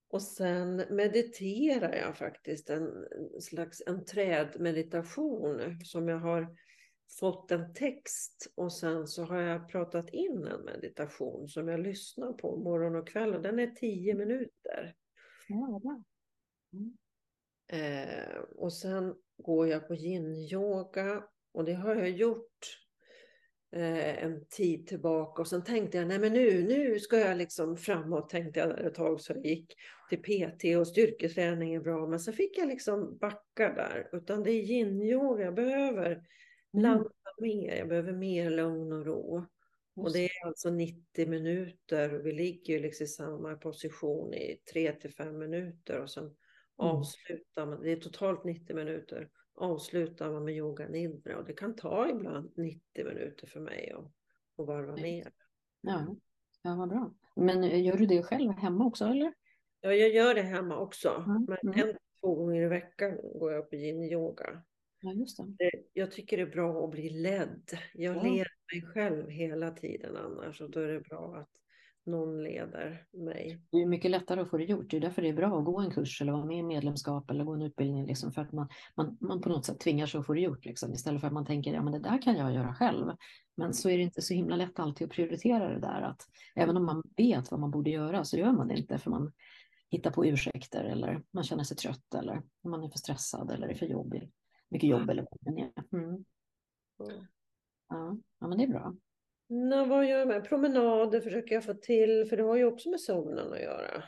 Och 0.09 0.21
sen 0.21 0.83
mediterar 0.89 1.95
jag 1.95 2.17
faktiskt 2.17 2.69
en 2.69 3.07
slags 3.39 3.83
en 3.85 4.05
trädmeditation 4.05 5.79
som 5.83 6.07
jag 6.07 6.19
har 6.19 6.55
fått 7.19 7.51
en 7.51 7.73
text 7.73 8.53
och 8.55 8.73
sen 8.73 9.07
så 9.07 9.23
har 9.23 9.41
jag 9.41 9.69
pratat 9.69 10.09
in 10.09 10.47
en 10.47 10.65
meditation 10.65 11.47
som 11.47 11.67
jag 11.67 11.79
lyssnar 11.79 12.33
på 12.33 12.57
morgon 12.57 12.95
och 12.95 13.07
kväll 13.07 13.35
och 13.35 13.41
den 13.41 13.59
är 13.59 13.67
tio 13.67 14.15
minuter. 14.15 14.95
Ja, 15.47 15.79
bra. 15.83 16.03
Mm. 16.73 16.97
Eh, 17.67 18.39
och 18.55 18.73
sen 18.73 19.15
går 19.37 19.67
jag 19.67 19.87
på 19.87 19.95
yin-yoga 19.95 21.23
och 21.51 21.65
det 21.65 21.73
har 21.73 21.95
jag 21.95 22.09
gjort 22.09 22.79
eh, 23.71 24.23
en 24.23 24.45
tid 24.45 24.87
tillbaka 24.87 25.41
och 25.41 25.47
sen 25.47 25.63
tänkte 25.63 25.97
jag 25.97 26.07
nej 26.07 26.19
men 26.19 26.33
nu, 26.33 26.63
nu 26.63 26.99
ska 26.99 27.19
jag 27.19 27.37
liksom 27.37 27.77
framåt 27.77 28.29
tänkte 28.29 28.59
jag 28.59 28.85
ett 28.85 28.95
tag 28.95 29.21
så 29.21 29.33
jag 29.33 29.45
gick 29.45 29.73
till 30.09 30.21
PT 30.21 30.77
och 30.79 30.87
styrketräning 30.87 31.73
är 31.73 31.79
bra 31.79 32.07
men 32.07 32.19
så 32.19 32.31
fick 32.31 32.57
jag 32.57 32.67
liksom 32.67 33.17
backa 33.17 33.73
där 33.73 34.09
utan 34.11 34.43
det 34.43 34.51
är 34.51 34.63
yin-yoga 34.63 35.43
jag 35.43 35.55
behöver. 35.55 36.23
Landa 36.73 37.09
mer, 37.41 37.75
jag 37.75 37.87
behöver 37.87 38.13
mer 38.13 38.49
lugn 38.49 38.93
och 38.93 39.05
ro. 39.05 39.45
Och 39.95 40.13
det 40.13 40.25
är 40.25 40.47
alltså 40.47 40.69
90 40.69 41.27
minuter 41.27 42.13
och 42.13 42.25
vi 42.25 42.31
ligger 42.31 42.79
liksom 42.79 43.03
i 43.03 43.07
samma 43.07 43.55
position 43.55 44.33
i 44.33 44.59
3 44.73 44.91
till 44.91 45.13
5 45.13 45.37
minuter 45.37 45.99
och 45.99 46.09
sen 46.09 46.35
Mm. 46.79 46.95
Avslutar 46.95 47.65
man, 47.65 47.81
det 47.81 47.91
är 47.91 47.95
totalt 47.95 48.43
90 48.43 48.75
minuter. 48.75 49.29
Avslutar 49.55 50.31
man 50.31 50.45
med 50.45 50.55
yoga 50.55 50.87
nidra 50.87 51.37
och 51.37 51.45
det 51.45 51.53
kan 51.53 51.75
ta 51.75 52.09
ibland 52.09 52.51
90 52.57 53.05
minuter 53.05 53.47
för 53.47 53.59
mig 53.59 53.91
att, 53.91 54.05
att 54.57 54.67
varva 54.67 54.95
ner. 54.95 55.31
Ja, 55.81 56.15
ja 56.61 56.75
vad 56.75 56.89
bra. 56.89 57.13
Men 57.35 57.63
eh, 57.63 57.85
gör 57.85 57.97
du 57.97 58.05
det 58.05 58.23
själv 58.23 58.51
hemma 58.51 58.85
också 58.85 59.05
eller? 59.05 59.33
Ja, 59.81 59.93
jag 59.93 60.09
gör 60.09 60.35
det 60.35 60.41
hemma 60.41 60.77
också. 60.77 61.23
Mm. 61.27 61.47
Men 61.63 61.73
en, 61.73 61.97
två 62.19 62.35
gånger 62.35 62.61
i 62.61 62.67
veckan 62.67 63.17
går 63.39 63.51
jag 63.51 63.69
på 63.69 63.75
yin-yoga. 63.75 64.63
Ja, 65.05 65.13
just 65.13 65.37
det. 65.37 65.71
Jag 65.93 66.11
tycker 66.11 66.37
det 66.37 66.43
är 66.43 66.47
bra 66.47 66.83
att 66.83 66.91
bli 66.91 67.09
ledd. 67.09 67.77
Jag 67.93 68.15
ja. 68.15 68.23
leder 68.23 68.51
mig 68.73 68.81
själv 68.93 69.29
hela 69.29 69.71
tiden 69.71 70.17
annars 70.17 70.61
och 70.61 70.71
då 70.71 70.79
är 70.79 70.87
det 70.87 70.99
bra 70.99 71.35
att 71.35 71.49
någon 72.05 72.43
leder 72.43 73.05
mig. 73.11 73.59
Det 73.71 73.77
är 73.77 73.85
mycket 73.85 74.11
lättare 74.11 74.41
att 74.41 74.49
få 74.49 74.57
det 74.57 74.63
gjort. 74.63 74.89
Det 74.89 74.97
är 74.97 75.01
därför 75.01 75.21
det 75.21 75.29
är 75.29 75.33
bra 75.33 75.59
att 75.59 75.65
gå 75.65 75.79
en 75.79 75.91
kurs 75.91 76.21
eller 76.21 76.31
vara 76.31 76.45
med 76.45 76.57
i 76.57 76.63
medlemskap 76.63 77.29
eller 77.29 77.43
gå 77.43 77.53
en 77.53 77.61
utbildning. 77.61 78.05
Liksom, 78.05 78.31
för 78.31 78.41
att 78.41 78.51
man, 78.51 78.67
man, 78.95 79.17
man 79.21 79.41
på 79.41 79.49
något 79.49 79.65
sätt 79.65 79.79
tvingar 79.79 80.05
sig 80.05 80.19
att 80.19 80.25
få 80.25 80.33
det 80.33 80.41
gjort. 80.41 80.65
Liksom, 80.65 80.93
istället 80.93 81.21
för 81.21 81.27
att 81.27 81.33
man 81.33 81.45
tänker 81.45 81.73
ja, 81.73 81.81
det 81.81 81.99
där 81.99 82.21
kan 82.21 82.35
jag 82.35 82.53
göra 82.53 82.75
själv. 82.75 83.11
Men 83.57 83.73
så 83.73 83.89
är 83.89 83.97
det 83.97 84.03
inte 84.03 84.21
så 84.21 84.33
himla 84.33 84.55
lätt 84.55 84.79
alltid 84.79 85.05
att 85.05 85.13
prioritera 85.13 85.69
det 85.69 85.79
där. 85.79 86.01
Att 86.01 86.21
även 86.55 86.77
om 86.77 86.85
man 86.85 87.03
vet 87.17 87.51
vad 87.51 87.59
man 87.59 87.71
borde 87.71 87.89
göra 87.89 88.23
så 88.23 88.37
gör 88.37 88.51
man 88.51 88.67
det 88.67 88.77
inte. 88.77 88.97
För 88.97 89.09
man 89.09 89.31
hittar 89.89 90.11
på 90.11 90.25
ursäkter 90.25 90.83
eller 90.83 91.23
man 91.31 91.43
känner 91.43 91.63
sig 91.63 91.77
trött 91.77 92.13
eller 92.15 92.41
man 92.63 92.83
är 92.83 92.89
för 92.89 92.97
stressad 92.97 93.51
eller 93.51 93.67
är 93.67 93.75
för 93.75 93.85
jobbig. 93.85 94.31
Mycket 94.73 94.89
jobb 94.89 95.09
eller 95.09 95.27
vad 95.31 95.55
det 95.55 95.61
är. 95.61 95.99
Mm. 95.99 96.25
Ja, 97.89 98.17
ja, 98.39 98.47
men 98.47 98.57
det 98.57 98.63
är 98.63 98.67
bra. 98.67 98.95
Nå, 99.49 99.85
vad 99.85 100.05
gör 100.09 100.19
jag 100.19 100.27
med? 100.27 100.43
Promenader 100.43 101.21
försöker 101.21 101.55
jag 101.55 101.63
få 101.63 101.73
till, 101.73 102.25
för 102.29 102.37
det 102.37 102.43
har 102.43 102.55
ju 102.55 102.65
också 102.65 102.89
med 102.89 102.99
sömnen 102.99 103.53
att 103.53 103.61
göra. 103.61 104.03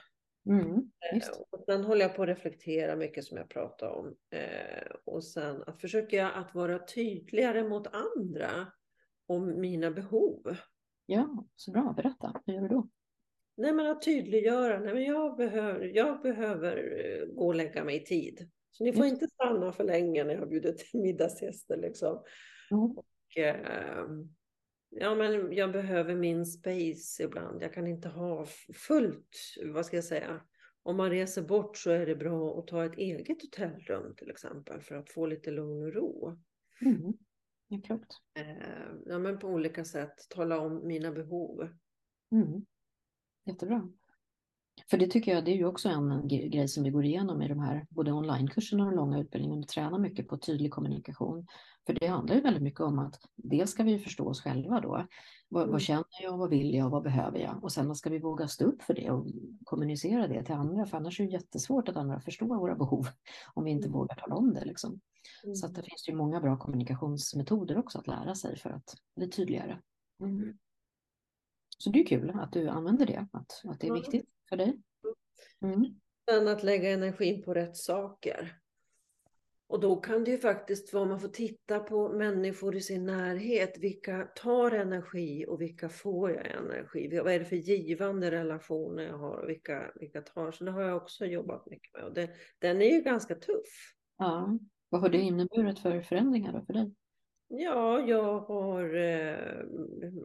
Mm, 0.49 0.91
Eh, 1.11 1.29
och 1.49 1.63
sen 1.65 1.83
håller 1.83 2.01
jag 2.01 2.15
på 2.15 2.23
att 2.23 2.29
reflektera 2.29 2.95
mycket 2.95 3.25
som 3.25 3.37
jag 3.37 3.49
pratade 3.49 3.91
om. 3.91 4.15
Eh, 4.29 4.91
och 5.05 5.23
sen 5.23 5.63
att 5.67 5.81
försöka 5.81 6.15
jag 6.15 6.31
att 6.35 6.55
vara 6.55 6.79
tydligare 6.79 7.63
mot 7.63 7.87
andra 7.87 8.67
om 9.27 9.61
mina 9.61 9.91
behov. 9.91 10.55
Ja, 11.05 11.47
så 11.55 11.71
bra. 11.71 11.93
Berätta, 11.97 12.41
hur 12.45 12.53
gör 12.53 12.61
du 12.61 12.67
då? 12.67 12.89
Nej, 13.57 13.73
men 13.73 13.87
att 13.87 14.01
tydliggöra. 14.01 14.79
Nej, 14.79 14.93
men 14.93 15.03
jag, 15.03 15.37
behöver, 15.37 15.85
jag 15.85 16.21
behöver 16.21 16.77
eh, 16.77 17.25
gå 17.25 17.47
och 17.47 17.55
lägga 17.55 17.83
mig 17.83 17.95
i 17.95 18.05
tid. 18.05 18.49
Så 18.77 18.83
ni 18.83 18.93
får 18.93 19.05
Just. 19.05 19.13
inte 19.13 19.27
stanna 19.27 19.71
för 19.71 19.83
länge 19.83 20.23
när 20.23 20.33
jag 20.33 20.49
bjuder 20.49 20.71
till 20.71 21.01
middagsgäster. 21.01 21.77
Liksom. 21.77 22.23
Mm. 22.71 22.83
Och, 22.83 23.37
eh, 23.37 24.07
ja, 24.89 25.15
men 25.15 25.53
jag 25.53 25.71
behöver 25.71 26.15
min 26.15 26.45
space 26.45 27.23
ibland. 27.23 27.63
Jag 27.63 27.73
kan 27.73 27.87
inte 27.87 28.09
ha 28.09 28.45
fullt, 28.73 29.37
vad 29.65 29.85
ska 29.85 29.97
jag 29.97 30.03
säga. 30.03 30.41
Om 30.83 30.97
man 30.97 31.09
reser 31.09 31.41
bort 31.41 31.77
så 31.77 31.91
är 31.91 32.05
det 32.05 32.15
bra 32.15 32.59
att 32.59 32.67
ta 32.67 32.85
ett 32.85 32.97
eget 32.97 33.41
hotellrum 33.41 34.15
till 34.15 34.31
exempel 34.31 34.81
för 34.81 34.95
att 34.95 35.09
få 35.09 35.25
lite 35.25 35.51
lugn 35.51 35.83
och 35.83 35.93
ro. 35.93 36.39
Mm. 36.81 37.13
Ja, 37.67 37.81
klokt. 37.85 38.11
Eh, 38.39 38.95
ja, 39.05 39.19
men 39.19 39.39
på 39.39 39.47
olika 39.47 39.85
sätt 39.85 40.29
tala 40.29 40.59
om 40.59 40.87
mina 40.87 41.11
behov. 41.11 41.69
Mm. 42.31 42.65
Jättebra. 43.45 43.89
För 44.89 44.97
det 44.97 45.07
tycker 45.07 45.35
jag, 45.35 45.45
det 45.45 45.51
är 45.51 45.55
ju 45.55 45.65
också 45.65 45.89
en 45.89 46.27
grej 46.27 46.67
som 46.67 46.83
vi 46.83 46.89
går 46.89 47.05
igenom 47.05 47.41
i 47.41 47.47
de 47.47 47.59
här 47.59 47.87
både 47.89 48.11
onlinekurserna 48.11 48.83
och 48.83 48.91
de 48.91 48.95
långa 48.95 49.19
utbildningarna. 49.19 49.61
Vi 49.61 49.67
tränar 49.67 49.99
mycket 49.99 50.27
på 50.27 50.37
tydlig 50.37 50.71
kommunikation. 50.71 51.47
För 51.85 51.93
det 51.93 52.07
handlar 52.07 52.35
ju 52.35 52.41
väldigt 52.41 52.63
mycket 52.63 52.79
om 52.79 52.99
att 52.99 53.19
dels 53.35 53.71
ska 53.71 53.83
vi 53.83 53.99
förstå 53.99 54.25
oss 54.27 54.41
själva 54.41 54.81
då. 54.81 55.07
Vad, 55.49 55.63
Mm. 55.63 55.71
vad 55.71 55.81
känner 55.81 56.05
jag, 56.23 56.37
vad 56.37 56.49
vill 56.49 56.73
jag, 56.73 56.89
vad 56.89 57.03
behöver 57.03 57.39
jag? 57.39 57.63
Och 57.63 57.71
sen 57.71 57.95
ska 57.95 58.09
vi 58.09 58.19
våga 58.19 58.47
stå 58.47 58.65
upp 58.65 58.81
för 58.81 58.93
det 58.93 59.11
och 59.11 59.25
kommunicera 59.63 60.27
det 60.27 60.43
till 60.43 60.55
andra. 60.55 60.85
För 60.85 60.97
annars 60.97 61.19
är 61.19 61.25
det 61.25 61.31
jättesvårt 61.31 61.89
att 61.89 61.97
andra 61.97 62.19
förstår 62.19 62.47
våra 62.47 62.75
behov 62.75 63.07
om 63.53 63.63
vi 63.63 63.71
inte 63.71 63.87
Mm. 63.87 63.99
vågar 63.99 64.15
tala 64.15 64.35
om 64.35 64.53
det. 64.53 64.65
Liksom. 64.65 64.99
Mm. 65.43 65.55
Så 65.55 65.65
att 65.65 65.75
det 65.75 65.83
finns 65.83 66.09
ju 66.09 66.15
många 66.15 66.41
bra 66.41 66.57
kommunikationsmetoder 66.57 67.77
också 67.77 67.99
att 67.99 68.07
lära 68.07 68.35
sig 68.35 68.57
för 68.57 68.69
att 68.69 68.95
bli 69.15 69.29
tydligare. 69.29 69.79
Mm. 70.21 70.57
Så 71.77 71.89
det 71.89 71.99
är 71.99 72.05
kul 72.05 72.31
att 72.35 72.51
du 72.51 72.67
använder 72.69 73.05
det, 73.05 73.27
att, 73.31 73.61
att 73.65 73.79
det 73.79 73.87
är 73.87 73.93
viktigt 73.93 74.29
för 74.49 74.57
dig. 74.57 74.81
Mm. 75.61 75.85
Sen 76.29 76.47
att 76.47 76.63
lägga 76.63 76.89
energin 76.89 77.43
på 77.43 77.53
rätt 77.53 77.77
saker. 77.77 78.59
Och 79.67 79.79
då 79.79 79.95
kan 79.95 80.23
det 80.23 80.31
ju 80.31 80.37
faktiskt 80.37 80.93
vara, 80.93 81.05
man 81.05 81.19
får 81.19 81.27
titta 81.27 81.79
på 81.79 82.09
människor 82.09 82.75
i 82.75 82.81
sin 82.81 83.05
närhet. 83.05 83.77
Vilka 83.77 84.27
tar 84.35 84.71
energi 84.71 85.45
och 85.47 85.61
vilka 85.61 85.89
får 85.89 86.31
jag 86.31 86.45
energi? 86.45 87.19
Vad 87.23 87.33
är 87.33 87.39
det 87.39 87.45
för 87.45 87.55
givande 87.55 88.31
relationer 88.31 89.03
jag 89.03 89.17
har 89.17 89.37
och 89.37 89.49
vilka, 89.49 89.91
vilka 89.95 90.21
tar? 90.21 90.51
Så 90.51 90.63
det 90.63 90.71
har 90.71 90.81
jag 90.81 90.97
också 90.97 91.25
jobbat 91.25 91.65
mycket 91.65 91.93
med. 91.93 92.03
Och 92.03 92.13
det, 92.13 92.29
den 92.59 92.81
är 92.81 92.91
ju 92.91 93.01
ganska 93.01 93.35
tuff. 93.35 93.93
Ja. 94.17 94.59
Vad 94.89 95.01
har 95.01 95.09
det 95.09 95.17
inneburit 95.17 95.79
för 95.79 96.01
förändringar 96.01 96.53
då 96.53 96.65
för 96.65 96.73
dig? 96.73 96.91
Ja, 97.47 97.99
jag 97.99 98.39
har 98.39 98.95
eh, 98.95 99.65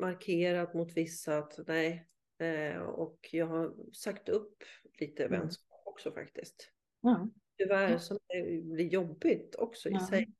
markerat 0.01 0.75
mot 0.75 0.97
vissa 0.97 1.39
att 1.39 1.59
nej. 1.67 2.07
Eh, 2.41 2.77
och 2.83 3.29
jag 3.33 3.47
har 3.47 3.75
sagt 3.93 4.29
upp 4.29 4.63
lite 5.01 5.25
Mm. 5.25 5.41
vänskap 5.41 5.83
också 5.85 6.13
faktiskt. 6.13 6.71
Ja. 7.01 7.29
Tyvärr 7.59 7.91
Ja. 7.91 7.99
som 7.99 8.19
det 8.29 8.63
blir 8.65 8.87
jobbigt 8.89 9.55
också 9.59 9.89
i 9.89 9.93
Ja. 9.93 10.07
sig. 10.07 10.33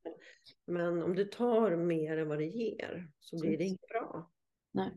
Men 0.67 1.03
om 1.03 1.15
du 1.15 1.25
tar 1.25 1.77
mer 1.77 2.17
än 2.17 2.29
vad 2.29 2.39
det 2.39 2.47
ger 2.47 3.11
så 3.21 3.41
blir 3.41 3.59
det 3.59 3.65
inte 3.65 3.87
bra. 3.91 4.31
Nej. 4.73 4.91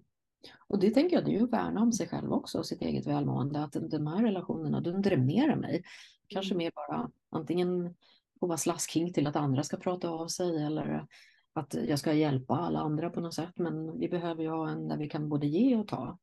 Och 0.68 0.80
det 0.80 0.90
tänker 0.92 1.16
jag, 1.16 1.26
det 1.26 1.32
är 1.32 1.38
ju 1.38 1.44
att 1.44 1.54
värna 1.54 1.82
om 1.82 1.92
sig 1.92 2.08
själv 2.08 2.34
också 2.34 2.58
och 2.58 2.66
sitt 2.66 2.82
eget 2.82 3.08
välmående. 3.08 3.64
Att 3.64 3.74
de 3.92 4.08
här 4.08 4.24
relationerna, 4.24 4.82
de 4.82 5.02
dränerar 5.02 5.56
mig. 5.56 5.84
Kanske 6.28 6.54
Mm. 6.54 6.58
mer 6.66 6.72
bara 6.76 7.12
antingen 7.30 7.96
få 8.40 8.48
vara 8.48 8.58
slasking 8.58 9.14
till 9.14 9.28
att 9.28 9.36
andra 9.36 9.64
ska 9.64 9.78
prata 9.78 10.10
av 10.10 10.28
sig 10.28 10.64
eller 10.64 11.08
att 11.54 11.74
jag 11.74 12.00
ska 12.00 12.14
hjälpa 12.14 12.54
alla 12.56 12.80
andra 12.80 13.10
på 13.10 13.22
något 13.22 13.34
sätt. 13.34 13.54
Men 13.56 14.00
vi 14.00 14.10
behöver 14.10 14.44
ju 14.44 14.50
ha 14.50 14.70
en 14.70 14.88
där 14.88 14.98
vi 14.98 15.10
kan 15.10 15.30
både 15.30 15.48
ge 15.48 15.76
och 15.76 15.88
ta. 15.88 16.18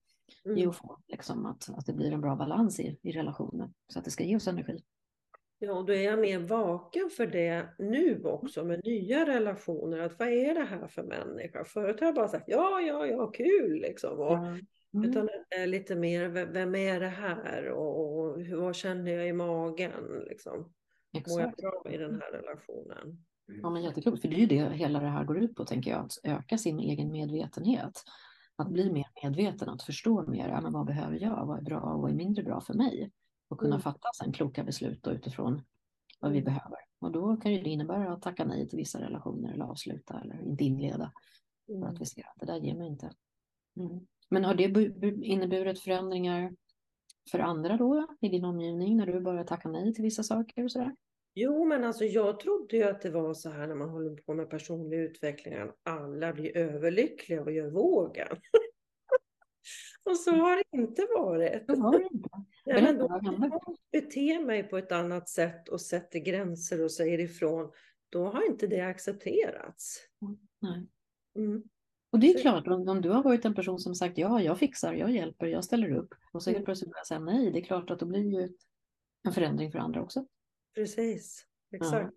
Mm. 0.44 0.68
och 0.68 0.76
få. 0.76 0.98
Liksom, 1.08 1.46
att, 1.46 1.68
att 1.78 1.86
det 1.86 1.92
blir 1.92 2.12
en 2.12 2.20
bra 2.20 2.36
balans 2.36 2.80
i, 2.80 2.98
i 3.02 3.12
relationen. 3.12 3.74
Så 3.92 3.98
att 3.98 4.04
det 4.04 4.10
ska 4.10 4.24
ge 4.24 4.36
oss 4.36 4.48
energi. 4.48 4.82
Ja, 5.58 5.72
och 5.72 5.86
då 5.86 5.92
är 5.92 6.02
jag 6.02 6.18
mer 6.18 6.38
vaken 6.38 7.10
för 7.16 7.26
det 7.26 7.68
nu 7.78 8.22
också 8.24 8.64
med 8.64 8.84
nya 8.84 9.26
relationer. 9.26 9.98
Att 9.98 10.18
vad 10.18 10.28
är 10.28 10.54
det 10.54 10.64
här 10.64 10.88
för 10.88 11.02
människa? 11.02 11.64
Förut 11.64 12.00
har 12.00 12.06
jag 12.06 12.14
bara 12.14 12.28
sagt 12.28 12.44
ja, 12.48 12.80
ja, 12.80 13.06
ja, 13.06 13.26
kul 13.26 13.80
liksom. 13.80 14.18
Och, 14.18 14.38
Mm. 14.94 15.10
Utan 15.10 15.28
lite 15.66 15.96
mer, 15.96 16.28
vem 16.28 16.74
är 16.74 17.00
det 17.00 17.08
här? 17.08 17.70
Och, 17.70 18.18
och 18.18 18.40
hur, 18.40 18.56
vad 18.56 18.76
känner 18.76 19.12
jag 19.12 19.28
i 19.28 19.32
magen? 19.32 20.24
Liksom. 20.28 20.58
Mår 20.58 21.40
jag 21.40 21.48
Exakt. 21.48 21.56
bra 21.56 21.92
i 21.92 21.96
den 21.96 22.20
här 22.20 22.32
relationen? 22.32 23.24
Ja, 23.62 23.70
men 23.70 23.82
jätteklokt, 23.82 24.20
för 24.20 24.28
det 24.28 24.34
är 24.34 24.38
ju 24.38 24.46
det 24.46 24.70
hela 24.70 25.00
det 25.00 25.06
här 25.06 25.24
går 25.24 25.38
ut 25.38 25.54
på, 25.54 25.64
tänker 25.64 25.90
jag, 25.90 26.00
att 26.00 26.18
öka 26.22 26.58
sin 26.58 26.78
egen 26.78 27.12
medvetenhet. 27.12 28.04
Att 28.60 28.68
bli 28.68 28.92
mer 28.92 29.06
medveten, 29.22 29.68
att 29.68 29.82
förstå 29.82 30.22
mer, 30.30 30.48
ja, 30.48 30.60
men 30.60 30.72
vad 30.72 30.86
behöver 30.86 31.18
jag, 31.22 31.46
vad 31.46 31.58
är 31.58 31.62
bra 31.62 31.80
och 31.80 32.00
vad 32.02 32.10
är 32.10 32.14
mindre 32.14 32.42
bra 32.42 32.60
för 32.60 32.74
mig? 32.74 33.12
Och 33.48 33.58
kunna 33.58 33.74
Mm. 33.74 33.82
fatta 33.82 34.08
sen 34.22 34.32
kloka 34.32 34.64
beslut 34.64 35.02
då 35.02 35.10
utifrån 35.10 35.62
vad 36.20 36.32
vi 36.32 36.38
Mm. 36.38 36.44
behöver. 36.54 36.78
Och 37.00 37.12
då 37.12 37.36
kan 37.36 37.52
det 37.52 37.68
innebära 37.68 38.12
att 38.12 38.22
tacka 38.22 38.44
nej 38.44 38.68
till 38.68 38.76
vissa 38.78 39.00
relationer 39.00 39.52
eller 39.52 39.64
avsluta 39.64 40.20
eller 40.20 40.42
inte 40.48 40.64
inleda. 40.64 41.12
För 41.66 41.72
Mm. 41.74 41.88
att 41.88 42.00
vi 42.00 42.06
ser 42.06 42.22
att 42.22 42.34
det 42.40 42.46
där 42.46 42.56
ger 42.60 42.74
mig 42.74 42.88
inte. 42.88 43.12
Mm. 43.76 44.00
Men 44.30 44.44
har 44.44 44.54
det 44.54 44.68
bu- 44.68 44.98
bu- 45.00 45.22
inneburit 45.22 45.80
förändringar 45.80 46.56
för 47.30 47.38
andra 47.38 47.76
då 47.76 48.06
i 48.20 48.28
din 48.28 48.44
omgivning 48.44 48.96
när 48.96 49.06
du 49.06 49.20
börjar 49.20 49.44
tacka 49.44 49.68
nej 49.68 49.94
till 49.94 50.04
vissa 50.04 50.22
saker 50.22 50.64
och 50.64 50.72
sådär? 50.72 50.96
Jo, 51.34 51.64
men 51.64 51.84
alltså 51.84 52.04
jag 52.04 52.40
trodde 52.40 52.76
ju 52.76 52.82
att 52.82 53.02
det 53.02 53.10
var 53.10 53.34
så 53.34 53.50
här 53.50 53.66
när 53.66 53.74
man 53.74 53.88
håller 53.88 54.16
på 54.16 54.34
med 54.34 54.50
personlig 54.50 54.98
utveckling 54.98 55.54
att 55.54 55.76
alla 55.82 56.32
blir 56.32 56.56
överlyckliga 56.56 57.42
och 57.42 57.52
gör 57.52 57.70
vågen. 57.70 58.28
och 60.04 60.16
så 60.16 60.30
har 60.30 60.56
det 60.56 60.78
inte 60.78 61.06
varit. 61.16 61.66
Så 61.66 61.82
var 61.82 61.98
det 61.98 62.08
inte. 62.12 62.28
Nej, 62.66 62.82
men 62.82 62.98
då 62.98 63.20
beter 63.92 64.44
mig 64.44 64.62
på 64.62 64.78
ett 64.78 64.92
annat 64.92 65.28
sätt 65.28 65.68
och 65.68 65.80
sätter 65.80 66.18
gränser 66.18 66.84
och 66.84 66.92
säger 66.92 67.20
ifrån, 67.20 67.72
då 68.08 68.24
har 68.24 68.46
inte 68.46 68.66
det 68.66 68.80
accepterats. 68.80 69.98
Nej. 70.60 70.86
Mm. 71.36 71.62
Och 72.12 72.18
det 72.18 72.30
är 72.30 72.40
klart, 72.40 72.66
om, 72.66 72.88
om 72.88 73.00
du 73.00 73.08
har 73.10 73.22
varit 73.22 73.44
en 73.44 73.54
person 73.54 73.78
som 73.78 73.94
sagt 73.94 74.18
ja, 74.18 74.42
jag 74.42 74.58
fixar, 74.58 74.94
jag 74.94 75.10
hjälper, 75.10 75.46
jag 75.46 75.64
ställer 75.64 75.92
upp 75.96 76.14
och 76.32 76.42
så 76.42 76.50
helt 76.50 76.56
Mm. 76.56 76.64
plötsligt 76.64 76.90
börjar 76.90 77.04
säga 77.04 77.20
nej, 77.20 77.50
det 77.50 77.58
är 77.58 77.64
klart 77.64 77.90
att 77.90 77.98
då 77.98 78.06
blir 78.06 78.40
ju 78.40 78.48
en 79.22 79.32
förändring 79.32 79.72
för 79.72 79.78
andra 79.78 80.02
också. 80.02 80.26
Precis, 80.74 81.46
exakt. 81.74 82.14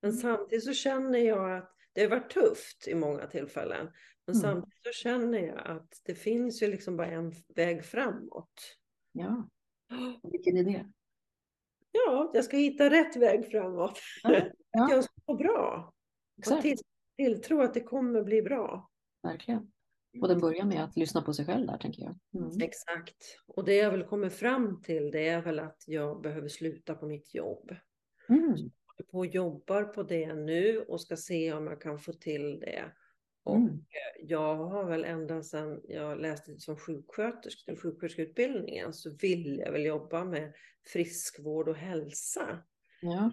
Men 0.00 0.10
Mm. 0.10 0.20
samtidigt 0.22 0.64
så 0.64 0.72
känner 0.72 1.18
jag 1.18 1.56
att 1.58 1.74
det 1.92 2.02
har 2.02 2.08
varit 2.10 2.30
tufft 2.30 2.88
i 2.88 2.94
många 2.94 3.26
tillfällen. 3.26 3.90
Men 4.26 4.36
Mm. 4.36 4.42
samtidigt 4.42 4.82
så 4.84 4.92
känner 4.92 5.38
jag 5.38 5.66
att 5.66 6.00
det 6.04 6.14
finns 6.14 6.62
ju 6.62 6.66
liksom 6.66 6.96
bara 6.96 7.06
en 7.06 7.32
väg 7.54 7.84
framåt. 7.84 8.76
Ja, 9.12 9.48
vilken 10.22 10.56
idé. 10.56 10.86
Ja, 11.92 12.30
jag 12.34 12.44
ska 12.44 12.56
hitta 12.56 12.90
rätt 12.90 13.16
väg 13.16 13.50
framåt. 13.50 13.98
Ja, 14.22 14.28
Att 14.36 14.52
ja. 14.70 14.88
jag 14.90 15.04
ska 15.04 15.12
må 15.26 15.34
bra. 15.34 15.92
Och 16.36 16.38
Exakt, 16.38 16.62
till, 16.62 16.78
tilltro 17.16 17.60
att 17.60 17.74
det 17.74 17.80
kommer 17.80 18.22
bli 18.22 18.42
bra. 18.42 18.90
verkligen. 19.22 19.72
Och 20.20 20.28
den 20.28 20.38
börjar 20.38 20.64
med 20.64 20.84
att 20.84 20.96
lyssna 20.96 21.22
på 21.22 21.32
sig 21.32 21.46
själv 21.46 21.66
där, 21.66 21.78
tänker 21.78 22.02
jag. 22.02 22.18
Mm. 22.34 22.60
Exakt. 22.62 23.16
Och 23.46 23.64
det 23.64 23.74
jag 23.74 23.90
väl 23.90 24.04
kommer 24.04 24.28
fram 24.28 24.82
till 24.82 25.10
det 25.10 25.28
är 25.28 25.42
väl 25.42 25.58
att 25.58 25.84
jag 25.86 26.22
behöver 26.22 26.48
sluta 26.48 26.94
på 26.94 27.06
mitt 27.06 27.34
jobb. 27.34 27.74
Mm. 28.28 28.70
Jag 28.96 29.08
på 29.10 29.18
och 29.18 29.26
jobbar 29.26 29.84
på 29.84 30.02
det 30.02 30.34
nu 30.34 30.78
och 30.88 31.00
ska 31.00 31.16
se 31.16 31.52
om 31.52 31.66
jag 31.66 31.80
kan 31.80 31.98
få 31.98 32.12
till 32.12 32.60
det. 32.60 32.92
Och 33.44 33.56
Mm. 33.56 33.84
jag 34.20 34.56
har 34.56 34.84
väl 34.84 35.04
ända 35.04 35.42
sedan 35.42 35.80
jag 35.88 36.20
läste 36.20 36.58
som 36.58 36.76
sjuksköterska, 36.76 37.76
sjuksköterskeutbildningen, 37.76 38.92
så 38.92 39.16
vill 39.22 39.58
jag 39.58 39.72
väl 39.72 39.84
jobba 39.84 40.24
med 40.24 40.52
friskvård 40.92 41.68
och 41.68 41.76
hälsa. 41.76 42.62
Ja, 43.02 43.30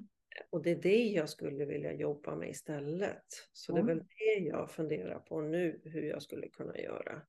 Och 0.50 0.62
det 0.64 0.72
är 0.72 0.82
det 0.82 1.04
jag 1.08 1.30
skulle 1.30 1.66
vilja 1.66 1.94
jobba 1.94 2.36
med 2.36 2.50
istället. 2.50 3.26
Så 3.54 3.72
det 3.72 3.80
är 3.80 3.84
Mm. 3.84 3.98
väl 3.98 4.06
det 4.08 4.44
jag 4.48 4.72
funderar 4.72 5.20
på 5.20 5.42
nu, 5.42 5.82
hur 5.84 6.02
jag 6.04 6.22
skulle 6.22 6.48
kunna 6.50 6.78
göra. 6.78 7.22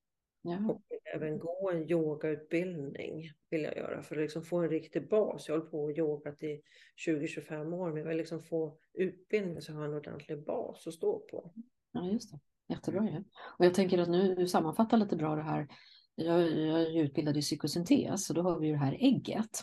ja. 0.42 0.70
Och 0.70 0.82
även 1.14 1.38
gå 1.38 1.70
en 1.70 1.90
yogautbildning 1.90 3.30
vill 3.50 3.62
jag 3.62 3.76
göra 3.76 4.02
för 4.02 4.16
att 4.16 4.22
liksom 4.22 4.42
få 4.42 4.56
en 4.56 4.68
riktig 4.70 5.08
bas. 5.08 5.48
Jag 5.48 5.54
hållit 5.56 5.70
på 5.70 5.84
och 5.84 5.98
yogat 5.98 6.42
i 6.42 6.62
20-25 7.06 7.72
år, 7.74 7.88
men 7.88 7.96
jag 7.98 8.08
vill 8.08 8.16
liksom 8.16 8.42
få 8.42 8.78
utbildning 8.94 9.60
så 9.62 9.72
jag 9.72 9.76
har 9.78 9.84
en 9.84 9.94
ordentlig 9.94 10.44
bas 10.44 10.86
att 10.86 10.94
stå 10.94 11.18
på. 11.18 11.52
ja 11.92 12.10
just 12.12 12.30
det. 12.32 12.38
Jättebra 12.68 13.04
ju. 13.04 13.24
Och 13.58 13.64
jag 13.64 13.74
tänker 13.74 13.98
att 13.98 14.08
nu 14.08 14.34
du 14.34 14.46
sammanfattar 14.46 14.96
lite 14.96 15.16
bra 15.16 15.36
det 15.36 15.42
här. 15.42 15.68
Jag, 16.14 16.40
jag 16.40 16.82
är 16.82 17.02
utbildad 17.02 17.36
i 17.36 17.40
psykosyntes 17.40 18.30
och 18.30 18.36
då 18.36 18.42
har 18.42 18.58
vi 18.60 18.66
ju 18.66 18.72
det 18.72 18.78
här 18.78 18.96
ägget. 19.00 19.60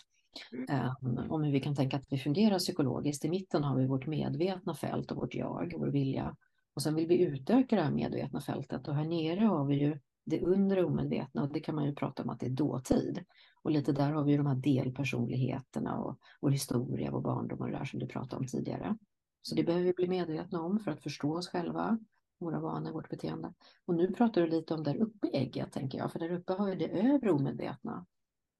Ehm, 0.68 1.32
om 1.32 1.44
hur 1.44 1.52
vi 1.52 1.60
kan 1.60 1.76
tänka 1.76 1.98
att 1.98 2.06
vi 2.10 2.18
fungerar 2.18 2.60
psykologiskt. 2.60 3.26
I 3.26 3.30
mitten 3.30 3.64
har 3.64 3.78
vi 3.78 3.88
vårt 3.88 4.08
medvetna 4.08 4.76
fält 4.76 5.12
och 5.12 5.18
vårt 5.18 5.36
jag 5.36 5.74
vår 5.78 5.88
vilja. 5.88 6.36
Och 6.76 6.82
sen 6.82 6.96
vill 6.96 7.08
vi 7.08 7.22
utöka 7.22 7.76
det 7.76 7.82
här 7.82 7.92
medvetna 7.92 8.42
fältet 8.42 8.88
och 8.88 8.96
här 8.96 9.06
nere 9.06 9.46
har 9.46 9.66
vi 9.66 9.76
ju 9.76 10.00
det 10.26 10.42
undre 10.42 10.84
omedvetna 10.84 11.44
och 11.44 11.54
det 11.54 11.60
kan 11.60 11.76
man 11.76 11.86
ju 11.86 11.96
prata 11.96 12.24
om 12.24 12.30
att 12.30 12.40
det 12.40 12.46
är 12.46 12.50
dåtid. 12.50 13.24
Och 13.64 13.72
lite 13.72 13.92
där 13.92 14.12
har 14.12 14.24
vi 14.24 14.32
ju 14.32 14.38
de 14.38 14.46
här 14.46 14.56
delpersonligheterna 14.56 15.98
och 15.98 16.20
vår 16.42 16.50
historia, 16.50 17.12
vår 17.12 17.22
barndom 17.22 17.60
och 17.60 17.68
det 17.68 17.78
där 17.78 17.86
som 17.86 18.00
du 18.00 18.08
pratade 18.08 18.40
om 18.40 18.48
tidigare. 18.48 18.98
Så 19.42 19.56
det 19.56 19.64
behöver 19.64 19.86
vi 19.86 19.94
bli 19.94 20.08
medvetna 20.08 20.62
om 20.62 20.80
för 20.80 20.92
att 20.92 21.04
förstå 21.04 21.38
oss 21.38 21.48
själva, 21.48 22.00
våra 22.40 22.60
vanor, 22.60 22.92
vårt 22.92 23.10
beteende. 23.10 23.54
Och 23.86 23.96
nu 23.96 24.12
pratar 24.12 24.42
du 24.42 24.48
lite 24.48 24.74
om 24.74 24.84
där 24.84 24.96
uppe 24.96 25.28
i 25.28 25.38
ägget, 25.38 25.72
tänker 25.72 25.98
jag, 25.98 26.12
för 26.12 26.20
där 26.20 26.32
uppe 26.32 26.54
har 26.54 26.70
vi 26.70 26.76
det 26.76 26.88
övre 26.88 27.32
omedvetna. 27.32 28.06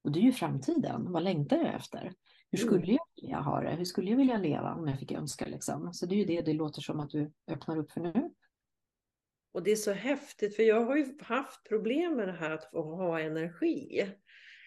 Och 0.04 0.12
det 0.12 0.18
är 0.18 0.22
ju 0.22 0.32
framtiden, 0.32 1.12
vad 1.12 1.22
längtar 1.22 1.56
jag 1.56 1.74
efter? 1.74 2.12
Hur 2.50 2.62
mm. 2.62 2.66
skulle 2.66 2.92
jag 2.92 3.06
vilja 3.16 3.40
ha 3.40 3.60
det? 3.60 3.70
Hur 3.70 3.84
skulle 3.84 4.10
jag 4.10 4.16
vilja 4.16 4.38
leva 4.38 4.74
om 4.74 4.88
jag 4.88 4.98
fick 4.98 5.12
önska? 5.12 5.46
Liksom? 5.46 5.92
Så 5.92 6.06
det 6.06 6.14
är 6.14 6.16
ju 6.16 6.24
det 6.24 6.40
det 6.40 6.52
låter 6.52 6.80
som 6.80 7.00
att 7.00 7.10
du 7.10 7.32
öppnar 7.50 7.78
upp 7.78 7.90
för 7.90 8.00
nu. 8.00 8.30
Och 9.52 9.62
det 9.62 9.70
är 9.72 9.76
så 9.76 9.92
häftigt, 9.92 10.56
för 10.56 10.62
jag 10.62 10.84
har 10.84 10.96
ju 10.96 11.18
haft 11.20 11.68
problem 11.68 12.16
med 12.16 12.28
det 12.28 12.32
här 12.32 12.50
att 12.50 12.70
få 12.70 12.82
ha 12.96 13.20
energi. 13.20 14.02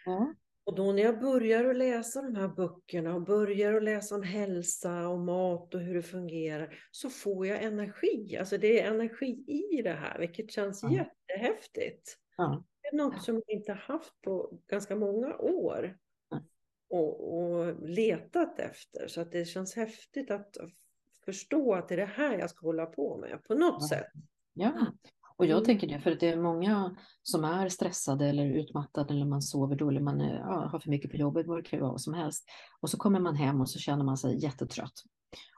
Mm. 0.05 0.35
Och 0.63 0.75
då 0.75 0.91
när 0.91 1.03
jag 1.03 1.19
börjar 1.19 1.65
att 1.65 1.75
läsa 1.75 2.21
de 2.21 2.35
här 2.35 2.47
böckerna 2.47 3.15
och 3.15 3.21
börjar 3.21 3.73
att 3.73 3.83
läsa 3.83 4.15
om 4.15 4.23
hälsa 4.23 5.07
och 5.07 5.19
mat 5.19 5.73
och 5.73 5.81
hur 5.81 5.95
det 5.95 6.03
fungerar 6.03 6.79
så 6.91 7.09
får 7.09 7.47
jag 7.47 7.63
energi. 7.63 8.37
Alltså 8.37 8.57
det 8.57 8.81
är 8.81 8.91
energi 8.91 9.43
i 9.47 9.81
det 9.81 9.93
här, 9.93 10.19
vilket 10.19 10.51
känns 10.51 10.83
mm. 10.83 10.95
jättehäftigt. 10.95 12.17
Mm. 12.37 12.63
Det 12.91 12.97
är 12.97 13.03
något 13.03 13.23
som 13.23 13.35
jag 13.35 13.57
inte 13.57 13.73
haft 13.73 14.21
på 14.21 14.59
ganska 14.67 14.95
många 14.95 15.37
år 15.37 15.97
och, 16.89 17.37
och 17.37 17.89
letat 17.89 18.59
efter. 18.59 19.07
Så 19.07 19.21
att 19.21 19.31
det 19.31 19.45
känns 19.45 19.75
häftigt 19.75 20.31
att 20.31 20.57
förstå 21.25 21.73
att 21.73 21.87
det 21.87 21.95
är 21.95 21.97
det 21.97 22.05
här 22.05 22.39
jag 22.39 22.49
ska 22.49 22.67
hålla 22.67 22.85
på 22.85 23.17
med 23.17 23.43
på 23.43 23.53
något 23.53 23.89
sätt. 23.89 24.07
Ja, 24.53 24.85
och 25.37 25.45
jag 25.45 25.57
mm. 25.57 25.65
tänker 25.65 25.87
det, 25.87 25.99
för 25.99 26.11
att 26.11 26.19
det 26.19 26.29
är 26.29 26.37
många 26.37 26.97
som 27.23 27.43
är 27.43 27.69
stressade 27.69 28.27
eller 28.27 28.45
utmattade 28.45 29.13
eller 29.13 29.25
man 29.25 29.41
sover 29.41 29.75
dåligt, 29.75 30.03
man 30.03 30.21
är, 30.21 30.37
ja, 30.37 30.69
har 30.71 30.79
för 30.79 30.89
mycket 30.89 31.11
på 31.11 31.17
jobbet, 31.17 31.47
vad 31.47 31.57
det 31.57 31.69
kan 31.69 31.79
vara 31.79 31.91
vad 31.91 32.01
som 32.01 32.13
helst. 32.13 32.45
Och 32.79 32.89
så 32.89 32.97
kommer 32.97 33.19
man 33.19 33.35
hem 33.35 33.61
och 33.61 33.69
så 33.69 33.79
känner 33.79 34.03
man 34.05 34.17
sig 34.17 34.43
jättetrött. 34.43 35.03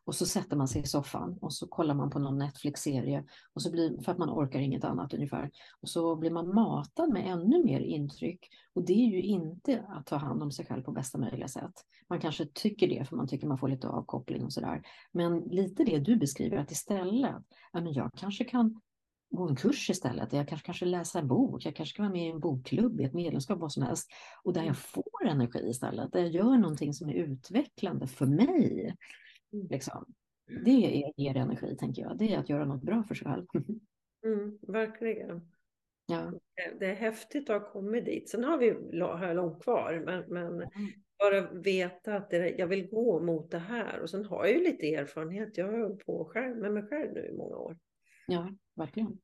Och 0.05 0.15
så 0.15 0.25
sätter 0.25 0.57
man 0.57 0.67
sig 0.67 0.81
i 0.81 0.85
soffan 0.85 1.37
och 1.41 1.53
så 1.53 1.67
kollar 1.67 1.95
man 1.95 2.09
på 2.09 2.19
någon 2.19 2.37
Netflix-serie 2.37 3.23
och 3.53 3.61
så 3.61 3.71
blir, 3.71 4.01
för 4.01 4.11
att 4.11 4.17
man 4.17 4.29
orkar 4.29 4.59
inget 4.59 4.83
annat 4.83 5.13
ungefär. 5.13 5.51
Och 5.81 5.89
så 5.89 6.15
blir 6.15 6.31
man 6.31 6.53
matad 6.55 7.09
med 7.09 7.31
ännu 7.31 7.63
mer 7.63 7.79
intryck. 7.79 8.49
Och 8.73 8.85
det 8.85 8.93
är 8.93 9.07
ju 9.07 9.21
inte 9.21 9.85
att 9.89 10.05
ta 10.05 10.15
hand 10.15 10.43
om 10.43 10.51
sig 10.51 10.65
själv 10.65 10.83
på 10.83 10.91
bästa 10.91 11.17
möjliga 11.17 11.47
sätt. 11.47 11.73
Man 12.09 12.19
kanske 12.19 12.45
tycker 12.45 12.87
det 12.87 13.05
för 13.09 13.15
man 13.15 13.27
tycker 13.27 13.47
man 13.47 13.57
får 13.57 13.67
lite 13.67 13.87
avkoppling 13.87 14.43
och 14.43 14.53
sådär. 14.53 14.81
Men 15.11 15.39
lite 15.39 15.83
det 15.83 15.99
du 15.99 16.15
beskriver 16.15 16.57
att 16.57 16.71
istället, 16.71 17.43
ja, 17.73 17.81
men 17.81 17.93
jag 17.93 18.11
kanske 18.13 18.43
kan 18.43 18.81
gå 19.31 19.47
en 19.47 19.55
kurs 19.55 19.89
istället. 19.89 20.33
Jag 20.33 20.47
kanske, 20.47 20.65
kanske 20.65 20.85
läsa 20.85 21.19
en 21.19 21.27
bok. 21.27 21.65
Jag 21.65 21.75
kanske 21.75 21.93
ska 21.93 22.03
vara 22.03 22.11
med 22.11 22.27
i 22.27 22.31
en 22.31 22.39
bokklubb, 22.39 23.01
i 23.01 23.03
ett 23.03 23.13
medlemskap, 23.13 23.59
vad 23.59 23.71
som 23.71 23.83
helst. 23.83 24.09
Och 24.43 24.53
där 24.53 24.63
jag 24.63 24.77
får 24.77 25.27
energi 25.27 25.69
istället. 25.69 26.11
Där 26.11 26.19
jag 26.19 26.31
gör 26.31 26.57
någonting 26.57 26.93
som 26.93 27.09
är 27.09 27.13
utvecklande 27.13 28.07
för 28.07 28.25
mig. 28.25 28.95
Mm. 29.53 29.67
Liksom. 29.69 30.05
Det 30.65 31.03
är, 31.05 31.13
ger 31.17 31.37
energi, 31.37 31.75
tänker 31.75 32.01
jag. 32.01 32.17
Det 32.17 32.33
är 32.33 32.39
att 32.39 32.49
göra 32.49 32.65
något 32.65 32.81
bra 32.81 33.03
för 33.03 33.15
sig 33.15 33.27
själv. 33.27 33.45
Mm, 34.25 34.57
verkligen. 34.61 35.51
Ja. 36.05 36.31
Det 36.79 36.85
är 36.85 36.95
häftigt 36.95 37.49
att 37.49 37.61
ha 37.61 37.71
kommit 37.71 38.05
dit. 38.05 38.29
Sen 38.29 38.43
har 38.43 38.57
vi 38.57 38.69
har 39.01 39.33
långt 39.33 39.63
kvar, 39.63 40.03
men, 40.05 40.23
men 40.27 40.53
mm. 40.53 40.91
bara 41.19 41.51
veta 41.51 42.15
att 42.15 42.29
det, 42.29 42.49
jag 42.49 42.67
vill 42.67 42.89
gå 42.89 43.19
mot 43.19 43.51
det 43.51 43.59
här. 43.59 43.99
Och 43.99 44.09
sen 44.09 44.25
har 44.25 44.45
jag 44.45 44.55
ju 44.55 44.63
lite 44.63 44.95
erfarenhet. 44.95 45.57
Jag 45.57 45.65
har 45.65 45.79
hållit 45.79 46.05
på 46.05 46.25
själv, 46.25 46.57
med 46.57 46.73
mig 46.73 46.83
själv 46.83 47.13
nu 47.13 47.27
i 47.27 47.37
många 47.37 47.55
år. 47.55 47.77
Ja, 48.27 48.49
verkligen. 48.75 49.19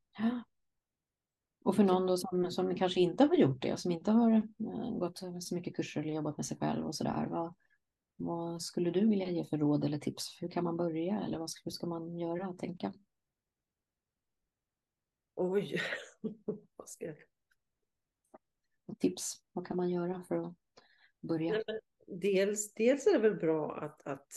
Och 1.65 1.75
för 1.75 1.83
någon 1.83 2.07
då 2.07 2.17
som, 2.17 2.51
som 2.51 2.75
kanske 2.75 2.99
inte 2.99 3.23
har 3.23 3.35
gjort 3.35 3.61
det, 3.61 3.79
som 3.79 3.91
inte 3.91 4.11
har 4.11 4.31
eh, 4.31 4.97
gått 4.97 5.17
så 5.39 5.55
mycket 5.55 5.75
kurser 5.75 6.01
eller 6.01 6.13
jobbat 6.13 6.37
med 6.37 6.45
sig 6.45 6.57
själv 6.57 6.85
och 6.85 6.95
sådär. 6.95 7.27
Vad, 7.29 7.53
vad 8.15 8.61
skulle 8.61 8.91
du 8.91 9.09
vilja 9.09 9.29
ge 9.29 9.45
för 9.45 9.57
råd 9.57 9.85
eller 9.85 9.99
tips? 9.99 10.41
Hur 10.41 10.47
kan 10.47 10.63
man 10.63 10.77
börja 10.77 11.21
eller 11.21 11.39
vad 11.39 11.49
ska, 11.49 11.61
hur 11.63 11.71
ska 11.71 11.87
man 11.87 12.19
göra 12.19 12.49
och 12.49 12.59
tänka? 12.59 12.93
Oj, 15.35 15.81
vad 16.75 16.89
ska 16.89 17.05
jag... 17.05 17.15
Tips, 18.99 19.43
vad 19.51 19.67
kan 19.67 19.77
man 19.77 19.89
göra 19.89 20.23
för 20.23 20.35
att 20.35 20.53
börja? 21.21 21.63
dels, 22.07 22.73
dels 22.73 23.07
är 23.07 23.13
det 23.13 23.29
väl 23.29 23.35
bra 23.35 23.75
att, 23.75 24.07
att 24.07 24.27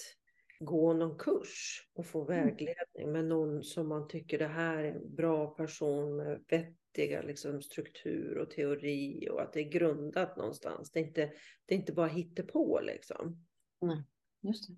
gå 0.60 0.92
någon 0.92 1.18
kurs 1.18 1.88
och 1.94 2.06
få 2.06 2.30
mm. 2.30 2.46
vägledning 2.46 3.12
med 3.12 3.24
någon 3.24 3.62
som 3.62 3.88
man 3.88 4.08
tycker 4.08 4.38
det 4.38 4.48
här 4.48 4.78
är 4.78 4.92
en 4.92 5.14
bra 5.14 5.46
person 5.46 6.16
med 6.16 6.44
vettiga 6.48 7.22
liksom, 7.22 7.62
struktur 7.62 8.38
och 8.38 8.50
teori 8.50 9.28
och 9.30 9.42
att 9.42 9.52
det 9.52 9.60
är 9.60 9.70
grundat 9.70 10.36
någonstans. 10.36 10.90
Det 10.90 11.00
är 11.00 11.04
inte, 11.04 11.32
det 11.66 11.74
är 11.74 11.78
inte 11.78 11.92
bara 11.92 12.08
hittepå 12.08 12.80
liksom. 12.80 13.44
Nej, 13.80 14.04
just 14.40 14.68
det. 14.68 14.76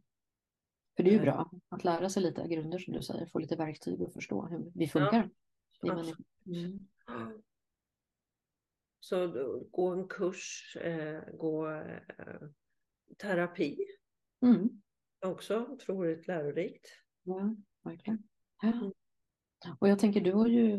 För 0.97 1.03
det 1.03 1.11
är 1.11 1.13
ju 1.13 1.21
bra 1.21 1.51
att 1.69 1.85
lära 1.85 2.09
sig 2.09 2.23
lite 2.23 2.49
grunder 2.49 2.79
som 2.79 2.93
du 2.95 3.03
säger, 3.03 3.27
få 3.27 3.39
lite 3.39 3.57
verktyg 3.57 4.01
och 4.01 4.13
förstå 4.13 4.47
hur 4.47 4.73
vi 4.75 4.89
funkar. 4.89 5.31
Ja, 5.81 6.05
mm. 6.47 6.89
Så 9.01 9.29
gå 9.71 9.89
en 9.89 10.09
kurs, 10.09 10.77
eh, 10.77 11.23
gå 11.37 11.71
eh, 11.71 12.49
terapi. 13.19 13.79
Mm 14.43 14.81
också 15.27 15.67
otroligt 15.69 16.29
lärorikt. 16.29 16.87
Ja, 17.23 17.55
verkligen. 17.83 18.23
Ja. 18.63 18.69
Mm. 18.69 18.93
Och 19.79 19.89
jag 19.89 19.99
tänker, 19.99 20.21
du 20.21 20.33
har 20.33 20.47
ju, 20.47 20.73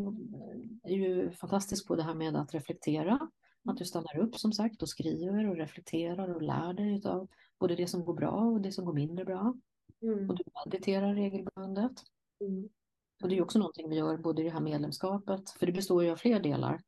är 0.84 0.96
ju 0.96 1.32
fantastisk 1.32 1.88
på 1.88 1.96
det 1.96 2.04
här 2.04 2.14
med 2.14 2.36
att 2.36 2.54
reflektera. 2.54 3.30
Att 3.70 3.78
du 3.78 3.86
stannar 3.86 4.18
upp 4.18 4.36
som 4.36 4.54
sagt 4.54 4.82
och 4.82 4.90
skriver 4.90 5.50
och 5.50 5.56
reflekterar 5.56 6.36
och 6.36 6.42
lär 6.42 6.74
dig 6.74 7.02
av 7.06 7.28
både 7.62 7.76
det 7.76 7.88
som 7.88 8.06
går 8.06 8.14
bra 8.14 8.32
och 8.32 8.62
det 8.62 8.72
som 8.72 8.86
går 8.86 8.94
mindre 8.94 9.26
bra. 9.26 9.54
Mm. 10.02 10.30
Och 10.30 10.36
du 10.36 10.44
mediterar 10.66 11.14
regelbundet. 11.14 11.92
Mm. 12.40 12.70
Och 13.24 13.30
det 13.30 13.38
är 13.38 13.42
också 13.42 13.60
någonting 13.60 13.90
vi 13.90 13.96
gör 13.96 14.18
både 14.18 14.42
i 14.42 14.46
det 14.46 14.52
här 14.52 14.62
medlemskapet, 14.62 15.50
för 15.50 15.66
det 15.66 15.72
består 15.72 16.04
ju 16.04 16.12
av 16.12 16.16
fler 16.16 16.40
delar. 16.40 16.82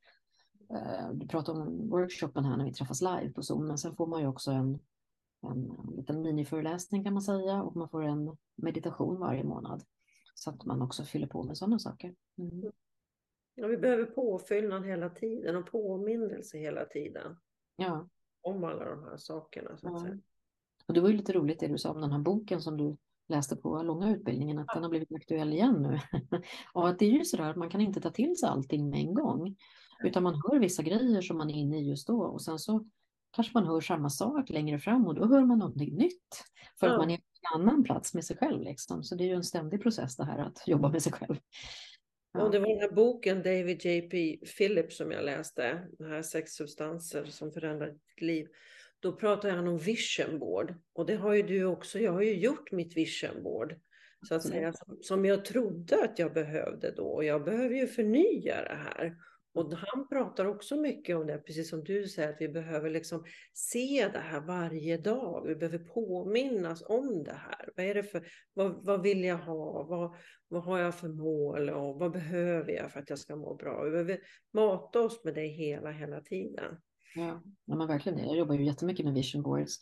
Eh, 0.69 1.09
du 1.13 1.27
pratar 1.27 1.53
om 1.53 1.89
workshopen 1.89 2.45
här 2.45 2.57
när 2.57 2.65
vi 2.65 2.73
träffas 2.73 3.01
live 3.01 3.29
på 3.29 3.43
Zoom, 3.43 3.67
men 3.67 3.77
sen 3.77 3.95
får 3.95 4.07
man 4.07 4.21
ju 4.21 4.27
också 4.27 4.51
en 4.51 4.79
en 5.43 5.93
liten 5.97 6.21
miniföreläsning 6.21 7.03
kan 7.03 7.13
man 7.13 7.21
säga 7.21 7.63
och 7.63 7.75
man 7.75 7.89
får 7.89 8.03
en 8.03 8.37
meditation 8.55 9.19
varje 9.19 9.43
månad. 9.43 9.83
Så 10.33 10.49
att 10.49 10.65
man 10.65 10.81
också 10.81 11.03
fyller 11.03 11.27
på 11.27 11.43
med 11.43 11.57
sådana 11.57 11.79
saker. 11.79 12.15
Mm. 12.37 12.71
Ja, 13.55 13.67
vi 13.67 13.77
behöver 13.77 14.05
påfyllnad 14.05 14.85
hela 14.85 15.09
tiden 15.09 15.55
och 15.55 15.71
påminnelse 15.71 16.57
hela 16.57 16.85
tiden. 16.85 17.37
Ja. 17.75 18.09
Om 18.41 18.63
alla 18.63 18.85
de 18.85 19.03
här 19.03 19.17
sakerna. 19.17 19.77
Så 19.77 19.87
att 19.87 19.93
ja. 19.93 19.99
säga. 19.99 20.19
Och 20.87 20.93
det 20.93 21.01
var 21.01 21.09
ju 21.09 21.17
lite 21.17 21.33
roligt 21.33 21.59
det 21.59 21.67
du 21.67 21.77
sa 21.77 21.91
om 21.91 22.01
den 22.01 22.11
här 22.11 22.19
boken 22.19 22.61
som 22.61 22.77
du 22.77 22.97
läste 23.29 23.55
på 23.55 23.83
långa 23.83 24.15
utbildningen, 24.15 24.59
att 24.59 24.67
den 24.73 24.83
har 24.83 24.89
blivit 24.89 25.13
aktuell 25.15 25.53
igen 25.53 25.81
nu. 25.81 26.19
och 26.73 26.89
att 26.89 26.99
det 26.99 27.05
är 27.05 27.11
ju 27.11 27.25
sådär 27.25 27.49
att 27.49 27.55
man 27.55 27.69
kan 27.69 27.81
inte 27.81 28.01
ta 28.01 28.09
till 28.09 28.37
sig 28.37 28.49
allting 28.49 28.89
med 28.89 28.99
en 28.99 29.13
gång. 29.13 29.55
Utan 30.03 30.23
man 30.23 30.41
hör 30.47 30.59
vissa 30.59 30.83
grejer 30.83 31.21
som 31.21 31.37
man 31.37 31.49
är 31.49 31.53
inne 31.53 31.79
i 31.79 31.89
just 31.89 32.07
då 32.07 32.21
och 32.21 32.41
sen 32.41 32.59
så 32.59 32.85
kanske 33.35 33.51
man 33.53 33.67
hör 33.67 33.81
samma 33.81 34.09
sak 34.09 34.49
längre 34.49 34.79
fram 34.79 35.07
och 35.07 35.15
då 35.15 35.27
hör 35.27 35.45
man 35.45 35.59
någonting 35.59 35.95
nytt. 35.95 36.43
För 36.79 36.87
att 36.87 36.97
man 36.97 37.09
är 37.09 37.17
på 37.17 37.23
en 37.55 37.61
annan 37.61 37.83
plats 37.83 38.13
med 38.13 38.25
sig 38.25 38.37
själv. 38.37 38.61
Liksom. 38.61 39.03
Så 39.03 39.15
det 39.15 39.23
är 39.23 39.27
ju 39.27 39.33
en 39.33 39.43
ständig 39.43 39.83
process 39.83 40.15
det 40.15 40.25
här 40.25 40.37
att 40.37 40.67
jobba 40.67 40.89
med 40.89 41.01
sig 41.01 41.11
själv. 41.11 41.35
Ja. 42.33 42.43
Och 42.43 42.51
det 42.51 42.59
var 42.59 42.67
den 42.67 42.79
här 42.79 42.91
boken 42.91 43.43
David 43.43 43.85
J.P. 43.85 44.37
Phillips 44.57 44.97
som 44.97 45.11
jag 45.11 45.25
läste, 45.25 45.87
den 45.97 46.11
här 46.11 46.21
sex 46.21 46.51
substanser 46.51 47.25
som 47.25 47.51
förändrar 47.51 47.87
ditt 47.87 48.21
liv. 48.21 48.47
Då 49.03 49.11
pratar 49.11 49.49
han 49.49 49.67
om 49.67 49.77
vision 49.77 50.39
board 50.39 50.73
och 50.93 51.05
det 51.05 51.15
har 51.15 51.33
ju 51.33 51.43
du 51.43 51.65
också. 51.65 51.99
Jag 51.99 52.11
har 52.11 52.21
ju 52.21 52.33
gjort 52.33 52.71
mitt 52.71 52.97
vision 52.97 53.43
board 53.43 53.75
så 54.27 54.35
att 54.35 54.43
säga 54.43 54.73
som, 55.01 55.25
jag 55.25 55.45
trodde 55.45 56.03
att 56.03 56.19
jag 56.19 56.33
behövde 56.33 56.91
då 56.91 57.05
och 57.05 57.23
jag 57.23 57.43
behöver 57.43 57.75
ju 57.75 57.87
förnya 57.87 58.61
det 58.61 58.75
här. 58.75 59.15
Och 59.53 59.73
han 59.73 60.07
pratar 60.07 60.45
också 60.45 60.75
mycket 60.75 61.15
om 61.15 61.27
det, 61.27 61.37
precis 61.37 61.69
som 61.69 61.83
du 61.83 62.07
säger, 62.07 62.29
att 62.29 62.41
vi 62.41 62.49
behöver 62.49 62.89
liksom 62.89 63.23
se 63.53 64.09
det 64.13 64.19
här 64.19 64.41
varje 64.41 64.97
dag. 64.97 65.47
Vi 65.47 65.55
behöver 65.55 65.79
påminnas 65.79 66.83
om 66.85 67.23
det 67.23 67.33
här. 67.33 67.69
Vad, 67.75 67.85
är 67.85 67.93
det 67.93 68.03
för, 68.03 68.27
vad, 68.53 68.85
vad 68.85 69.01
vill 69.01 69.23
jag 69.23 69.37
ha? 69.37 69.83
Vad, 69.83 70.15
vad 70.47 70.63
har 70.63 70.79
jag 70.79 70.95
för 70.95 71.07
mål? 71.07 71.69
Och 71.69 71.99
vad 71.99 72.11
behöver 72.11 72.71
jag 72.71 72.91
för 72.91 72.99
att 72.99 73.09
jag 73.09 73.19
ska 73.19 73.35
må 73.35 73.55
bra? 73.55 73.83
Vi 73.83 73.91
behöver 73.91 74.19
mata 74.53 75.01
oss 75.01 75.23
med 75.23 75.35
det 75.35 75.47
hela, 75.47 75.91
hela 75.91 76.21
tiden. 76.21 76.77
Ja, 77.15 77.41
ja 77.65 77.75
men 77.75 77.87
verkligen. 77.87 78.19
Jag 78.19 78.37
jobbar 78.37 78.55
ju 78.55 78.65
jättemycket 78.65 79.05
med 79.05 79.13
vision 79.13 79.41
boards. 79.41 79.79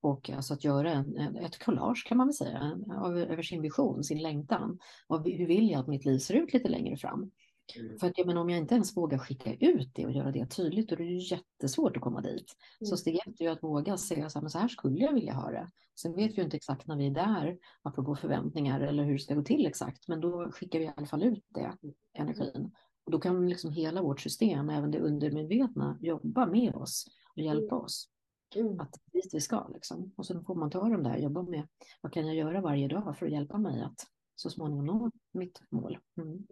Och 0.00 0.30
alltså 0.30 0.54
att 0.54 0.64
göra 0.64 0.90
en, 0.90 1.36
ett 1.36 1.64
collage 1.64 2.06
kan 2.06 2.16
man 2.16 2.26
väl 2.26 2.34
säga, 2.34 2.78
av, 2.94 3.18
över 3.18 3.42
sin 3.42 3.62
vision, 3.62 4.04
sin 4.04 4.22
längtan. 4.22 4.78
Och 5.06 5.24
hur 5.24 5.46
vill 5.46 5.70
jag 5.70 5.80
att 5.80 5.86
mitt 5.86 6.04
liv 6.04 6.18
ser 6.18 6.34
ut 6.34 6.52
lite 6.52 6.68
längre 6.68 6.96
fram? 6.96 7.30
Mm. 7.76 7.98
För 7.98 8.06
att 8.06 8.18
jag 8.18 8.26
menar, 8.26 8.40
om 8.40 8.50
jag 8.50 8.58
inte 8.58 8.74
ens 8.74 8.96
vågar 8.96 9.18
skicka 9.18 9.54
ut 9.54 9.90
det 9.94 10.06
och 10.06 10.12
göra 10.12 10.32
det 10.32 10.46
tydligt, 10.46 10.88
då 10.88 10.94
är 10.94 10.98
det 10.98 11.04
ju 11.04 11.36
jättesvårt 11.36 11.96
att 11.96 12.02
komma 12.02 12.20
dit. 12.20 12.56
Mm. 12.80 12.88
Så 12.88 12.96
steg 12.96 13.20
ett 13.26 13.40
är 13.40 13.50
att 13.50 13.62
våga 13.62 13.96
säga 13.96 14.30
så 14.30 14.38
här, 14.38 14.42
men 14.42 14.50
så 14.50 14.58
här 14.58 14.68
skulle 14.68 14.98
jag 14.98 15.12
vilja 15.12 15.34
ha 15.34 15.50
det. 15.50 15.70
Sen 16.00 16.16
vet 16.16 16.32
vi 16.32 16.36
ju 16.36 16.42
inte 16.42 16.56
exakt 16.56 16.86
när 16.86 16.96
vi 16.96 17.06
är 17.06 17.10
där, 17.10 17.58
apropå 17.82 18.16
förväntningar 18.16 18.80
eller 18.80 19.04
hur 19.04 19.12
det 19.12 19.18
ska 19.18 19.34
gå 19.34 19.42
till 19.42 19.66
exakt, 19.66 20.08
men 20.08 20.20
då 20.20 20.50
skickar 20.52 20.78
vi 20.78 20.84
i 20.84 20.92
alla 20.96 21.06
fall 21.06 21.22
ut 21.22 21.44
det, 21.48 21.72
energin. 22.12 22.70
Och 23.04 23.12
då 23.12 23.18
kan 23.18 23.48
liksom 23.48 23.70
hela 23.70 24.02
vårt 24.02 24.20
system, 24.20 24.70
även 24.70 24.90
det 24.90 24.98
undermedvetna, 24.98 25.98
jobba 26.00 26.46
med 26.46 26.74
oss 26.74 27.06
och 27.36 27.42
hjälpa 27.42 27.74
mm. 27.74 27.84
oss. 27.84 28.08
Mm. 28.54 28.80
Att 28.80 29.00
dit 29.12 29.34
vi 29.34 29.40
ska 29.40 29.68
liksom. 29.68 30.12
Och 30.16 30.26
så 30.26 30.40
får 30.40 30.54
man 30.54 30.70
ta 30.70 30.88
de 30.88 31.02
där, 31.02 31.18
jobba 31.18 31.42
med 31.42 31.68
vad 32.00 32.12
kan 32.12 32.26
jag 32.26 32.36
göra 32.36 32.60
varje 32.60 32.88
dag 32.88 33.18
för 33.18 33.26
att 33.26 33.32
hjälpa 33.32 33.58
mig 33.58 33.82
att 33.82 34.06
så 34.34 34.50
småningom 34.50 34.86
nå 34.86 35.10
mitt 35.32 35.62
mål. 35.70 35.98
Mm. 36.16 36.46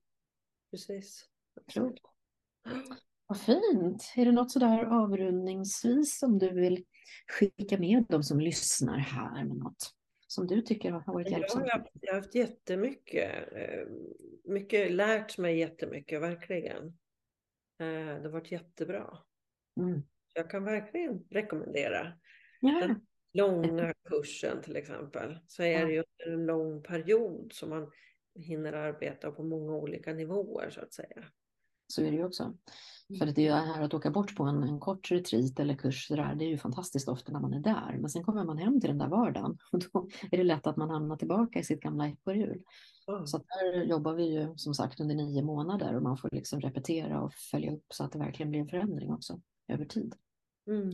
Precis. 0.70 1.28
Klokt. 1.66 2.06
Vad 3.26 3.40
fint. 3.40 4.12
Är 4.16 4.24
det 4.24 4.32
något 4.32 4.50
sådär 4.50 4.84
avrundningsvis 4.84 6.18
som 6.18 6.38
du 6.38 6.50
vill 6.50 6.84
skicka 7.38 7.78
med 7.78 8.04
dem 8.08 8.22
som 8.22 8.40
lyssnar 8.40 8.98
här 8.98 9.44
med 9.44 9.56
något 9.56 9.94
som 10.32 10.46
du 10.46 10.62
tycker 10.62 10.90
har 10.90 11.12
varit 11.12 11.30
hjälpsamt? 11.30 11.66
Jag, 11.68 11.88
jag 12.00 12.12
har 12.12 12.20
haft 12.20 12.34
jättemycket, 12.34 13.52
eh, 13.52 13.86
mycket, 14.44 14.92
lärt 14.92 15.38
mig 15.38 15.58
jättemycket, 15.58 16.22
verkligen. 16.22 16.86
Eh, 17.78 18.16
det 18.20 18.22
har 18.22 18.28
varit 18.28 18.52
jättebra. 18.52 19.18
Mm. 19.80 20.02
Jag 20.34 20.50
kan 20.50 20.64
verkligen 20.64 21.24
rekommendera 21.30 22.12
ja. 22.60 22.80
den 22.80 23.06
långa 23.32 23.94
kursen 24.08 24.62
till 24.62 24.76
exempel. 24.76 25.38
Så 25.46 25.62
är 25.62 25.86
det 25.86 25.92
ju 25.92 26.04
en 26.26 26.46
lång 26.46 26.82
period 26.82 27.52
som 27.52 27.70
man 27.70 27.90
hinner 28.34 28.72
arbeta 28.72 29.30
på 29.30 29.42
många 29.42 29.76
olika 29.76 30.12
nivåer 30.12 30.70
så 30.70 30.80
att 30.80 30.92
säga. 30.92 31.24
Så 31.92 32.02
är 32.02 32.10
det 32.10 32.16
ju 32.16 32.24
också. 32.24 32.54
För 33.18 33.26
det 33.26 33.38
är 33.38 33.42
ju 33.42 33.50
här 33.50 33.82
att 33.82 33.94
åka 33.94 34.10
bort 34.10 34.36
på 34.36 34.44
en, 34.44 34.62
en 34.62 34.80
kort 34.80 35.10
retreat 35.10 35.60
eller 35.60 35.74
kurs, 35.74 36.08
det, 36.08 36.16
där, 36.16 36.34
det 36.34 36.44
är 36.44 36.48
ju 36.48 36.58
fantastiskt 36.58 37.08
ofta 37.08 37.32
när 37.32 37.40
man 37.40 37.54
är 37.54 37.60
där. 37.60 37.96
Men 38.00 38.10
sen 38.10 38.24
kommer 38.24 38.44
man 38.44 38.58
hem 38.58 38.80
till 38.80 38.88
den 38.88 38.98
där 38.98 39.08
vardagen 39.08 39.58
och 39.72 39.78
då 39.78 40.08
är 40.30 40.36
det 40.36 40.44
lätt 40.44 40.66
att 40.66 40.76
man 40.76 40.90
hamnar 40.90 41.16
tillbaka 41.16 41.58
i 41.58 41.64
sitt 41.64 41.80
gamla 41.80 42.08
ekorrhjul. 42.08 42.62
Mm. 43.08 43.26
Så 43.26 43.38
där 43.38 43.82
jobbar 43.82 44.14
vi 44.14 44.24
ju 44.24 44.56
som 44.56 44.74
sagt 44.74 45.00
under 45.00 45.14
nio 45.14 45.42
månader 45.42 45.96
och 45.96 46.02
man 46.02 46.16
får 46.16 46.28
liksom 46.32 46.60
repetera 46.60 47.22
och 47.22 47.34
följa 47.34 47.72
upp 47.72 47.86
så 47.88 48.04
att 48.04 48.12
det 48.12 48.18
verkligen 48.18 48.50
blir 48.50 48.60
en 48.60 48.68
förändring 48.68 49.12
också 49.12 49.40
över 49.68 49.84
tid. 49.84 50.14
Mm. 50.66 50.90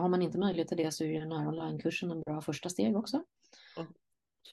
Har 0.00 0.08
man 0.08 0.22
inte 0.22 0.38
möjlighet 0.38 0.68
till 0.68 0.76
det 0.76 0.92
så 0.92 1.04
är 1.04 1.20
den 1.20 1.32
här 1.32 1.48
onlinekursen 1.48 2.10
en 2.10 2.20
bra 2.20 2.40
första 2.40 2.68
steg 2.68 2.96
också. 2.96 3.24
Mm. 3.76 3.92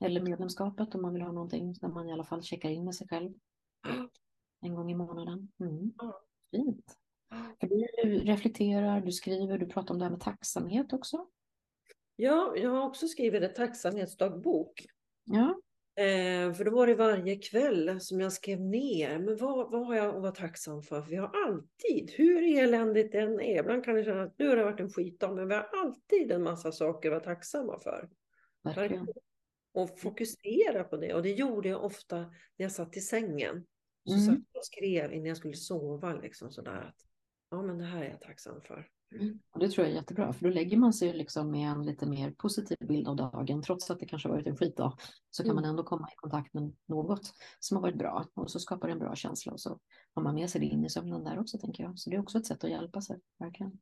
Eller 0.01 0.21
medlemskapet 0.21 0.95
om 0.95 1.01
man 1.01 1.13
vill 1.13 1.21
ha 1.21 1.31
någonting 1.31 1.73
där 1.73 1.87
man 1.87 2.09
i 2.09 2.13
alla 2.13 2.23
fall 2.23 2.43
checkar 2.43 2.69
in 2.69 2.85
med 2.85 2.95
sig 2.95 3.07
själv 3.07 3.33
en 4.61 4.75
gång 4.75 4.91
i 4.91 4.95
månaden. 4.95 5.51
Mm. 5.59 5.93
Fint. 6.51 6.95
För 7.59 7.67
du 7.67 7.85
reflekterar, 8.17 9.01
du 9.01 9.11
skriver, 9.11 9.57
du 9.57 9.65
pratar 9.65 9.93
om 9.93 9.99
det 9.99 10.05
här 10.05 10.11
med 10.11 10.21
tacksamhet 10.21 10.93
också. 10.93 11.27
Ja, 12.15 12.53
jag 12.55 12.69
har 12.69 12.85
också 12.85 13.07
skrivit 13.07 13.43
en 13.43 13.53
tacksamhetsdagbok. 13.53 14.85
Ja. 15.23 15.61
Eh, 16.03 16.53
för 16.53 16.65
då 16.65 16.71
var 16.71 16.87
det 16.87 16.95
varje 16.95 17.35
kväll 17.35 18.01
som 18.01 18.19
jag 18.19 18.33
skrev 18.33 18.61
ner, 18.61 19.19
men 19.19 19.37
vad, 19.37 19.71
vad 19.71 19.87
har 19.87 19.95
jag 19.95 20.15
att 20.15 20.21
vara 20.21 20.31
tacksam 20.31 20.81
för? 20.81 21.01
För 21.01 21.09
vi 21.09 21.15
har 21.15 21.31
alltid, 21.47 22.11
hur 22.11 22.59
eländigt 22.59 23.11
det 23.11 23.19
än 23.19 23.39
är, 23.39 23.59
ibland 23.59 23.85
kan 23.85 23.95
det 23.95 24.03
kännas 24.03 24.27
att 24.27 24.39
nu 24.39 24.47
har 24.47 24.55
det 24.55 24.63
varit 24.63 24.79
en 24.79 24.89
skitdag, 24.89 25.35
men 25.35 25.47
vi 25.47 25.53
har 25.53 25.69
alltid 25.83 26.31
en 26.31 26.43
massa 26.43 26.71
saker 26.71 27.11
att 27.11 27.25
vara 27.25 27.35
tacksamma 27.35 27.79
för. 27.79 28.09
Verkligen. 28.63 29.07
Och 29.73 29.99
fokusera 29.99 30.83
på 30.83 30.97
det. 30.97 31.13
Och 31.13 31.23
det 31.23 31.31
gjorde 31.31 31.69
jag 31.69 31.83
ofta 31.83 32.17
när 32.17 32.29
jag 32.55 32.71
satt 32.71 32.97
i 32.97 32.99
sängen. 32.99 33.65
Så 34.05 34.13
mm. 34.13 34.25
satt 34.25 34.45
jag 34.53 34.65
skrev 34.65 35.13
innan 35.13 35.25
jag 35.25 35.37
skulle 35.37 35.55
sova, 35.55 36.13
liksom 36.13 36.51
sådär 36.51 36.81
att 36.81 37.05
ja, 37.51 37.61
men 37.61 37.77
det 37.77 37.85
här 37.85 38.03
är 38.03 38.09
jag 38.09 38.21
tacksam 38.21 38.61
för. 38.61 38.87
Mm. 39.11 39.39
Och 39.51 39.59
det 39.59 39.69
tror 39.69 39.85
jag 39.85 39.91
är 39.91 39.97
jättebra, 39.97 40.33
för 40.33 40.45
då 40.45 40.49
lägger 40.49 40.77
man 40.77 40.93
sig 40.93 41.13
liksom 41.13 41.51
med 41.51 41.71
en 41.71 41.85
lite 41.85 42.05
mer 42.05 42.31
positiv 42.31 42.77
bild 42.87 43.07
av 43.07 43.15
dagen. 43.15 43.61
Trots 43.61 43.91
att 43.91 43.99
det 43.99 44.05
kanske 44.05 44.29
har 44.29 44.35
varit 44.35 44.47
en 44.47 44.57
skitdag 44.57 44.97
så 45.29 45.43
kan 45.43 45.51
mm. 45.51 45.61
man 45.61 45.69
ändå 45.69 45.83
komma 45.83 46.09
i 46.11 46.15
kontakt 46.15 46.53
med 46.53 46.73
något 46.85 47.33
som 47.59 47.77
har 47.77 47.81
varit 47.81 47.97
bra 47.97 48.25
och 48.33 48.51
så 48.51 48.59
skapar 48.59 48.87
det 48.87 48.91
en 48.91 48.99
bra 48.99 49.15
känsla 49.15 49.51
och 49.51 49.59
så 49.59 49.79
har 50.13 50.23
man 50.23 50.35
med 50.35 50.49
sig 50.49 50.61
det 50.61 50.67
in 50.67 50.85
i 50.85 50.89
sömnen 50.89 51.23
där 51.23 51.39
också 51.39 51.57
tänker 51.57 51.83
jag. 51.83 51.99
Så 51.99 52.09
det 52.09 52.15
är 52.15 52.21
också 52.21 52.37
ett 52.37 52.45
sätt 52.45 52.63
att 52.63 52.69
hjälpa 52.69 53.01
sig, 53.01 53.19
verkligen. 53.39 53.79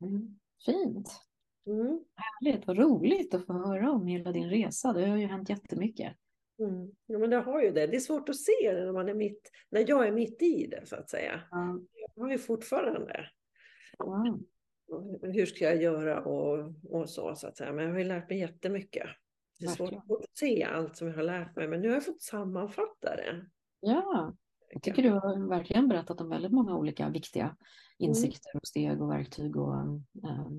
Mm. 0.00 0.38
Fint! 0.64 1.20
Mm. 1.66 2.04
Härligt, 2.14 2.66
vad 2.66 2.78
roligt 2.78 3.34
att 3.34 3.46
få 3.46 3.52
höra 3.52 3.92
om 3.92 4.06
hela 4.06 4.32
din 4.32 4.50
resa. 4.50 4.92
Det 4.92 5.06
har 5.06 5.16
ju 5.16 5.26
hänt 5.26 5.48
jättemycket. 5.48 6.16
Mm. 6.58 6.90
Ja, 7.06 7.18
men 7.18 7.30
det 7.30 7.36
har 7.36 7.62
ju 7.62 7.70
det. 7.70 7.86
Det 7.86 7.96
är 7.96 8.00
svårt 8.00 8.28
att 8.28 8.36
se 8.36 8.72
när, 8.72 8.92
man 8.92 9.08
är 9.08 9.14
mitt, 9.14 9.50
när 9.70 9.84
jag 9.88 10.06
är 10.06 10.12
mitt 10.12 10.42
i 10.42 10.66
det, 10.66 10.86
så 10.86 10.96
att 10.96 11.10
säga. 11.10 11.40
Ja. 11.50 11.80
Jag 12.16 12.22
har 12.22 12.30
ju 12.30 12.38
fortfarande. 12.38 13.30
Wow. 13.98 14.42
Hur 15.22 15.46
ska 15.46 15.64
jag 15.64 15.82
göra 15.82 16.24
och, 16.24 16.74
och 16.90 17.10
så, 17.10 17.34
så 17.34 17.46
att 17.46 17.56
säga. 17.56 17.72
Men 17.72 17.84
jag 17.84 17.92
har 17.92 17.98
ju 17.98 18.04
lärt 18.04 18.30
mig 18.30 18.38
jättemycket. 18.38 19.06
Det 19.58 19.66
är 19.66 19.70
svårt 19.70 19.92
att 19.92 20.38
se 20.38 20.64
allt 20.64 20.96
som 20.96 21.08
jag 21.08 21.14
har 21.14 21.22
lärt 21.22 21.56
mig, 21.56 21.68
men 21.68 21.80
nu 21.80 21.88
har 21.88 21.94
jag 21.94 22.04
fått 22.04 22.22
sammanfatta 22.22 23.16
det. 23.16 23.46
Ja, 23.80 24.36
jag 24.72 24.82
tycker 24.82 25.02
du 25.02 25.10
har 25.10 25.48
verkligen 25.48 25.88
berättat 25.88 26.20
om 26.20 26.28
väldigt 26.28 26.52
många 26.52 26.76
olika 26.76 27.08
viktiga 27.08 27.44
mm. 27.44 27.56
insikter 27.98 28.56
och 28.56 28.66
steg 28.66 29.02
och 29.02 29.10
verktyg 29.10 29.56
och 29.56 29.74
um, 29.74 30.04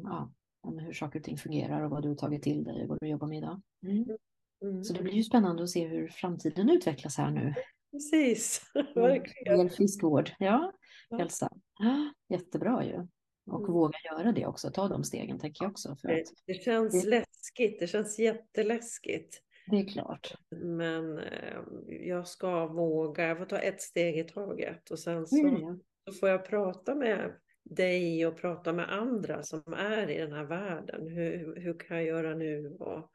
ja, 0.03 0.31
hur 0.79 0.93
saker 0.93 1.19
och 1.19 1.25
ting 1.25 1.37
fungerar 1.37 1.81
och 1.81 1.89
vad 1.89 2.03
du 2.03 2.09
har 2.09 2.15
tagit 2.15 2.43
till 2.43 2.63
dig 2.63 2.83
och 2.83 2.89
vad 2.89 2.97
du 3.01 3.07
jobbar 3.07 3.27
med 3.27 3.37
idag. 3.37 3.61
Mm. 3.83 4.17
Mm. 4.61 4.83
Så 4.83 4.93
det 4.93 5.03
blir 5.03 5.13
ju 5.13 5.23
spännande 5.23 5.63
att 5.63 5.69
se 5.69 5.87
hur 5.87 6.07
framtiden 6.07 6.69
utvecklas 6.69 7.17
här 7.17 7.31
nu. 7.31 7.53
Precis, 7.91 8.61
verkligen. 8.95 9.53
Mm. 9.59 9.69
Friskvård, 9.69 10.31
ja, 10.39 10.73
ja. 11.09 11.17
hälsa. 11.17 11.49
Jättebra 12.29 12.85
ju. 12.85 13.07
Och 13.51 13.59
mm. 13.59 13.73
våga 13.73 13.97
göra 14.11 14.31
det 14.31 14.45
också, 14.45 14.71
ta 14.71 14.87
de 14.87 15.03
stegen 15.03 15.39
tänker 15.39 15.63
jag 15.63 15.71
också. 15.71 15.95
För 15.95 16.09
att 16.09 16.27
det 16.45 16.53
känns 16.53 17.03
det... 17.03 17.09
läskigt, 17.09 17.79
det 17.79 17.87
känns 17.87 18.19
jätteläskigt. 18.19 19.41
Det 19.67 19.79
är 19.79 19.87
klart. 19.87 20.33
Men 20.51 21.17
eh, 21.17 21.59
jag 21.87 22.27
ska 22.27 22.67
våga, 22.67 23.27
jag 23.27 23.37
får 23.37 23.45
ta 23.45 23.57
ett 23.57 23.81
steg 23.81 24.17
i 24.17 24.23
taget 24.23 24.91
och 24.91 24.99
sen 24.99 25.27
så, 25.27 25.47
mm. 25.47 25.79
så 26.05 26.13
får 26.19 26.29
jag 26.29 26.45
prata 26.45 26.95
med 26.95 27.33
dig 27.63 28.25
och 28.27 28.37
prata 28.37 28.73
med 28.73 28.93
andra 28.93 29.43
som 29.43 29.73
är 29.73 30.09
i 30.09 30.17
den 30.17 30.31
här 30.31 30.45
världen. 30.45 31.07
Hur, 31.07 31.55
hur 31.59 31.79
kan 31.79 31.97
jag 31.97 32.05
göra 32.05 32.35
nu? 32.35 32.77
Och 32.79 33.11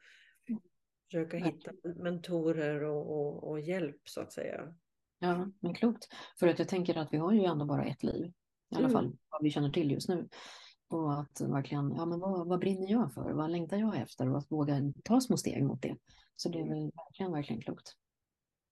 försöka 1.05 1.37
hitta 1.37 1.71
mentorer 1.83 2.83
och, 2.83 3.11
och, 3.11 3.51
och, 3.51 3.59
hjälp 3.59 4.01
så 4.09 4.21
att 4.21 4.33
säga. 4.33 4.75
Ja, 5.19 5.51
men 5.59 5.73
klokt. 5.73 6.07
För 6.39 6.47
att 6.47 6.59
jag 6.59 6.67
tänker 6.67 6.97
att 6.97 7.13
vi 7.13 7.17
har 7.17 7.33
ju 7.33 7.43
ändå 7.43 7.65
bara 7.65 7.85
ett 7.85 8.03
liv. 8.03 8.25
I 8.71 8.75
alla 8.75 8.79
mm. 8.79 8.91
fall 8.91 9.17
vad 9.29 9.43
vi 9.43 9.49
känner 9.49 9.69
till 9.69 9.91
just 9.91 10.09
nu. 10.09 10.29
Och 10.87 11.19
att 11.19 11.41
verkligen, 11.41 11.95
ja 11.95 12.05
men 12.05 12.19
vad, 12.19 12.47
vad 12.47 12.59
brinner 12.59 12.91
jag 12.91 13.13
för? 13.13 13.31
Vad 13.31 13.51
längtar 13.51 13.77
jag 13.77 13.97
efter? 13.97 14.29
Och 14.29 14.37
att 14.37 14.51
våga 14.51 14.93
ta 15.03 15.21
små 15.21 15.37
steg 15.37 15.63
mot 15.63 15.81
det. 15.81 15.97
Så 16.35 16.49
det 16.49 16.59
är 16.59 16.69
väl 16.69 16.91
verkligen, 16.95 17.31
verkligen 17.31 17.61
klokt. 17.61 17.91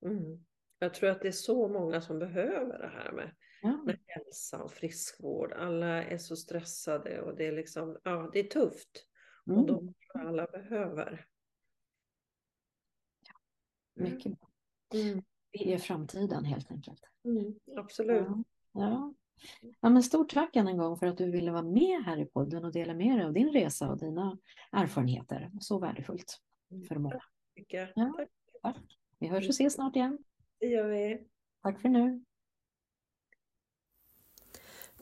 Mm. 0.05 0.45
Jag 0.79 0.93
tror 0.93 1.09
att 1.09 1.21
det 1.21 1.27
är 1.27 1.31
så 1.31 1.67
många 1.67 2.01
som 2.01 2.19
behöver 2.19 2.79
det 2.79 2.91
här 2.95 3.11
med 3.11 3.31
ja. 3.63 3.83
med 3.85 3.99
hälsa 4.05 4.63
och 4.63 4.71
friskvård. 4.71 5.53
Alla 5.53 6.03
är 6.03 6.17
så 6.17 6.35
stressade 6.35 7.21
och 7.21 7.35
det 7.35 7.47
är 7.47 7.51
liksom, 7.51 7.97
ja 8.03 8.29
det 8.33 8.39
är 8.39 8.43
tufft. 8.43 9.07
Mm. 9.47 9.59
Och 9.59 9.67
de 9.67 9.93
alla 10.13 10.45
behöver. 10.45 11.25
Ja. 13.93 14.03
Mycket 14.03 14.39
bra. 14.39 14.49
Mm. 14.93 15.23
Det 15.51 15.73
är 15.73 15.77
framtiden 15.77 16.45
helt 16.45 16.71
enkelt. 16.71 17.01
Mm, 17.25 17.55
absolut. 17.77 18.27
Ja. 18.27 18.43
ja. 18.71 19.13
Ja, 19.81 19.89
men 19.89 20.03
stort 20.03 20.33
tack 20.33 20.55
än 20.55 20.67
en 20.67 20.77
gång 20.77 20.97
för 20.97 21.07
att 21.07 21.17
du 21.17 21.31
ville 21.31 21.51
vara 21.51 21.63
med 21.63 22.03
här 22.05 22.17
i 22.17 22.25
podden 22.25 22.65
och 22.65 22.71
dela 22.71 22.93
med 22.93 23.17
dig 23.17 23.25
av 23.25 23.33
din 23.33 23.49
resa 23.49 23.89
och 23.89 23.97
dina 23.99 24.37
erfarenheter. 24.71 25.51
Så 25.59 25.79
värdefullt 25.79 26.39
för 26.87 26.95
många. 26.95 27.13
Tack. 27.15 27.91
Ja, 27.95 28.27
tack. 28.61 28.97
Vi 29.19 29.27
hörs 29.27 29.47
och 29.47 29.53
ses 29.53 29.73
snart 29.73 29.95
igen. 29.95 30.17
Det 30.59 30.65
gör 30.65 30.87
vi. 30.87 31.27
Tack 31.61 31.81
för 31.81 31.89
nu. 31.89 32.23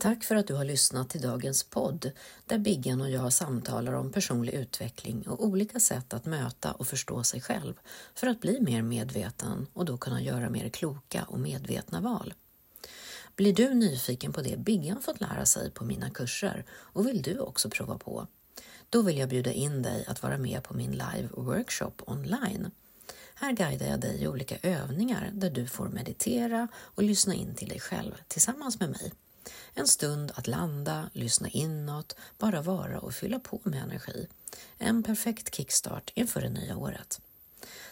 Tack 0.01 0.23
för 0.23 0.35
att 0.35 0.47
du 0.47 0.53
har 0.53 0.65
lyssnat 0.65 1.09
till 1.09 1.21
dagens 1.21 1.63
podd 1.63 2.11
där 2.45 2.57
Biggen 2.57 3.01
och 3.01 3.09
jag 3.09 3.33
samtalar 3.33 3.93
om 3.93 4.11
personlig 4.11 4.53
utveckling 4.53 5.27
och 5.27 5.45
olika 5.45 5.79
sätt 5.79 6.13
att 6.13 6.25
möta 6.25 6.71
och 6.71 6.87
förstå 6.87 7.23
sig 7.23 7.41
själv 7.41 7.73
för 8.15 8.27
att 8.27 8.41
bli 8.41 8.59
mer 8.61 8.81
medveten 8.81 9.67
och 9.73 9.85
då 9.85 9.97
kunna 9.97 10.21
göra 10.21 10.49
mer 10.49 10.69
kloka 10.69 11.23
och 11.23 11.39
medvetna 11.39 12.01
val. 12.01 12.33
Blir 13.35 13.53
du 13.53 13.73
nyfiken 13.73 14.33
på 14.33 14.41
det 14.41 14.57
Biggan 14.57 15.01
fått 15.01 15.21
lära 15.21 15.45
sig 15.45 15.71
på 15.71 15.85
mina 15.85 16.09
kurser 16.09 16.65
och 16.71 17.07
vill 17.07 17.21
du 17.21 17.39
också 17.39 17.69
prova 17.69 17.97
på? 17.97 18.27
Då 18.89 19.01
vill 19.01 19.17
jag 19.17 19.29
bjuda 19.29 19.51
in 19.51 19.81
dig 19.81 20.05
att 20.07 20.23
vara 20.23 20.37
med 20.37 20.63
på 20.63 20.73
min 20.73 20.91
live 20.91 21.29
workshop 21.31 21.93
online. 22.05 22.71
Här 23.35 23.51
guidar 23.51 23.87
jag 23.87 23.99
dig 23.99 24.23
i 24.23 24.27
olika 24.27 24.57
övningar 24.63 25.31
där 25.33 25.49
du 25.49 25.67
får 25.67 25.89
meditera 25.89 26.67
och 26.75 27.03
lyssna 27.03 27.33
in 27.33 27.55
till 27.55 27.69
dig 27.69 27.79
själv 27.79 28.13
tillsammans 28.27 28.79
med 28.79 28.89
mig. 28.89 29.13
En 29.73 29.87
stund 29.87 30.31
att 30.35 30.47
landa, 30.47 31.09
lyssna 31.13 31.49
inåt, 31.49 32.15
bara 32.37 32.61
vara 32.61 32.99
och 32.99 33.13
fylla 33.13 33.39
på 33.39 33.59
med 33.63 33.83
energi. 33.83 34.27
En 34.77 35.03
perfekt 35.03 35.55
kickstart 35.55 36.11
inför 36.15 36.41
det 36.41 36.49
nya 36.49 36.77
året. 36.77 37.21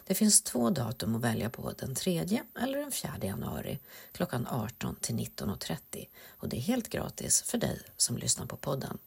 Det 0.04 0.16
finns 0.16 0.42
två 0.42 0.70
datum 0.70 1.16
att 1.16 1.22
välja 1.22 1.50
på, 1.50 1.74
den 1.78 1.96
3 1.96 2.42
eller 2.60 2.78
den 2.78 2.92
4 2.92 3.18
januari 3.22 3.80
klockan 4.12 4.48
18 4.50 4.96
till 4.96 5.16
19.30 5.16 6.08
och 6.28 6.50
det 6.50 6.58
är 6.58 6.62
helt 6.62 6.90
gratis 6.90 7.42
för 7.42 7.58
dig 7.58 7.82
som 7.98 8.18
lyssnar 8.18 8.46
på 8.46 8.58
podden. 8.58 8.98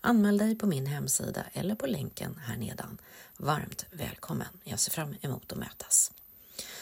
Anmäl 0.00 0.38
dig 0.38 0.56
på 0.56 0.66
min 0.66 0.86
hemsida 0.86 1.44
eller 1.52 1.74
på 1.74 1.86
länken 1.86 2.40
här 2.46 2.56
nedan. 2.56 2.98
Varmt 3.36 3.86
välkommen! 3.90 4.48
Jag 4.64 4.80
ser 4.80 4.90
fram 4.90 5.14
emot 5.20 5.52
att 5.52 5.58
mötas. 5.58 6.12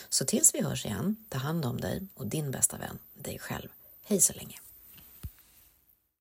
Så 0.08 0.24
tills 0.24 0.54
vi 0.54 0.62
hörs 0.62 0.86
igen, 0.86 1.16
ta 1.28 1.38
hand 1.38 1.64
om 1.64 1.80
dig 1.80 2.06
och 2.14 2.26
din 2.26 2.50
bästa 2.50 2.78
vän, 2.78 2.98
dig 3.14 3.38
själv. 3.38 3.68
Hej 4.02 4.20
så 4.20 4.32
länge! 4.32 4.65